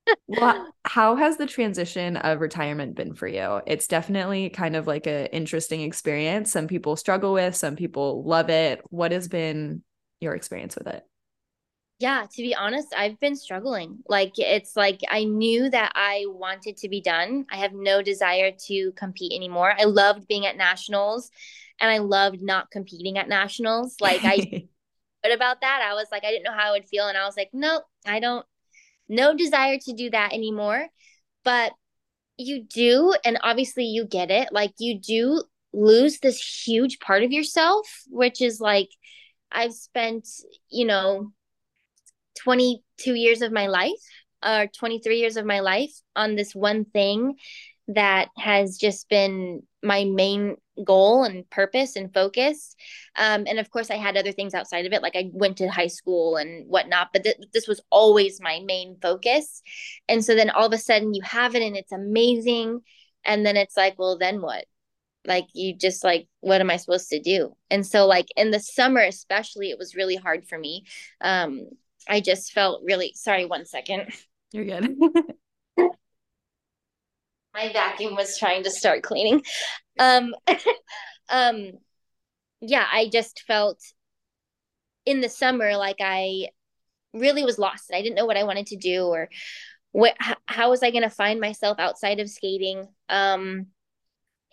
well, 0.28 0.74
how 0.84 1.15
has 1.15 1.38
the 1.38 1.45
transition 1.45 2.17
of 2.17 2.41
retirement 2.41 2.95
been 2.95 3.13
for 3.13 3.28
you? 3.28 3.61
It's 3.67 3.88
definitely 3.88 4.49
kind 4.49 4.76
of 4.76 4.88
like 4.88 5.07
an 5.07 5.28
interesting 5.28 5.82
experience. 5.82 6.51
Some 6.51 6.67
people 6.67 6.95
struggle 6.95 7.34
with, 7.34 7.55
some 7.55 7.76
people 7.76 8.24
love 8.24 8.49
it. 8.49 8.82
What 8.89 9.11
has 9.11 9.28
been 9.28 9.84
your 10.20 10.34
experience 10.34 10.76
with 10.76 10.88
it? 10.88 11.03
Yeah, 12.00 12.26
to 12.32 12.41
be 12.41 12.56
honest, 12.56 12.93
I've 12.97 13.20
been 13.20 13.36
struggling. 13.36 14.00
Like 14.08 14.34
it's 14.38 14.78
like 14.78 15.02
I 15.10 15.26
knew 15.26 15.70
that 15.70 15.91
I 15.95 16.26
wanted 16.28 16.78
to 16.78 16.89
be 16.89 17.02
done. 17.02 17.45
I 17.52 17.58
have 17.58 17.74
no 17.74 18.02
desire 18.02 18.52
to 18.68 18.93
compete 18.93 19.34
anymore. 19.34 19.74
I 19.78 19.84
loved 19.84 20.26
being 20.28 20.45
at 20.45 20.56
nationals 20.56 21.30
and 21.82 21.91
I 21.91 21.97
loved 21.97 22.41
not 22.41 22.72
competing 22.72 23.18
at 23.18 23.28
nationals. 23.28 23.97
Like 24.00 24.22
I 24.24 24.45
but 25.24 25.34
about 25.34 25.62
that, 25.62 25.82
I 25.89 25.93
was 25.95 26.08
like 26.12 26.24
I 26.24 26.32
didn't 26.32 26.45
know 26.45 26.54
how 26.54 26.70
I 26.70 26.72
would 26.72 26.86
feel 26.88 27.08
and 27.08 27.18
I 27.18 27.26
was 27.26 27.36
like, 27.38 27.50
"No, 27.54 27.82
I 28.06 28.20
don't 28.22 28.45
no 29.10 29.36
desire 29.36 29.78
to 29.80 29.93
do 29.93 30.10
that 30.12 30.34
anymore." 30.34 30.88
But 31.43 31.74
you 32.38 32.64
do 32.64 33.16
and 33.26 33.39
obviously 33.43 33.86
you 33.86 34.06
get 34.06 34.32
it. 34.32 34.50
Like 34.54 34.74
you 34.80 35.00
do 35.00 35.43
lose 35.74 36.20
this 36.20 36.41
huge 36.68 37.00
part 37.00 37.24
of 37.24 37.32
yourself, 37.34 37.88
which 38.10 38.41
is 38.41 38.62
like 38.62 38.89
I've 39.52 39.74
spent, 39.74 40.28
you 40.70 40.86
know, 40.86 41.34
22 42.44 43.14
years 43.14 43.42
of 43.42 43.52
my 43.52 43.68
life 43.68 44.02
or 44.46 44.68
23 44.68 45.20
years 45.20 45.38
of 45.38 45.46
my 45.46 45.60
life 45.60 45.92
on 46.16 46.36
this 46.36 46.56
one 46.56 46.86
thing 46.86 47.36
that 47.90 48.30
has 48.38 48.78
just 48.78 49.10
been 49.10 49.64
my 49.82 50.06
main 50.06 50.56
goal 50.84 51.24
and 51.24 51.50
purpose 51.50 51.96
and 51.96 52.14
focus. 52.14 52.76
Um, 53.16 53.46
and 53.48 53.60
of 53.60 53.70
course, 53.72 53.90
I 53.90 53.96
had 53.96 54.16
other 54.16 54.32
things 54.32 54.54
outside 54.54 54.86
of 54.86 54.94
it, 54.94 55.02
like 55.02 55.16
I 55.16 55.30
went 55.34 55.58
to 55.58 55.70
high 55.70 55.88
school 55.88 56.38
and 56.38 56.68
whatnot, 56.70 57.10
but 57.12 57.24
th- 57.24 57.38
this 57.54 57.68
was 57.68 57.82
always 57.90 58.40
my 58.40 58.62
main 58.64 58.98
focus. 59.02 59.62
And 60.08 60.24
so 60.24 60.36
then 60.36 60.50
all 60.50 60.68
of 60.68 60.74
a 60.74 60.78
sudden 60.78 61.14
you 61.14 61.22
have 61.24 61.56
it 61.56 61.64
and 61.64 61.76
it's 61.76 61.92
amazing. 61.92 62.82
And 63.26 63.46
then 63.46 63.58
it's 63.58 63.76
like, 63.76 63.98
well, 63.98 64.18
then 64.18 64.42
what? 64.42 64.66
Like, 65.26 65.48
you 65.54 65.76
just 65.76 66.04
like, 66.04 66.28
what 66.40 66.62
am 66.62 66.70
I 66.70 66.78
supposed 66.78 67.10
to 67.10 67.20
do? 67.20 67.56
And 67.70 67.86
so, 67.86 68.08
like, 68.08 68.28
in 68.38 68.52
the 68.52 68.60
summer, 68.60 69.02
especially, 69.02 69.70
it 69.70 69.78
was 69.78 69.94
really 69.94 70.16
hard 70.16 70.48
for 70.48 70.58
me. 70.58 70.86
Um, 71.20 71.68
I 72.10 72.20
just 72.22 72.51
felt 72.51 72.82
really 72.84 73.14
sorry. 73.16 73.45
One 73.45 73.66
second. 73.66 74.12
You're 74.51 74.66
good. 74.66 74.97
my 77.53 77.72
vacuum 77.72 78.16
was 78.16 78.38
trying 78.38 78.64
to 78.64 78.72
start 78.72 79.03
cleaning. 79.03 79.43
Um, 79.99 80.34
um, 81.30 81.72
yeah, 82.62 82.86
I 82.91 83.10
just 83.12 83.43
felt 83.47 83.80
in 85.05 85.22
the 85.22 85.30
summer 85.30 85.78
like 85.78 85.97
I 86.01 86.47
really 87.14 87.43
was 87.43 87.60
lost. 87.60 87.91
I 87.93 88.01
didn't 88.01 88.16
know 88.16 88.26
what 88.26 88.38
I 88.38 88.43
wanted 88.43 88.68
to 88.68 88.76
do 88.76 89.03
or 89.05 89.30
what 89.91 90.16
how, 90.20 90.36
how 90.45 90.70
was 90.70 90.84
I 90.84 90.91
going 90.91 91.03
to 91.03 91.10
find 91.10 91.39
myself 91.39 91.80
outside 91.80 92.20
of 92.20 92.30
skating. 92.30 92.88
Um, 93.07 93.68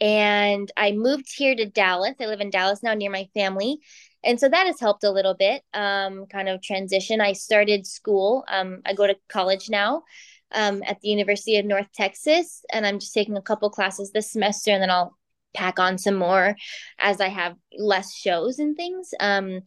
and 0.01 0.71
I 0.77 0.93
moved 0.93 1.33
here 1.35 1.55
to 1.55 1.67
Dallas. 1.67 2.15
I 2.21 2.27
live 2.27 2.41
in 2.41 2.51
Dallas 2.51 2.83
now 2.83 2.95
near 2.95 3.11
my 3.11 3.29
family. 3.35 3.79
And 4.23 4.41
so 4.41 4.49
that 4.49 4.67
has 4.67 4.81
helped 4.81 5.05
a 5.05 5.11
little 5.11 5.35
bit, 5.35 5.63
um, 5.73 6.27
kind 6.27 6.49
of 6.49 6.63
transition. 6.63 7.21
I 7.21 7.33
started 7.33 7.87
school. 7.87 8.45
Um, 8.49 8.83
I 8.85 8.93
go 8.93 9.07
to 9.07 9.17
college 9.29 9.71
now 9.71 10.03
um, 10.53 10.83
at 10.87 11.01
the 11.01 11.09
University 11.09 11.59
of 11.59 11.65
North 11.65 11.89
Texas, 11.95 12.65
and 12.73 12.87
I'm 12.87 12.99
just 12.99 13.15
taking 13.15 13.37
a 13.37 13.43
couple 13.43 13.71
classes 13.71 14.13
this 14.13 14.33
semester, 14.33 14.71
and 14.71 14.83
then 14.83 14.91
I'll 14.91 15.17
pack 15.55 15.79
on 15.79 15.97
some 15.97 16.17
more 16.17 16.57
as 16.99 17.21
I 17.21 17.29
have 17.29 17.57
less 17.77 18.15
shows 18.15 18.59
and 18.59 18.77
things. 18.77 19.11
Um, 19.21 19.61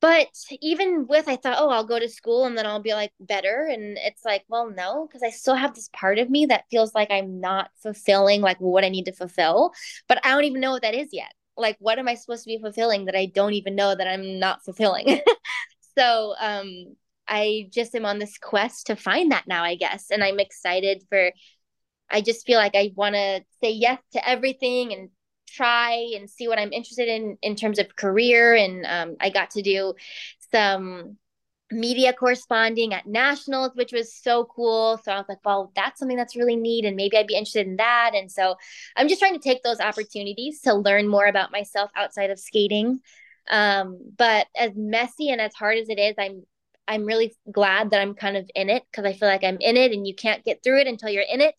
but 0.00 0.28
even 0.60 1.06
with, 1.08 1.28
I 1.28 1.36
thought, 1.36 1.56
oh, 1.58 1.70
I'll 1.70 1.84
go 1.84 1.98
to 1.98 2.08
school 2.08 2.44
and 2.46 2.56
then 2.56 2.66
I'll 2.66 2.80
be 2.82 2.94
like 2.94 3.12
better, 3.20 3.68
and 3.70 3.98
it's 3.98 4.24
like, 4.24 4.44
well, 4.48 4.70
no, 4.70 5.06
because 5.06 5.22
I 5.22 5.30
still 5.30 5.54
have 5.54 5.74
this 5.74 5.90
part 5.92 6.18
of 6.18 6.30
me 6.30 6.46
that 6.46 6.64
feels 6.70 6.94
like 6.94 7.10
I'm 7.10 7.40
not 7.40 7.70
fulfilling 7.82 8.40
like 8.40 8.58
what 8.58 8.84
I 8.84 8.88
need 8.90 9.06
to 9.06 9.12
fulfill, 9.12 9.72
but 10.08 10.24
I 10.24 10.30
don't 10.30 10.44
even 10.44 10.60
know 10.60 10.72
what 10.72 10.82
that 10.82 10.94
is 10.94 11.08
yet. 11.12 11.32
Like, 11.56 11.76
what 11.80 11.98
am 11.98 12.06
I 12.08 12.14
supposed 12.14 12.44
to 12.44 12.48
be 12.48 12.58
fulfilling 12.60 13.06
that 13.06 13.16
I 13.16 13.26
don't 13.26 13.54
even 13.54 13.74
know 13.74 13.94
that 13.94 14.06
I'm 14.06 14.38
not 14.38 14.64
fulfilling? 14.64 15.20
so 15.98 16.34
um 16.40 16.96
I 17.26 17.68
just 17.70 17.94
am 17.94 18.06
on 18.06 18.18
this 18.18 18.38
quest 18.38 18.86
to 18.86 18.96
find 18.96 19.32
that 19.32 19.46
now, 19.46 19.62
I 19.62 19.74
guess. 19.74 20.06
And 20.10 20.24
I'm 20.24 20.40
excited 20.40 21.02
for, 21.10 21.30
I 22.10 22.22
just 22.22 22.46
feel 22.46 22.58
like 22.58 22.74
I 22.74 22.92
want 22.96 23.14
to 23.16 23.42
say 23.62 23.72
yes 23.72 24.00
to 24.12 24.28
everything 24.28 24.92
and 24.92 25.10
try 25.48 26.12
and 26.16 26.28
see 26.28 26.48
what 26.48 26.58
I'm 26.58 26.72
interested 26.72 27.08
in 27.08 27.38
in 27.42 27.56
terms 27.56 27.78
of 27.78 27.96
career. 27.96 28.54
And 28.54 28.84
um, 28.86 29.16
I 29.20 29.30
got 29.30 29.50
to 29.52 29.62
do 29.62 29.94
some 30.52 31.16
media 31.70 32.14
corresponding 32.14 32.94
at 32.94 33.06
nationals 33.06 33.72
which 33.74 33.92
was 33.92 34.14
so 34.14 34.46
cool 34.46 34.98
so 35.04 35.12
i 35.12 35.18
was 35.18 35.26
like 35.28 35.44
well 35.44 35.70
that's 35.76 35.98
something 35.98 36.16
that's 36.16 36.34
really 36.34 36.56
neat 36.56 36.86
and 36.86 36.96
maybe 36.96 37.14
i'd 37.18 37.26
be 37.26 37.34
interested 37.34 37.66
in 37.66 37.76
that 37.76 38.12
and 38.14 38.32
so 38.32 38.54
i'm 38.96 39.06
just 39.06 39.20
trying 39.20 39.34
to 39.34 39.38
take 39.38 39.62
those 39.62 39.78
opportunities 39.78 40.62
to 40.62 40.72
learn 40.72 41.06
more 41.06 41.26
about 41.26 41.52
myself 41.52 41.90
outside 41.94 42.30
of 42.30 42.38
skating 42.38 42.98
um, 43.50 43.98
but 44.16 44.46
as 44.56 44.72
messy 44.76 45.28
and 45.28 45.42
as 45.42 45.52
hard 45.52 45.76
as 45.76 45.90
it 45.90 45.98
is 45.98 46.14
i'm 46.18 46.42
I'm 46.88 47.04
really 47.04 47.36
glad 47.52 47.90
that 47.90 48.00
I'm 48.00 48.14
kind 48.14 48.36
of 48.36 48.50
in 48.54 48.70
it 48.70 48.82
because 48.90 49.04
I 49.04 49.12
feel 49.12 49.28
like 49.28 49.44
I'm 49.44 49.58
in 49.60 49.76
it 49.76 49.92
and 49.92 50.06
you 50.06 50.14
can't 50.14 50.42
get 50.42 50.62
through 50.64 50.80
it 50.80 50.86
until 50.86 51.10
you're 51.10 51.22
in 51.22 51.42
it. 51.42 51.54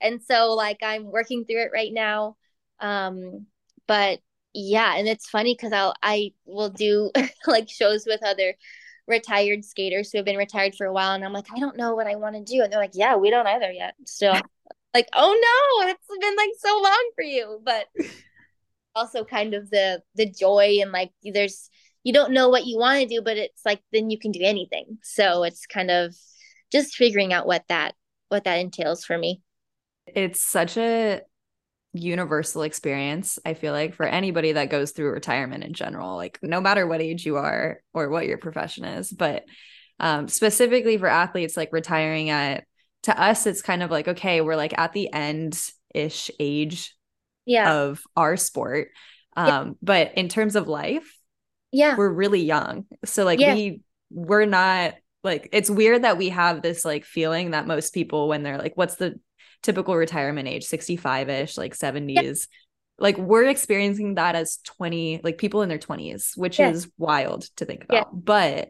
And 0.00 0.22
so 0.22 0.54
like 0.54 0.78
I'm 0.82 1.12
working 1.12 1.44
through 1.44 1.64
it 1.64 1.70
right 1.72 1.92
now. 1.92 2.36
Um, 2.80 3.46
but 3.86 4.20
yeah, 4.52 4.96
and 4.96 5.08
it's 5.08 5.28
funny 5.28 5.54
because 5.54 5.72
I'll 5.72 5.94
I 6.02 6.32
will 6.44 6.70
do 6.70 7.10
like 7.46 7.68
shows 7.68 8.04
with 8.06 8.24
other 8.24 8.54
retired 9.06 9.64
skaters 9.64 10.10
who 10.10 10.18
have 10.18 10.24
been 10.24 10.36
retired 10.36 10.74
for 10.76 10.86
a 10.86 10.92
while, 10.92 11.12
and 11.14 11.24
I'm 11.24 11.32
like, 11.32 11.46
I 11.54 11.58
don't 11.58 11.76
know 11.76 11.94
what 11.94 12.06
I 12.06 12.16
want 12.16 12.36
to 12.36 12.42
do, 12.42 12.62
and 12.62 12.72
they're 12.72 12.80
like, 12.80 12.94
Yeah, 12.94 13.16
we 13.16 13.30
don't 13.30 13.46
either 13.46 13.70
yet. 13.70 13.94
Still, 14.06 14.34
like, 14.94 15.08
oh 15.14 15.80
no, 15.82 15.88
it's 15.88 16.06
been 16.20 16.36
like 16.36 16.50
so 16.58 16.80
long 16.82 17.10
for 17.14 17.24
you, 17.24 17.60
but 17.64 17.86
also 18.94 19.24
kind 19.24 19.54
of 19.54 19.70
the 19.70 20.02
the 20.14 20.28
joy 20.30 20.78
and 20.80 20.92
like 20.92 21.12
there's 21.22 21.70
you 22.02 22.12
don't 22.12 22.32
know 22.32 22.48
what 22.48 22.66
you 22.66 22.78
want 22.78 23.00
to 23.00 23.06
do, 23.06 23.22
but 23.22 23.36
it's 23.36 23.64
like 23.64 23.80
then 23.92 24.10
you 24.10 24.18
can 24.18 24.32
do 24.32 24.40
anything. 24.42 24.98
So 25.02 25.42
it's 25.44 25.66
kind 25.66 25.90
of 25.90 26.14
just 26.72 26.94
figuring 26.94 27.32
out 27.32 27.46
what 27.46 27.64
that 27.68 27.94
what 28.28 28.44
that 28.44 28.58
entails 28.58 29.04
for 29.04 29.18
me. 29.18 29.42
It's 30.06 30.42
such 30.42 30.76
a 30.76 31.22
universal 31.92 32.62
experience 32.62 33.38
i 33.44 33.54
feel 33.54 33.72
like 33.72 33.94
for 33.94 34.06
anybody 34.06 34.52
that 34.52 34.70
goes 34.70 34.92
through 34.92 35.10
retirement 35.10 35.64
in 35.64 35.72
general 35.72 36.16
like 36.16 36.38
no 36.42 36.60
matter 36.60 36.86
what 36.86 37.00
age 37.00 37.26
you 37.26 37.36
are 37.36 37.80
or 37.92 38.08
what 38.10 38.26
your 38.26 38.38
profession 38.38 38.84
is 38.84 39.10
but 39.10 39.44
um, 39.98 40.28
specifically 40.28 40.96
for 40.96 41.08
athletes 41.08 41.56
like 41.56 41.72
retiring 41.72 42.30
at 42.30 42.64
to 43.02 43.20
us 43.20 43.46
it's 43.46 43.60
kind 43.60 43.82
of 43.82 43.90
like 43.90 44.08
okay 44.08 44.40
we're 44.40 44.56
like 44.56 44.78
at 44.78 44.92
the 44.92 45.12
end 45.12 45.60
ish 45.94 46.30
age 46.38 46.96
yeah. 47.44 47.72
of 47.72 48.02
our 48.16 48.36
sport 48.36 48.88
um, 49.36 49.46
yeah. 49.46 49.72
but 49.82 50.14
in 50.14 50.28
terms 50.28 50.56
of 50.56 50.68
life 50.68 51.18
yeah 51.72 51.96
we're 51.96 52.08
really 52.08 52.42
young 52.42 52.86
so 53.04 53.24
like 53.24 53.40
yeah. 53.40 53.54
we 53.54 53.82
we're 54.10 54.46
not 54.46 54.94
like 55.22 55.48
it's 55.52 55.70
weird 55.70 56.02
that 56.04 56.18
we 56.18 56.30
have 56.30 56.62
this 56.62 56.84
like 56.84 57.04
feeling 57.04 57.50
that 57.50 57.66
most 57.66 57.92
people 57.92 58.28
when 58.28 58.42
they're 58.42 58.58
like 58.58 58.76
what's 58.76 58.96
the 58.96 59.18
typical 59.62 59.96
retirement 59.96 60.48
age 60.48 60.66
65ish 60.66 61.58
like 61.58 61.76
70s 61.76 62.14
yeah. 62.14 62.32
like 62.98 63.18
we're 63.18 63.44
experiencing 63.44 64.14
that 64.14 64.34
as 64.34 64.58
20 64.64 65.20
like 65.22 65.38
people 65.38 65.62
in 65.62 65.68
their 65.68 65.78
20s 65.78 66.36
which 66.36 66.58
yeah. 66.58 66.70
is 66.70 66.90
wild 66.98 67.42
to 67.56 67.64
think 67.64 67.84
about 67.84 68.08
but 68.12 68.68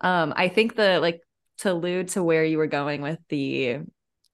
um 0.00 0.32
i 0.36 0.48
think 0.48 0.76
the 0.76 1.00
like 1.00 1.20
to 1.58 1.72
allude 1.72 2.08
to 2.08 2.22
where 2.22 2.44
you 2.44 2.58
were 2.58 2.66
going 2.66 3.02
with 3.02 3.18
the 3.28 3.78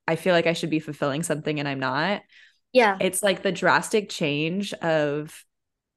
i 0.06 0.16
feel 0.16 0.34
like 0.34 0.46
i 0.46 0.52
should 0.52 0.70
be 0.70 0.80
fulfilling 0.80 1.22
something 1.22 1.58
and 1.58 1.68
i'm 1.68 1.80
not 1.80 2.22
yeah 2.72 2.96
it's 3.00 3.22
like 3.22 3.42
the 3.42 3.52
drastic 3.52 4.08
change 4.08 4.72
of 4.74 5.44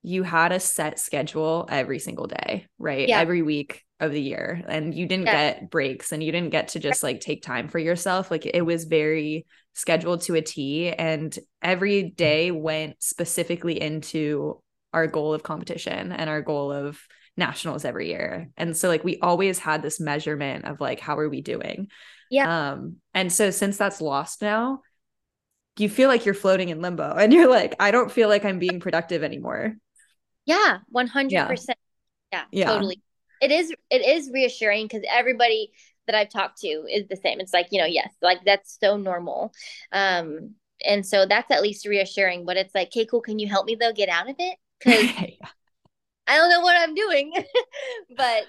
you 0.04 0.24
had 0.24 0.52
a 0.52 0.60
set 0.60 1.00
schedule 1.00 1.68
every 1.70 2.00
single 2.00 2.28
day, 2.28 2.68
right? 2.80 3.08
Yeah. 3.08 3.20
Every 3.20 3.42
week 3.42 3.84
of 4.02 4.12
the 4.12 4.22
year. 4.22 4.64
And 4.68 4.94
you 4.94 5.06
didn't 5.06 5.28
yeah. 5.28 5.54
get 5.54 5.70
breaks 5.70 6.12
and 6.12 6.22
you 6.22 6.32
didn't 6.32 6.50
get 6.50 6.70
to 6.70 6.80
just 6.80 7.04
like 7.04 7.22
take 7.22 7.44
time 7.44 7.70
for 7.70 7.80
yourself. 7.80 8.32
Like 8.32 8.46
it 8.46 8.66
was 8.66 8.86
very 8.86 9.46
scheduled 9.74 10.22
to 10.24 10.36
a 10.36 10.42
T. 10.42 10.90
And 10.90 11.38
every 11.62 12.04
day 12.04 12.52
went 12.52 13.02
specifically 13.02 13.80
into 13.80 14.62
our 14.94 15.08
goal 15.08 15.34
of 15.34 15.44
competition 15.44 16.12
and 16.12 16.30
our 16.30 16.42
goal 16.42 16.72
of 16.72 17.00
nationals 17.38 17.86
every 17.86 18.10
year. 18.10 18.50
And 18.58 18.76
so 18.76 18.90
like 18.90 19.04
we 19.04 19.20
always 19.20 19.60
had 19.60 19.82
this 19.82 20.00
measurement 20.00 20.66
of 20.66 20.82
like 20.82 21.00
how 21.00 21.18
are 21.18 21.30
we 21.30 21.42
doing? 21.42 21.88
Yeah. 22.30 22.72
Um 22.72 22.98
and 23.14 23.32
so 23.32 23.52
since 23.52 23.78
that's 23.78 24.02
lost 24.02 24.42
now, 24.42 24.82
you 25.78 25.90
feel 25.90 26.10
like 26.10 26.26
you're 26.26 26.34
floating 26.34 26.70
in 26.70 26.82
limbo 26.82 27.16
and 27.16 27.32
you're 27.32 27.50
like 27.50 27.76
I 27.80 27.92
don't 27.92 28.12
feel 28.12 28.28
like 28.28 28.44
I'm 28.44 28.60
being 28.60 28.80
productive 28.80 29.24
anymore. 29.24 29.76
Yeah, 30.46 30.80
100%. 30.94 31.32
Yeah, 31.32 31.56
yeah, 32.32 32.44
yeah. 32.52 32.66
totally. 32.66 33.02
It 33.42 33.52
is 33.52 33.74
it 33.90 34.06
is 34.06 34.30
reassuring 34.32 34.90
cuz 34.90 35.02
everybody 35.10 35.72
that 36.08 36.16
I've 36.16 36.30
talked 36.30 36.60
to 36.62 36.68
is 36.68 37.08
the 37.08 37.16
same. 37.16 37.40
It's 37.40 37.54
like, 37.54 37.68
you 37.72 37.80
know, 37.80 37.86
yes, 37.88 38.14
like 38.22 38.44
that's 38.46 38.78
so 38.80 38.98
normal. 38.98 39.54
Um 39.92 40.56
and 40.84 41.06
so 41.06 41.26
that's 41.26 41.52
at 41.52 41.62
least 41.62 41.86
reassuring, 41.86 42.46
but 42.46 42.58
it's 42.58 42.74
like, 42.74 42.88
"Okay, 42.88 43.06
cool, 43.06 43.22
can 43.22 43.38
you 43.40 43.48
help 43.48 43.66
me 43.66 43.76
though 43.76 43.94
get 43.94 44.10
out 44.10 44.30
of 44.30 44.36
it?" 44.40 44.58
Cuz 44.82 44.94
I 46.28 46.38
don't 46.38 46.50
know 46.50 46.62
what 46.62 46.78
I'm 46.80 46.96
doing. 46.96 47.34
but 48.16 48.44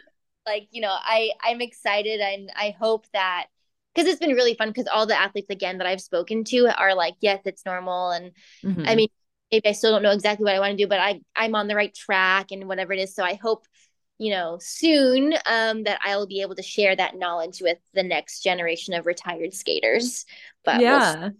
like, 0.47 0.69
you 0.71 0.81
know, 0.81 0.93
I 0.93 1.33
I'm 1.43 1.61
excited 1.61 2.21
and 2.21 2.51
I 2.57 2.75
hope 2.79 3.07
that 3.13 3.47
because 3.95 4.09
it's 4.09 4.21
been 4.21 4.35
really 4.37 4.55
fun 4.55 4.69
because 4.69 4.87
all 4.87 5.07
the 5.07 5.21
athletes 5.21 5.51
again 5.51 5.79
that 5.79 5.87
I've 5.87 6.01
spoken 6.01 6.45
to 6.45 6.69
are 6.79 6.95
like, 6.95 7.15
yes, 7.21 7.41
it's 7.45 7.67
normal. 7.67 8.11
And 8.11 8.33
mm-hmm. 8.65 8.85
I 8.87 8.95
mean, 8.95 9.09
maybe 9.51 9.69
I 9.69 9.73
still 9.73 9.93
don't 9.93 10.03
know 10.03 10.13
exactly 10.13 10.45
what 10.45 10.55
I 10.55 10.61
want 10.61 10.73
to 10.73 10.83
do, 10.83 10.89
but 10.89 11.01
I 11.01 11.21
I'm 11.37 11.55
on 11.55 11.69
the 11.69 11.77
right 11.77 11.95
track 11.95 12.53
and 12.53 12.69
whatever 12.69 12.93
it 12.93 13.01
is. 13.01 13.15
So 13.15 13.23
I 13.23 13.35
hope 13.35 13.67
you 14.23 14.31
know 14.31 14.59
soon 14.61 15.35
um, 15.47 15.85
that 15.85 16.01
I'll 16.05 16.27
be 16.27 16.43
able 16.43 16.55
to 16.57 16.63
share 16.63 16.95
that 16.95 17.17
knowledge 17.17 17.61
with 17.61 17.79
the 17.95 18.03
next 18.03 18.41
generation 18.43 18.95
of 18.95 19.07
retired 19.07 19.53
skaters. 19.55 20.25
But 20.65 20.81
yeah. 20.81 21.31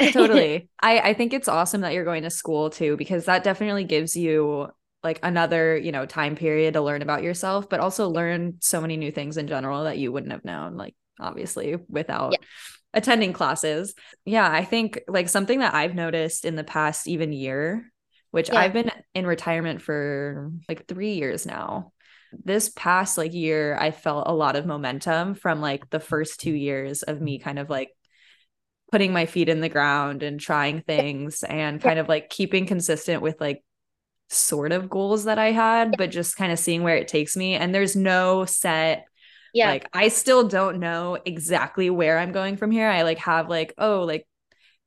We'll 0.00 0.12
totally. 0.12 0.68
I 0.80 0.98
I 1.00 1.14
think 1.14 1.32
it's 1.32 1.48
awesome 1.48 1.80
that 1.82 1.92
you're 1.92 2.04
going 2.04 2.22
to 2.22 2.30
school 2.30 2.70
too 2.70 2.96
because 2.96 3.24
that 3.26 3.44
definitely 3.44 3.84
gives 3.84 4.16
you 4.16 4.68
like 5.02 5.20
another, 5.22 5.76
you 5.76 5.92
know, 5.92 6.06
time 6.06 6.34
period 6.34 6.74
to 6.74 6.80
learn 6.80 7.02
about 7.02 7.22
yourself, 7.22 7.68
but 7.68 7.80
also 7.80 8.08
learn 8.08 8.54
so 8.60 8.80
many 8.80 8.96
new 8.96 9.10
things 9.10 9.36
in 9.36 9.46
general 9.46 9.84
that 9.84 9.98
you 9.98 10.10
wouldn't 10.12 10.32
have 10.32 10.44
known 10.44 10.76
like 10.76 10.94
obviously 11.20 11.76
without 11.88 12.32
yeah 12.32 12.46
attending 12.94 13.32
classes. 13.32 13.94
Yeah, 14.24 14.50
I 14.50 14.64
think 14.64 15.00
like 15.08 15.28
something 15.28 15.60
that 15.60 15.74
I've 15.74 15.94
noticed 15.94 16.44
in 16.44 16.56
the 16.56 16.64
past 16.64 17.08
even 17.08 17.32
year, 17.32 17.90
which 18.30 18.48
yeah. 18.48 18.58
I've 18.58 18.72
been 18.72 18.90
in 19.14 19.26
retirement 19.26 19.82
for 19.82 20.52
like 20.68 20.86
3 20.86 21.12
years 21.12 21.46
now. 21.46 21.92
This 22.32 22.68
past 22.68 23.18
like 23.18 23.32
year 23.32 23.76
I 23.78 23.90
felt 23.90 24.28
a 24.28 24.34
lot 24.34 24.56
of 24.56 24.66
momentum 24.66 25.34
from 25.34 25.60
like 25.60 25.88
the 25.90 26.00
first 26.00 26.40
2 26.40 26.50
years 26.50 27.02
of 27.02 27.20
me 27.20 27.38
kind 27.38 27.58
of 27.58 27.70
like 27.70 27.90
putting 28.90 29.12
my 29.12 29.26
feet 29.26 29.48
in 29.48 29.60
the 29.60 29.68
ground 29.68 30.22
and 30.22 30.40
trying 30.40 30.82
things 30.82 31.42
and 31.42 31.80
kind 31.80 31.98
of 31.98 32.08
like 32.08 32.30
keeping 32.30 32.66
consistent 32.66 33.22
with 33.22 33.40
like 33.40 33.62
sort 34.30 34.72
of 34.72 34.90
goals 34.90 35.24
that 35.24 35.38
I 35.38 35.52
had, 35.52 35.96
but 35.96 36.10
just 36.10 36.36
kind 36.36 36.52
of 36.52 36.58
seeing 36.58 36.82
where 36.82 36.96
it 36.96 37.08
takes 37.08 37.36
me. 37.36 37.54
And 37.54 37.74
there's 37.74 37.96
no 37.96 38.44
set 38.44 39.04
yeah. 39.54 39.70
Like 39.70 39.88
I 39.92 40.08
still 40.08 40.46
don't 40.46 40.78
know 40.78 41.18
exactly 41.24 41.90
where 41.90 42.18
I'm 42.18 42.32
going 42.32 42.56
from 42.56 42.70
here. 42.70 42.88
I 42.88 43.02
like 43.02 43.18
have 43.18 43.48
like, 43.48 43.74
oh, 43.78 44.02
like 44.02 44.26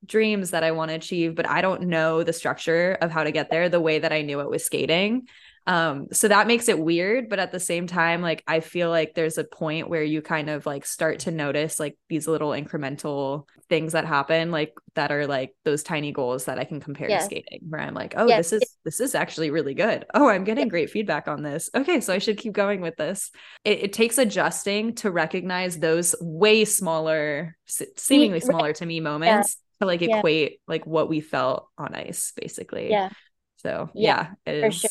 dreams 0.05 0.51
that 0.51 0.63
I 0.63 0.71
want 0.71 0.89
to 0.89 0.95
achieve, 0.95 1.35
but 1.35 1.49
I 1.49 1.61
don't 1.61 1.83
know 1.83 2.23
the 2.23 2.33
structure 2.33 2.97
of 3.01 3.11
how 3.11 3.23
to 3.23 3.31
get 3.31 3.49
there 3.49 3.69
the 3.69 3.81
way 3.81 3.99
that 3.99 4.13
I 4.13 4.21
knew 4.21 4.39
it 4.39 4.49
was 4.49 4.63
skating. 4.63 5.27
Um, 5.71 6.07
so 6.11 6.27
that 6.27 6.47
makes 6.47 6.67
it 6.67 6.77
weird, 6.77 7.29
but 7.29 7.39
at 7.39 7.53
the 7.53 7.59
same 7.59 7.87
time, 7.87 8.21
like 8.21 8.43
I 8.45 8.59
feel 8.59 8.89
like 8.89 9.15
there's 9.15 9.37
a 9.37 9.45
point 9.45 9.87
where 9.87 10.03
you 10.03 10.21
kind 10.21 10.49
of 10.49 10.65
like 10.65 10.85
start 10.85 11.19
to 11.19 11.31
notice 11.31 11.79
like 11.79 11.97
these 12.09 12.27
little 12.27 12.49
incremental 12.49 13.45
things 13.69 13.93
that 13.93 14.03
happen, 14.03 14.51
like 14.51 14.73
that 14.95 15.13
are 15.13 15.27
like 15.27 15.55
those 15.63 15.81
tiny 15.81 16.11
goals 16.11 16.43
that 16.45 16.59
I 16.59 16.65
can 16.65 16.81
compare 16.81 17.07
yes. 17.07 17.21
to 17.21 17.25
skating, 17.27 17.61
where 17.69 17.79
I'm 17.79 17.93
like, 17.93 18.15
oh, 18.17 18.27
yes. 18.27 18.49
this 18.49 18.61
is 18.61 18.77
this 18.83 18.99
is 18.99 19.15
actually 19.15 19.49
really 19.49 19.73
good. 19.73 20.05
Oh, 20.13 20.27
I'm 20.27 20.43
getting 20.43 20.67
great 20.67 20.89
feedback 20.89 21.29
on 21.29 21.41
this. 21.41 21.69
Okay, 21.73 22.01
so 22.01 22.13
I 22.13 22.17
should 22.17 22.37
keep 22.37 22.51
going 22.51 22.81
with 22.81 22.97
this. 22.97 23.31
It, 23.63 23.83
it 23.83 23.93
takes 23.93 24.17
adjusting 24.17 24.95
to 24.95 25.09
recognize 25.09 25.79
those 25.79 26.15
way 26.19 26.65
smaller, 26.65 27.55
seemingly 27.95 28.41
smaller 28.41 28.73
to 28.73 28.85
me 28.85 28.99
moments 28.99 29.55
to 29.79 29.87
like 29.87 30.01
yeah. 30.01 30.17
equate 30.17 30.59
like 30.67 30.85
what 30.85 31.07
we 31.07 31.21
felt 31.21 31.67
on 31.77 31.95
ice 31.95 32.33
basically 32.35 32.91
yeah 32.91 33.09
so 33.57 33.89
yeah, 33.95 34.27
yeah 34.45 34.53
it 34.53 34.63
is 34.65 34.75
sure. 34.75 34.89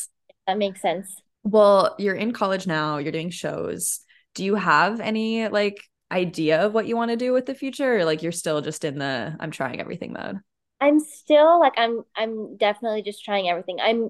That 0.51 0.57
makes 0.57 0.81
sense. 0.81 1.21
Well 1.43 1.95
you're 1.97 2.15
in 2.15 2.33
college 2.33 2.67
now 2.67 2.97
you're 2.97 3.11
doing 3.11 3.29
shows. 3.29 4.01
Do 4.35 4.43
you 4.43 4.55
have 4.55 4.99
any 4.99 5.47
like 5.47 5.81
idea 6.11 6.65
of 6.65 6.73
what 6.73 6.87
you 6.87 6.97
want 6.97 7.09
to 7.11 7.17
do 7.17 7.31
with 7.31 7.45
the 7.45 7.55
future 7.55 7.99
or 7.99 8.05
like 8.05 8.21
you're 8.21 8.33
still 8.33 8.59
just 8.59 8.83
in 8.83 8.99
the 8.99 9.33
i'm 9.39 9.51
trying 9.51 9.79
everything 9.79 10.11
mode? 10.11 10.39
I'm 10.81 10.99
still 10.99 11.59
like 11.59 11.73
i'm 11.77 12.03
i'm 12.17 12.57
definitely 12.57 13.01
just 13.01 13.23
trying 13.23 13.47
everything. 13.47 13.79
I'm 13.81 14.09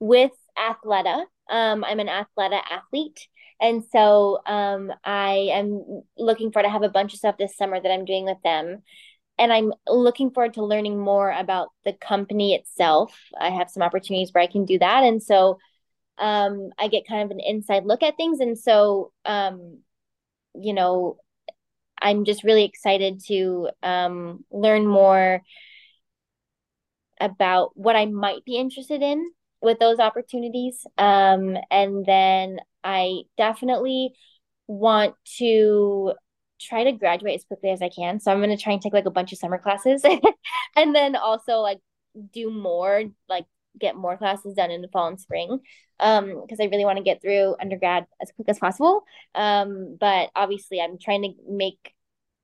with 0.00 0.32
athleta. 0.58 1.24
Um 1.50 1.84
i'm 1.84 2.00
an 2.00 2.08
athleta 2.08 2.60
athlete. 2.70 3.28
And 3.60 3.84
so 3.92 4.40
um 4.46 4.90
i 5.04 5.50
am 5.52 6.02
looking 6.16 6.52
forward 6.52 6.64
to 6.66 6.72
have 6.72 6.82
a 6.82 6.88
bunch 6.88 7.12
of 7.12 7.18
stuff 7.18 7.36
this 7.38 7.56
summer 7.56 7.78
that 7.78 7.92
i'm 7.92 8.06
doing 8.06 8.24
with 8.24 8.38
them. 8.42 8.82
And 9.38 9.52
I'm 9.52 9.72
looking 9.88 10.30
forward 10.30 10.54
to 10.54 10.64
learning 10.64 10.98
more 10.98 11.30
about 11.30 11.68
the 11.84 11.94
company 11.94 12.54
itself. 12.54 13.12
I 13.40 13.50
have 13.50 13.70
some 13.70 13.82
opportunities 13.82 14.30
where 14.32 14.44
I 14.44 14.46
can 14.46 14.64
do 14.64 14.78
that. 14.78 15.04
And 15.04 15.22
so 15.22 15.58
um, 16.22 16.70
I 16.78 16.86
get 16.86 17.06
kind 17.06 17.24
of 17.24 17.32
an 17.32 17.40
inside 17.40 17.84
look 17.84 18.02
at 18.02 18.16
things. 18.16 18.38
And 18.38 18.56
so, 18.56 19.12
um, 19.24 19.80
you 20.54 20.72
know, 20.72 21.18
I'm 22.00 22.24
just 22.24 22.44
really 22.44 22.64
excited 22.64 23.20
to 23.26 23.70
um, 23.82 24.44
learn 24.52 24.86
more 24.86 25.42
about 27.20 27.76
what 27.76 27.96
I 27.96 28.06
might 28.06 28.44
be 28.44 28.56
interested 28.56 29.02
in 29.02 29.32
with 29.60 29.80
those 29.80 29.98
opportunities. 29.98 30.86
Um, 30.96 31.56
and 31.70 32.06
then 32.06 32.58
I 32.84 33.22
definitely 33.36 34.12
want 34.68 35.16
to 35.38 36.14
try 36.60 36.84
to 36.84 36.92
graduate 36.92 37.34
as 37.34 37.44
quickly 37.44 37.70
as 37.70 37.82
I 37.82 37.88
can. 37.88 38.20
So 38.20 38.30
I'm 38.30 38.38
going 38.38 38.56
to 38.56 38.62
try 38.62 38.72
and 38.72 38.80
take 38.80 38.92
like 38.92 39.06
a 39.06 39.10
bunch 39.10 39.32
of 39.32 39.38
summer 39.38 39.58
classes 39.58 40.04
and 40.76 40.94
then 40.94 41.16
also 41.16 41.58
like 41.58 41.78
do 42.32 42.48
more, 42.48 43.04
like 43.28 43.46
get 43.78 43.96
more 43.96 44.16
classes 44.16 44.54
done 44.54 44.70
in 44.70 44.82
the 44.82 44.88
fall 44.88 45.08
and 45.08 45.20
spring. 45.20 45.60
Um, 46.00 46.42
because 46.42 46.58
I 46.60 46.64
really 46.64 46.84
want 46.84 46.98
to 46.98 47.04
get 47.04 47.22
through 47.22 47.54
undergrad 47.60 48.06
as 48.20 48.32
quick 48.34 48.48
as 48.48 48.58
possible. 48.58 49.04
Um, 49.34 49.96
but 50.00 50.30
obviously 50.34 50.80
I'm 50.80 50.98
trying 50.98 51.22
to 51.22 51.34
make 51.48 51.94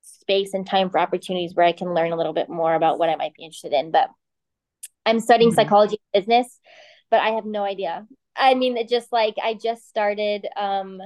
space 0.03 0.55
and 0.55 0.67
time 0.67 0.91
for 0.91 0.99
opportunities 0.99 1.55
where 1.55 1.67
I 1.67 1.73
can 1.73 1.95
learn 1.95 2.13
a 2.13 2.17
little 2.17 2.33
bit 2.33 2.49
more 2.49 2.75
about 2.75 2.99
what 2.99 3.09
I 3.09 3.17
might 3.17 3.35
be 3.35 3.45
interested 3.45 3.73
in. 3.73 3.91
But 3.91 4.11
I'm 5.05 5.21
studying 5.21 5.51
mm-hmm. 5.51 5.57
psychology 5.57 6.01
business, 6.13 6.61
but 7.11 7.21
I 7.21 7.31
have 7.31 7.47
no 7.47 7.65
idea. 7.65 8.07
I 8.37 8.55
mean, 8.55 8.77
it 8.77 8.89
just 8.89 9.13
like 9.13 9.35
I 9.43 9.55
just 9.55 9.89
started 9.89 10.47
um 10.57 11.01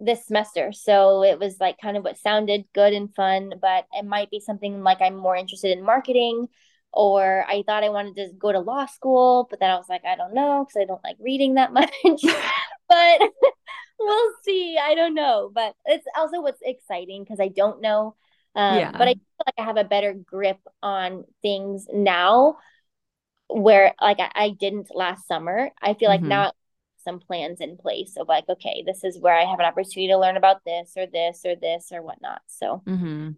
this 0.00 0.26
semester. 0.26 0.72
So 0.72 1.22
it 1.22 1.38
was 1.38 1.56
like 1.60 1.76
kind 1.80 1.96
of 1.96 2.04
what 2.04 2.18
sounded 2.18 2.64
good 2.74 2.92
and 2.92 3.14
fun, 3.14 3.52
but 3.60 3.86
it 3.92 4.04
might 4.04 4.30
be 4.30 4.40
something 4.40 4.82
like 4.82 5.00
I'm 5.00 5.16
more 5.16 5.36
interested 5.36 5.76
in 5.76 5.84
marketing 5.84 6.48
or 6.92 7.44
I 7.46 7.62
thought 7.66 7.84
I 7.84 7.90
wanted 7.90 8.16
to 8.16 8.28
go 8.38 8.52
to 8.52 8.60
law 8.60 8.86
school, 8.86 9.46
but 9.50 9.60
then 9.60 9.70
I 9.70 9.76
was 9.76 9.88
like, 9.88 10.04
I 10.04 10.16
don't 10.16 10.34
know 10.34 10.64
because 10.64 10.80
I 10.80 10.84
don't 10.84 11.04
like 11.04 11.16
reading 11.20 11.54
that 11.54 11.72
much. 11.72 11.90
but 12.02 13.20
we'll 13.98 14.32
see. 14.42 14.78
I 14.80 14.94
don't 14.94 15.14
know. 15.14 15.50
But 15.52 15.74
it's 15.84 16.06
also 16.16 16.40
what's 16.40 16.62
exciting 16.62 17.24
because 17.24 17.40
I 17.40 17.48
don't 17.48 17.80
know. 17.80 18.16
Um, 18.54 18.78
yeah. 18.78 18.92
But 18.92 19.08
I 19.08 19.14
feel 19.14 19.44
like 19.46 19.54
I 19.58 19.64
have 19.64 19.76
a 19.76 19.84
better 19.84 20.14
grip 20.14 20.60
on 20.82 21.24
things 21.42 21.86
now 21.92 22.58
where 23.48 23.94
like 24.00 24.20
I, 24.20 24.30
I 24.34 24.50
didn't 24.50 24.94
last 24.94 25.26
summer. 25.26 25.70
I 25.80 25.94
feel 25.94 26.08
like 26.08 26.20
mm-hmm. 26.20 26.30
now 26.30 26.52
some 27.04 27.20
plans 27.20 27.60
in 27.60 27.76
place 27.76 28.16
of 28.18 28.28
like, 28.28 28.48
okay, 28.48 28.82
this 28.84 29.04
is 29.04 29.18
where 29.18 29.34
I 29.34 29.44
have 29.44 29.60
an 29.60 29.66
opportunity 29.66 30.08
to 30.08 30.18
learn 30.18 30.36
about 30.36 30.64
this 30.64 30.92
or 30.96 31.06
this 31.06 31.42
or 31.44 31.54
this 31.56 31.90
or 31.92 32.02
whatnot. 32.02 32.42
So 32.48 32.82
mm-hmm. 32.86 33.30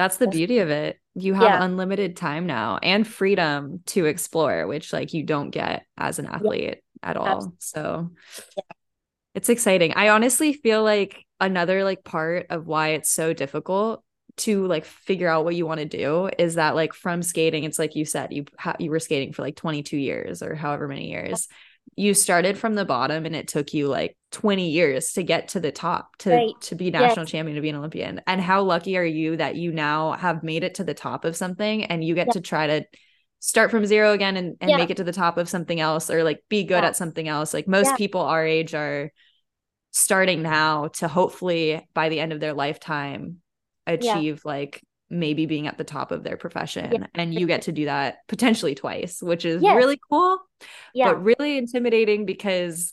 That's 0.00 0.16
the 0.16 0.28
beauty 0.28 0.60
of 0.60 0.70
it. 0.70 0.98
You 1.14 1.34
have 1.34 1.42
yeah. 1.42 1.62
unlimited 1.62 2.16
time 2.16 2.46
now 2.46 2.78
and 2.82 3.06
freedom 3.06 3.82
to 3.88 4.06
explore, 4.06 4.66
which 4.66 4.94
like 4.94 5.12
you 5.12 5.24
don't 5.24 5.50
get 5.50 5.84
as 5.98 6.18
an 6.18 6.24
athlete 6.24 6.62
yeah. 7.02 7.10
at 7.10 7.18
all. 7.18 7.26
Absolutely. 7.26 7.56
So 7.58 8.10
yeah. 8.56 8.62
it's 9.34 9.50
exciting. 9.50 9.92
I 9.92 10.08
honestly 10.08 10.54
feel 10.54 10.82
like 10.82 11.22
another 11.38 11.84
like 11.84 12.02
part 12.02 12.46
of 12.48 12.66
why 12.66 12.92
it's 12.92 13.10
so 13.10 13.34
difficult 13.34 14.02
to 14.38 14.66
like 14.68 14.86
figure 14.86 15.28
out 15.28 15.44
what 15.44 15.54
you 15.54 15.66
want 15.66 15.80
to 15.80 15.86
do 15.86 16.30
is 16.38 16.54
that 16.54 16.74
like 16.74 16.94
from 16.94 17.22
skating 17.22 17.64
it's 17.64 17.78
like 17.78 17.94
you 17.94 18.06
said 18.06 18.32
you 18.32 18.46
ha- 18.58 18.76
you 18.78 18.90
were 18.90 19.00
skating 19.00 19.34
for 19.34 19.42
like 19.42 19.56
22 19.56 19.98
years 19.98 20.42
or 20.42 20.54
however 20.54 20.88
many 20.88 21.10
years 21.10 21.48
you 21.96 22.14
started 22.14 22.56
from 22.56 22.74
the 22.74 22.84
bottom 22.84 23.26
and 23.26 23.36
it 23.36 23.48
took 23.48 23.74
you 23.74 23.88
like 23.88 24.16
20 24.32 24.70
years 24.70 25.12
to 25.12 25.22
get 25.22 25.48
to 25.48 25.60
the 25.60 25.72
top 25.72 26.16
to 26.18 26.30
right. 26.30 26.60
to 26.60 26.74
be 26.74 26.90
national 26.90 27.24
yes. 27.24 27.30
champion 27.30 27.56
to 27.56 27.60
be 27.60 27.68
an 27.68 27.76
olympian 27.76 28.20
and 28.26 28.40
how 28.40 28.62
lucky 28.62 28.96
are 28.96 29.04
you 29.04 29.36
that 29.36 29.56
you 29.56 29.72
now 29.72 30.12
have 30.12 30.42
made 30.42 30.64
it 30.64 30.76
to 30.76 30.84
the 30.84 30.94
top 30.94 31.24
of 31.24 31.36
something 31.36 31.84
and 31.84 32.04
you 32.04 32.14
get 32.14 32.28
yeah. 32.28 32.32
to 32.34 32.40
try 32.40 32.66
to 32.66 32.84
start 33.40 33.70
from 33.70 33.86
zero 33.86 34.12
again 34.12 34.36
and, 34.36 34.56
and 34.60 34.70
yeah. 34.70 34.76
make 34.76 34.90
it 34.90 34.98
to 34.98 35.04
the 35.04 35.12
top 35.12 35.36
of 35.36 35.48
something 35.48 35.80
else 35.80 36.10
or 36.10 36.22
like 36.22 36.42
be 36.48 36.64
good 36.64 36.82
yeah. 36.82 36.88
at 36.88 36.96
something 36.96 37.26
else 37.26 37.52
like 37.52 37.66
most 37.66 37.96
people 37.96 38.20
our 38.20 38.46
age 38.46 38.74
are 38.74 39.10
starting 39.90 40.42
now 40.42 40.88
to 40.88 41.08
hopefully 41.08 41.86
by 41.94 42.08
the 42.08 42.20
end 42.20 42.32
of 42.32 42.40
their 42.40 42.54
lifetime 42.54 43.38
achieve 43.86 44.42
like 44.44 44.82
maybe 45.10 45.44
being 45.44 45.66
at 45.66 45.76
the 45.76 45.84
top 45.84 46.12
of 46.12 46.22
their 46.22 46.36
profession 46.36 46.92
yeah. 46.92 47.06
and 47.14 47.34
you 47.34 47.46
get 47.46 47.62
to 47.62 47.72
do 47.72 47.84
that 47.84 48.18
potentially 48.28 48.74
twice 48.74 49.20
which 49.20 49.44
is 49.44 49.60
yes. 49.60 49.76
really 49.76 50.00
cool 50.08 50.38
yeah. 50.94 51.12
but 51.12 51.22
really 51.22 51.58
intimidating 51.58 52.24
because 52.24 52.92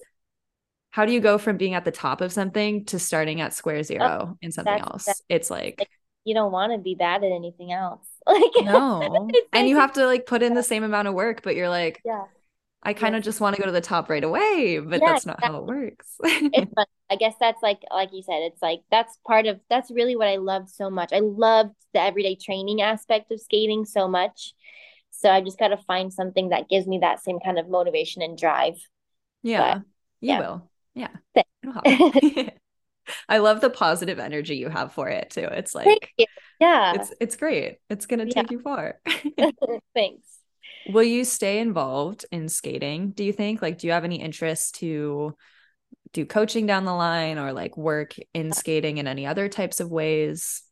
how 0.90 1.06
do 1.06 1.12
you 1.12 1.20
go 1.20 1.38
from 1.38 1.58
being 1.58 1.76
at 1.76 1.86
the 1.86 1.92
top 1.92 2.22
of 2.22 2.34
something 2.34 2.86
to 2.86 2.98
starting 2.98 3.40
at 3.40 3.54
square 3.54 3.84
zero 3.84 4.30
oh, 4.32 4.38
in 4.42 4.52
something 4.52 4.80
else 4.80 5.22
it's 5.30 5.52
like, 5.52 5.76
like 5.78 5.90
you 6.24 6.34
don't 6.34 6.52
want 6.52 6.72
to 6.72 6.80
be 6.80 6.96
bad 6.96 7.24
at 7.24 7.32
anything 7.32 7.72
else 7.72 8.08
like 8.28 8.42
no 8.64 9.30
and 9.54 9.70
you 9.70 9.76
have 9.76 9.94
to 9.94 10.06
like 10.06 10.26
put 10.26 10.42
in 10.42 10.56
the 10.56 10.64
same 10.64 10.84
amount 10.84 11.08
of 11.08 11.14
work 11.14 11.42
but 11.44 11.56
you're 11.56 11.70
like 11.70 12.02
yeah 12.04 12.24
I 12.88 12.94
kind 12.94 13.18
of 13.18 13.22
just 13.22 13.42
want 13.42 13.54
to 13.54 13.62
go 13.62 13.66
to 13.66 13.74
the 13.74 13.82
top 13.82 14.10
right 14.10 14.24
away, 14.24 14.80
but 14.80 15.02
yeah, 15.02 15.12
that's 15.12 15.26
not 15.26 15.40
exactly. 15.40 15.58
how 15.58 15.62
it 15.62 15.66
works. 15.66 16.16
fun. 16.22 16.86
I 17.10 17.18
guess 17.18 17.34
that's 17.38 17.62
like 17.62 17.82
like 17.94 18.14
you 18.14 18.24
said, 18.24 18.44
it's 18.44 18.62
like 18.62 18.80
that's 18.90 19.20
part 19.28 19.46
of 19.46 19.60
that's 19.70 19.92
really 19.92 20.16
what 20.16 20.30
I 20.30 20.38
loved 20.38 20.70
so 20.70 20.90
much. 20.90 21.12
I 21.12 21.20
loved 21.20 21.76
the 21.94 22.00
everyday 22.02 22.36
training 22.36 22.82
aspect 22.82 23.30
of 23.34 23.42
skating 23.42 23.84
so 23.84 24.08
much. 24.08 24.54
So 25.12 25.30
I 25.30 25.42
just 25.42 25.60
got 25.60 25.70
to 25.70 25.78
find 25.78 26.14
something 26.14 26.50
that 26.50 26.70
gives 26.70 26.88
me 26.88 27.00
that 27.00 27.22
same 27.22 27.42
kind 27.42 27.60
of 27.60 27.68
motivation 27.68 28.22
and 28.22 28.38
drive. 28.38 28.76
Yeah, 29.44 29.80
but, 29.80 29.84
you 30.22 30.30
yeah. 30.30 30.40
will. 30.40 30.72
Yeah, 30.96 31.10
I 33.28 33.40
love 33.40 33.60
the 33.60 33.70
positive 33.70 34.18
energy 34.18 34.56
you 34.56 34.70
have 34.70 34.94
for 34.94 35.10
it 35.10 35.32
too. 35.32 35.50
It's 35.52 35.76
like, 35.76 36.14
yeah, 36.62 36.94
it's 36.96 37.14
it's 37.20 37.36
great. 37.36 37.80
It's 37.90 38.06
gonna 38.06 38.28
take 38.28 38.50
yeah. 38.50 38.58
you 38.58 38.60
far. 38.62 39.02
Thanks. 39.94 40.37
Will 40.90 41.04
you 41.04 41.24
stay 41.26 41.60
involved 41.60 42.26
in 42.32 42.50
skating? 42.50 43.12
Do 43.12 43.24
you 43.24 43.34
think? 43.34 43.62
Like, 43.62 43.78
do 43.78 43.88
you 43.88 43.94
have 43.94 44.06
any 44.06 44.22
interest 44.22 44.76
to 44.76 45.36
do 46.14 46.26
coaching 46.26 46.66
down 46.66 46.86
the 46.86 46.94
line 46.94 47.38
or 47.38 47.54
like 47.54 47.78
work 47.78 48.16
in 48.34 48.52
skating 48.54 48.98
in 48.98 49.08
any 49.08 49.26
other 49.26 49.50
types 49.50 49.80
of 49.80 49.92
ways? 49.92 50.64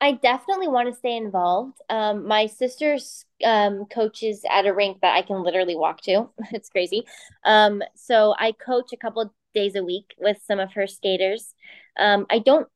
I 0.00 0.12
definitely 0.12 0.68
want 0.68 0.88
to 0.88 0.98
stay 0.98 1.16
involved. 1.16 1.78
Um, 1.88 2.26
my 2.26 2.46
sister's 2.46 3.24
um, 3.44 3.86
coaches 3.86 4.42
at 4.50 4.66
a 4.66 4.74
rink 4.74 4.98
that 5.00 5.14
I 5.14 5.22
can 5.22 5.42
literally 5.42 5.76
walk 5.76 6.02
to. 6.02 6.28
it's 6.52 6.68
crazy. 6.68 7.04
Um, 7.44 7.82
so 7.94 8.34
I 8.38 8.52
coach 8.52 8.92
a 8.92 8.98
couple 8.98 9.32
days 9.54 9.76
a 9.76 9.84
week 9.84 10.14
with 10.18 10.38
some 10.46 10.60
of 10.60 10.72
her 10.74 10.86
skaters. 10.86 11.54
Um, 11.98 12.26
I 12.28 12.38
don't 12.38 12.68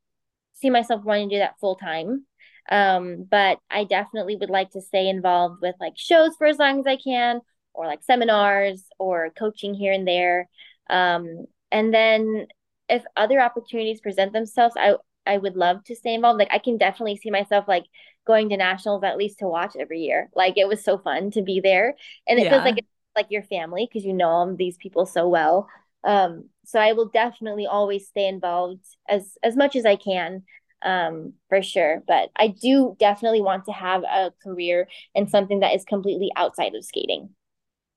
see 0.55 0.71
myself 0.71 1.05
wanting 1.05 1.29
to 1.29 1.37
do 1.37 1.39
that 1.41 1.59
full 1.61 1.77
time. 1.77 2.25
Um, 2.71 3.27
but 3.31 3.59
I 3.71 3.85
definitely 3.85 4.37
would 4.37 4.51
like 4.51 4.71
to 4.73 4.81
stay 4.81 5.09
involved 5.09 5.63
with 5.63 5.75
like 5.81 5.95
shows 5.97 6.33
for 6.37 6.47
as 6.47 6.59
long 6.59 6.81
as 6.81 6.87
I 6.87 6.97
can, 6.97 7.41
or 7.75 7.87
like 7.87 8.03
seminars 8.03 8.85
or 8.99 9.31
coaching 9.39 9.75
here 9.75 9.93
and 9.93 10.07
there. 10.07 10.49
Um, 10.91 11.47
and 11.71 11.93
then 11.93 12.47
if 12.89 13.05
other 13.17 13.41
opportunities 13.41 14.01
present 14.01 14.33
themselves, 14.33 14.75
I 14.77 14.97
I 15.27 15.37
would 15.39 15.57
love 15.57 15.85
to 15.85 15.95
stay 15.95 16.15
involved. 16.15 16.39
Like 16.39 16.53
I 16.53 16.59
can 16.59 16.79
definitely 16.79 17.17
see 17.17 17.31
myself 17.31 17.67
like 17.69 17.85
going 18.27 18.49
to 18.49 18.57
nationals 18.57 19.05
at 19.05 19.17
least 19.19 19.39
to 19.41 19.49
watch 19.49 19.75
every 19.79 20.01
year. 20.01 20.31
Like 20.35 20.57
it 20.57 20.69
was 20.69 20.83
so 20.83 20.99
fun 20.99 21.31
to 21.33 21.43
be 21.43 21.61
there, 21.61 21.95
and 22.27 22.39
it 22.39 22.45
yeah. 22.45 22.51
feels 22.51 22.65
like 22.65 22.79
it's 22.79 22.89
like 23.15 23.27
your 23.31 23.43
family 23.43 23.89
because 23.89 24.05
you 24.05 24.13
know 24.15 24.55
these 24.57 24.77
people 24.77 25.07
so 25.07 25.29
well. 25.29 25.69
Um, 26.05 26.49
so 26.65 26.79
I 26.79 26.93
will 26.93 27.09
definitely 27.09 27.67
always 27.67 28.07
stay 28.09 28.27
involved 28.27 28.85
as 29.09 29.37
as 29.43 29.57
much 29.57 29.77
as 29.77 29.85
I 29.85 29.97
can, 29.97 30.45
um, 30.83 31.35
for 31.49 31.63
sure. 31.63 32.03
But 32.07 32.31
I 32.37 32.49
do 32.49 32.97
definitely 32.99 33.43
want 33.43 33.65
to 33.67 33.73
have 33.73 34.03
a 34.03 34.33
career 34.43 34.89
in 35.15 35.29
something 35.29 35.61
that 35.61 35.75
is 35.75 35.85
completely 35.85 36.31
outside 36.37 36.75
of 36.75 36.85
skating. 36.85 37.31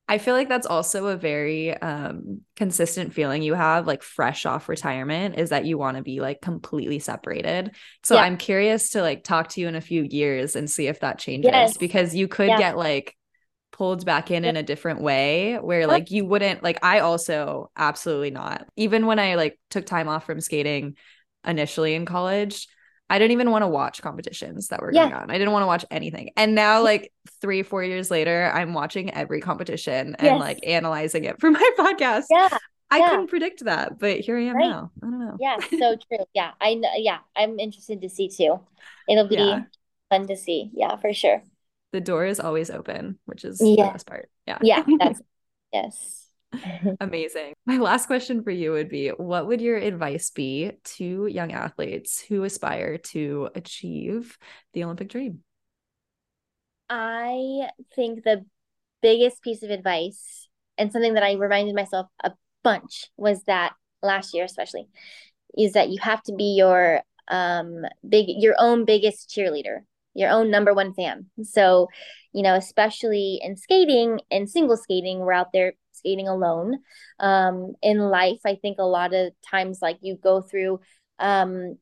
I 0.08 0.18
feel 0.18 0.36
like 0.36 0.50
that's 0.50 0.68
also 0.68 1.08
a 1.08 1.16
very 1.16 1.74
um, 1.78 2.42
consistent 2.58 3.14
feeling 3.14 3.44
you 3.44 3.54
have, 3.54 3.88
like 3.88 4.04
fresh 4.04 4.46
off 4.46 4.68
retirement, 4.68 5.40
is 5.40 5.52
that 5.52 5.64
you 5.64 5.78
want 5.78 5.96
to 5.96 6.04
be 6.04 6.20
like 6.20 6.42
completely 6.42 7.00
separated. 7.00 7.72
So 8.04 8.16
yeah. 8.16 8.24
I'm 8.24 8.36
curious 8.36 8.90
to 8.90 9.02
like 9.02 9.24
talk 9.24 9.48
to 9.50 9.62
you 9.62 9.70
in 9.70 9.76
a 9.76 9.82
few 9.82 10.04
years 10.04 10.58
and 10.58 10.70
see 10.70 10.88
if 10.88 11.00
that 11.00 11.18
changes 11.18 11.52
yes. 11.54 11.78
because 11.78 12.14
you 12.14 12.28
could 12.28 12.50
yeah. 12.50 12.58
get 12.58 12.78
like 12.78 13.16
pulled 13.72 14.06
back 14.06 14.32
in 14.32 14.44
yeah. 14.44 14.50
in 14.50 14.58
a 14.58 14.64
different 14.64 15.02
way 15.02 15.56
where 15.56 15.88
like 15.88 16.12
you 16.12 16.26
wouldn't 16.26 16.62
like 16.62 16.84
I 16.84 17.00
also 17.00 17.72
absolutely 17.78 18.32
not. 18.32 18.68
Even 18.76 19.06
when 19.06 19.18
I 19.18 19.36
like 19.36 19.58
took 19.70 19.86
time 19.86 20.10
off 20.10 20.26
from 20.26 20.42
skating 20.42 20.98
initially 21.46 21.96
in 21.96 22.06
college, 22.06 22.68
I 23.10 23.20
didn't 23.20 23.34
even 23.34 23.52
want 23.52 23.64
to 23.64 23.68
watch 23.68 24.02
competitions 24.02 24.70
that 24.70 24.82
were 24.82 24.92
yeah. 24.94 25.10
going 25.10 25.14
on. 25.14 25.32
I 25.32 25.38
didn't 25.38 25.52
want 25.52 25.64
to 25.64 25.68
watch 25.68 25.84
anything. 25.92 26.32
And 26.38 26.56
now, 26.56 26.82
like 26.82 27.12
three, 27.42 27.62
four 27.62 27.84
years 27.84 28.10
later, 28.10 28.50
I'm 28.54 28.74
watching 28.74 29.14
every 29.14 29.42
competition 29.42 30.16
and 30.16 30.28
yes. 30.28 30.39
like 30.39 30.60
analyzing 30.66 31.26
it 31.26 31.39
for 31.39 31.52
my 31.52 31.72
podcast. 31.78 32.26
Yeah. 32.30 32.58
I 32.89 33.00
yeah. 33.00 33.10
couldn't 33.10 33.28
predict 33.28 33.64
that, 33.66 34.00
but 34.00 34.20
here 34.20 34.38
I 34.38 34.44
am 34.44 34.56
right. 34.56 34.70
now. 34.70 34.92
I 35.02 35.06
don't 35.06 35.20
know. 35.20 35.38
Yeah, 35.39 35.58
so 35.60 35.96
true. 36.08 36.26
Yeah, 36.34 36.52
I 36.60 36.74
know. 36.74 36.89
Yeah, 36.98 37.20
I'm 37.36 37.58
interested 37.58 38.02
to 38.02 38.10
see 38.10 38.28
too. 38.28 38.60
It'll 39.08 39.30
be 39.30 39.36
yeah. 39.36 39.64
fun 40.10 40.28
to 40.28 40.36
see. 40.36 40.72
Yeah, 40.74 40.98
for 40.98 41.14
sure. 41.14 41.42
The 41.94 42.02
door 42.02 42.26
is 42.26 42.42
always 42.42 42.70
open, 42.70 43.18
which 43.26 43.46
is 43.46 43.62
yeah. 43.62 43.86
the 43.86 43.92
best 43.92 44.08
part. 44.08 44.30
Yeah. 44.46 44.60
Yeah, 44.62 44.84
that's 45.00 45.22
yes. 45.72 46.21
Amazing. 46.99 47.54
My 47.66 47.78
last 47.78 48.08
question 48.08 48.43
for 48.43 48.52
you 48.52 48.72
would 48.72 48.89
be 48.89 49.10
what 49.10 49.47
would 49.47 49.62
your 49.62 49.78
advice 49.78 50.30
be 50.32 50.72
to 50.97 51.28
young 51.28 51.52
athletes 51.52 52.20
who 52.20 52.43
aspire 52.43 52.97
to 52.97 53.49
achieve 53.56 54.38
the 54.74 54.84
Olympic 54.84 55.10
dream? 55.10 55.43
I 56.89 57.70
think 57.95 58.24
the 58.24 58.45
biggest 59.02 59.41
piece 59.41 59.64
of 59.64 59.70
advice 59.70 60.47
and 60.78 60.91
something 60.91 61.14
that 61.14 61.24
I 61.24 61.34
reminded 61.34 61.76
myself 61.76 62.08
a 62.24 62.34
bunch 62.64 63.10
was 63.18 63.43
that 63.43 63.74
last 64.04 64.34
year 64.34 64.43
especially 64.43 64.88
is 65.58 65.74
that 65.74 65.89
you 65.89 65.99
have 66.02 66.22
to 66.24 66.34
be 66.34 66.56
your 66.58 67.02
um 67.28 67.84
big 68.08 68.26
your 68.30 68.56
own 68.60 68.86
biggest 68.86 69.30
cheerleader 69.30 69.80
your 70.14 70.30
own 70.30 70.52
number 70.52 70.74
one 70.74 70.93
fan 70.93 71.28
so 71.43 71.88
you 72.34 72.43
know 72.43 72.56
especially 72.56 73.39
in 73.41 73.56
skating 73.56 74.20
and 74.32 74.49
single 74.49 74.78
skating 74.78 75.20
we're 75.20 75.32
out 75.32 75.54
there 75.54 75.74
skating 76.02 76.28
alone. 76.28 76.80
Um, 77.20 77.74
in 77.82 77.99
life, 77.99 78.41
I 78.45 78.56
think 78.56 78.78
a 78.80 78.84
lot 78.84 79.14
of 79.14 79.34
times, 79.45 79.80
like 79.82 79.99
you 80.02 80.18
go 80.18 80.41
through 80.41 80.80
um, 81.20 81.78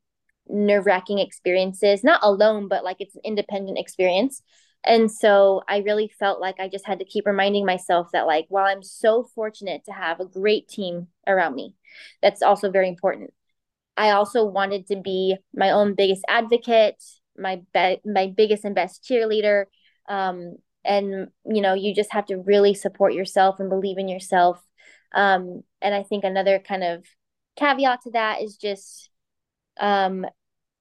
nerve 0.47 0.85
wracking 0.85 1.19
experiences, 1.19 2.03
not 2.03 2.19
alone, 2.23 2.67
but 2.67 2.83
like 2.83 2.97
it's 2.99 3.15
an 3.15 3.21
independent 3.23 3.77
experience. 3.77 4.41
And 4.83 5.11
so 5.11 5.61
I 5.67 5.77
really 5.79 6.11
felt 6.19 6.39
like 6.39 6.59
I 6.59 6.67
just 6.67 6.85
had 6.85 6.99
to 6.99 7.05
keep 7.05 7.25
reminding 7.25 7.65
myself 7.65 8.07
that, 8.13 8.27
like, 8.27 8.45
while 8.49 8.65
I'm 8.65 8.83
so 8.83 9.23
fortunate 9.35 9.83
to 9.85 9.91
have 9.91 10.19
a 10.19 10.25
great 10.25 10.67
team 10.67 11.07
around 11.27 11.55
me, 11.55 11.75
that's 12.21 12.41
also 12.41 12.71
very 12.71 12.87
important. 12.87 13.33
I 13.97 14.11
also 14.11 14.45
wanted 14.45 14.87
to 14.87 14.95
be 14.95 15.35
my 15.53 15.71
own 15.71 15.95
biggest 15.95 16.23
advocate, 16.29 17.03
my 17.37 17.61
be- 17.73 18.01
my 18.05 18.27
biggest 18.35 18.63
and 18.63 18.73
best 18.75 19.03
cheerleader, 19.03 19.65
um, 20.07 20.55
and 20.85 21.27
you 21.45 21.61
know 21.61 21.73
you 21.73 21.93
just 21.93 22.13
have 22.13 22.25
to 22.27 22.37
really 22.37 22.73
support 22.73 23.13
yourself 23.13 23.59
and 23.59 23.69
believe 23.69 23.97
in 23.97 24.07
yourself. 24.07 24.63
Um, 25.13 25.63
and 25.81 25.95
i 25.95 26.03
think 26.03 26.23
another 26.23 26.59
kind 26.59 26.83
of 26.83 27.03
caveat 27.57 28.01
to 28.03 28.11
that 28.11 28.41
is 28.41 28.57
just 28.57 29.09
um, 29.79 30.25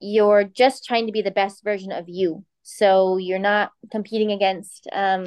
you're 0.01 0.44
just 0.44 0.84
trying 0.84 1.07
to 1.07 1.12
be 1.12 1.22
the 1.22 1.30
best 1.30 1.64
version 1.64 1.92
of 1.92 2.09
you. 2.09 2.44
So 2.62 3.16
you're 3.16 3.38
not 3.38 3.70
competing 3.90 4.30
against 4.30 4.86
um, 4.92 5.26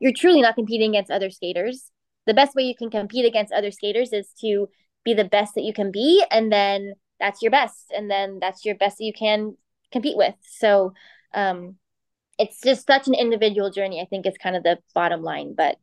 you're 0.00 0.12
truly 0.12 0.42
not 0.42 0.56
competing 0.56 0.90
against 0.90 1.10
other 1.10 1.30
skaters. 1.30 1.90
The 2.26 2.34
best 2.34 2.54
way 2.54 2.64
you 2.64 2.74
can 2.76 2.90
compete 2.90 3.24
against 3.24 3.52
other 3.52 3.70
skaters 3.70 4.12
is 4.12 4.28
to 4.40 4.68
be 5.04 5.14
the 5.14 5.24
best 5.24 5.54
that 5.54 5.62
you 5.62 5.72
can 5.72 5.90
be 5.90 6.24
and 6.30 6.52
then 6.52 6.94
that's 7.18 7.42
your 7.42 7.50
best 7.50 7.92
and 7.96 8.10
then 8.10 8.38
that's 8.40 8.64
your 8.64 8.74
best 8.74 8.98
that 8.98 9.04
you 9.04 9.12
can 9.12 9.56
compete 9.92 10.16
with. 10.16 10.34
So 10.42 10.92
um, 11.34 11.76
it's 12.42 12.60
just 12.60 12.86
such 12.86 13.06
an 13.06 13.14
individual 13.14 13.70
journey 13.70 14.00
i 14.00 14.04
think 14.04 14.26
is 14.26 14.36
kind 14.36 14.56
of 14.56 14.64
the 14.64 14.76
bottom 14.94 15.22
line 15.22 15.54
but 15.56 15.76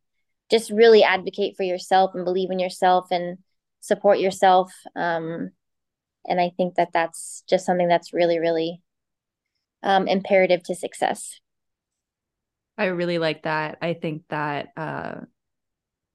just 0.52 0.70
really 0.70 1.04
advocate 1.04 1.56
for 1.56 1.64
yourself 1.64 2.12
and 2.14 2.26
believe 2.26 2.52
in 2.52 2.60
yourself 2.60 3.08
and 3.12 3.38
support 3.80 4.20
yourself 4.20 4.72
um, 4.96 5.52
and 6.28 6.42
i 6.42 6.52
think 6.58 6.76
that 6.76 6.90
that's 6.94 7.44
just 7.50 7.66
something 7.66 7.88
that's 7.88 8.14
really 8.14 8.40
really 8.40 8.82
um, 9.84 10.08
imperative 10.08 10.62
to 10.62 10.76
success 10.76 11.40
i 12.78 12.86
really 12.86 13.18
like 13.20 13.44
that 13.44 13.78
i 13.82 13.94
think 13.94 14.24
that 14.30 14.68
uh, 14.76 15.16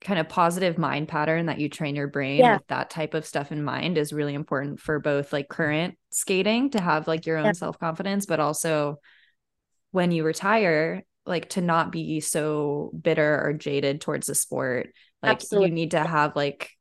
kind 0.02 0.20
of 0.20 0.28
positive 0.28 0.76
mind 0.76 1.08
pattern 1.08 1.46
that 1.46 1.58
you 1.58 1.70
train 1.70 1.96
your 1.96 2.08
brain 2.08 2.40
yeah. 2.40 2.54
with 2.54 2.66
that 2.66 2.90
type 2.90 3.14
of 3.14 3.24
stuff 3.24 3.50
in 3.50 3.64
mind 3.64 3.96
is 3.96 4.12
really 4.12 4.34
important 4.34 4.78
for 4.78 4.98
both 4.98 5.32
like 5.32 5.48
current 5.48 5.96
skating 6.10 6.68
to 6.68 6.80
have 6.80 7.08
like 7.08 7.24
your 7.24 7.38
own 7.38 7.46
yeah. 7.46 7.52
self-confidence 7.52 8.26
but 8.26 8.40
also 8.40 8.98
when 9.94 10.10
you 10.10 10.24
retire 10.24 11.04
like 11.24 11.50
to 11.50 11.60
not 11.60 11.92
be 11.92 12.18
so 12.18 12.90
bitter 13.00 13.40
or 13.40 13.52
jaded 13.52 14.00
towards 14.00 14.26
the 14.26 14.34
sport 14.34 14.88
like 15.22 15.36
Absolutely. 15.36 15.68
you 15.68 15.74
need 15.74 15.92
to 15.92 16.00
have 16.00 16.34
like 16.34 16.72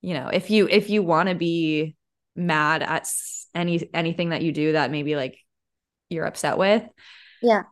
you 0.00 0.12
know 0.12 0.26
if 0.26 0.50
you 0.50 0.66
if 0.68 0.90
you 0.90 1.04
want 1.04 1.28
to 1.28 1.36
be 1.36 1.94
mad 2.34 2.82
at 2.82 3.08
any 3.54 3.88
anything 3.94 4.30
that 4.30 4.42
you 4.42 4.50
do 4.50 4.72
that 4.72 4.90
maybe 4.90 5.14
like 5.14 5.38
you're 6.10 6.24
upset 6.24 6.58
with 6.58 6.82
yeah 7.42 7.62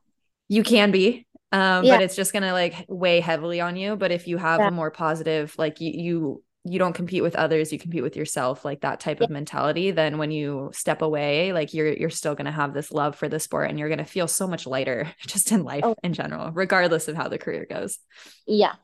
you 0.47 0.63
can 0.63 0.93
be 0.93 1.27
um 1.51 1.85
yeah. 1.85 1.97
but 1.97 2.03
it's 2.03 2.15
just 2.15 2.33
gonna 2.33 2.53
like 2.53 2.87
weigh 2.89 3.19
heavily 3.19 3.61
on 3.61 3.75
you 3.75 3.97
but 3.97 4.13
if 4.13 4.29
you 4.29 4.37
have 4.37 4.61
yeah. 4.61 4.69
a 4.69 4.71
more 4.71 4.93
positive 4.93 5.53
like 5.59 5.81
you 5.81 5.91
you 5.93 6.45
you 6.65 6.79
don't 6.79 6.93
compete 6.93 7.23
with 7.23 7.35
others 7.37 7.73
you 7.73 7.79
compete 7.79 8.03
with 8.03 8.17
yourself 8.17 8.65
like 8.65 8.83
that 8.83 9.01
type 9.01 9.19
yeah. 9.21 9.25
of 9.25 9.31
mentality 9.31 9.91
then 9.91 10.19
when 10.19 10.31
you 10.31 10.71
step 10.75 11.01
away 11.01 11.53
like 11.53 11.73
you're 11.73 11.93
you're 11.93 12.11
still 12.11 12.35
going 12.35 12.45
to 12.45 12.51
have 12.51 12.75
this 12.75 12.93
love 12.93 13.17
for 13.17 13.29
the 13.29 13.41
sport 13.41 13.71
and 13.71 13.79
you're 13.79 13.89
going 13.89 13.99
to 13.99 14.05
feel 14.05 14.29
so 14.29 14.47
much 14.47 14.67
lighter 14.67 15.11
just 15.27 15.53
in 15.53 15.65
life 15.65 15.85
oh. 15.85 15.95
in 16.03 16.13
general 16.13 16.51
regardless 16.53 17.09
of 17.09 17.17
how 17.17 17.29
the 17.29 17.39
career 17.39 17.67
goes 17.69 17.99
yeah 18.47 18.75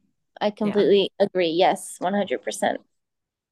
i 0.40 0.50
completely 0.50 1.10
yeah. 1.20 1.26
agree 1.26 1.50
yes 1.50 1.98
100% 2.00 2.76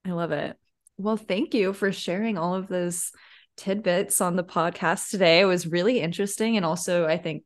i 0.06 0.10
love 0.10 0.32
it 0.32 0.56
well 0.96 1.16
thank 1.16 1.52
you 1.52 1.72
for 1.72 1.92
sharing 1.92 2.38
all 2.38 2.54
of 2.54 2.68
those 2.68 3.10
tidbits 3.56 4.20
on 4.20 4.36
the 4.36 4.44
podcast 4.44 5.10
today 5.10 5.40
it 5.40 5.44
was 5.44 5.66
really 5.66 6.00
interesting 6.00 6.56
and 6.56 6.64
also 6.64 7.06
i 7.06 7.18
think 7.18 7.44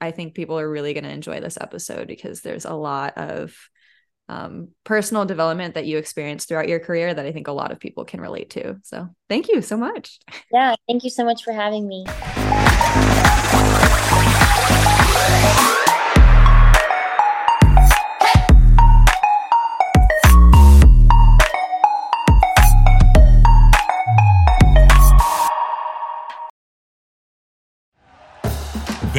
i 0.00 0.10
think 0.10 0.34
people 0.34 0.58
are 0.58 0.70
really 0.70 0.94
going 0.94 1.04
to 1.04 1.10
enjoy 1.10 1.40
this 1.40 1.58
episode 1.60 2.08
because 2.08 2.40
there's 2.40 2.64
a 2.64 2.74
lot 2.74 3.16
of 3.18 3.54
um, 4.28 4.68
personal 4.84 5.24
development 5.24 5.74
that 5.74 5.86
you 5.86 5.98
experienced 5.98 6.48
throughout 6.48 6.68
your 6.68 6.80
career 6.80 7.12
that 7.12 7.26
I 7.26 7.32
think 7.32 7.48
a 7.48 7.52
lot 7.52 7.72
of 7.72 7.80
people 7.80 8.04
can 8.04 8.20
relate 8.20 8.50
to. 8.50 8.76
So 8.82 9.08
thank 9.28 9.48
you 9.48 9.62
so 9.62 9.76
much. 9.76 10.18
Yeah, 10.52 10.76
thank 10.86 11.02
you 11.02 11.10
so 11.10 11.24
much 11.24 11.42
for 11.42 11.52
having 11.52 11.88
me. 11.88 12.04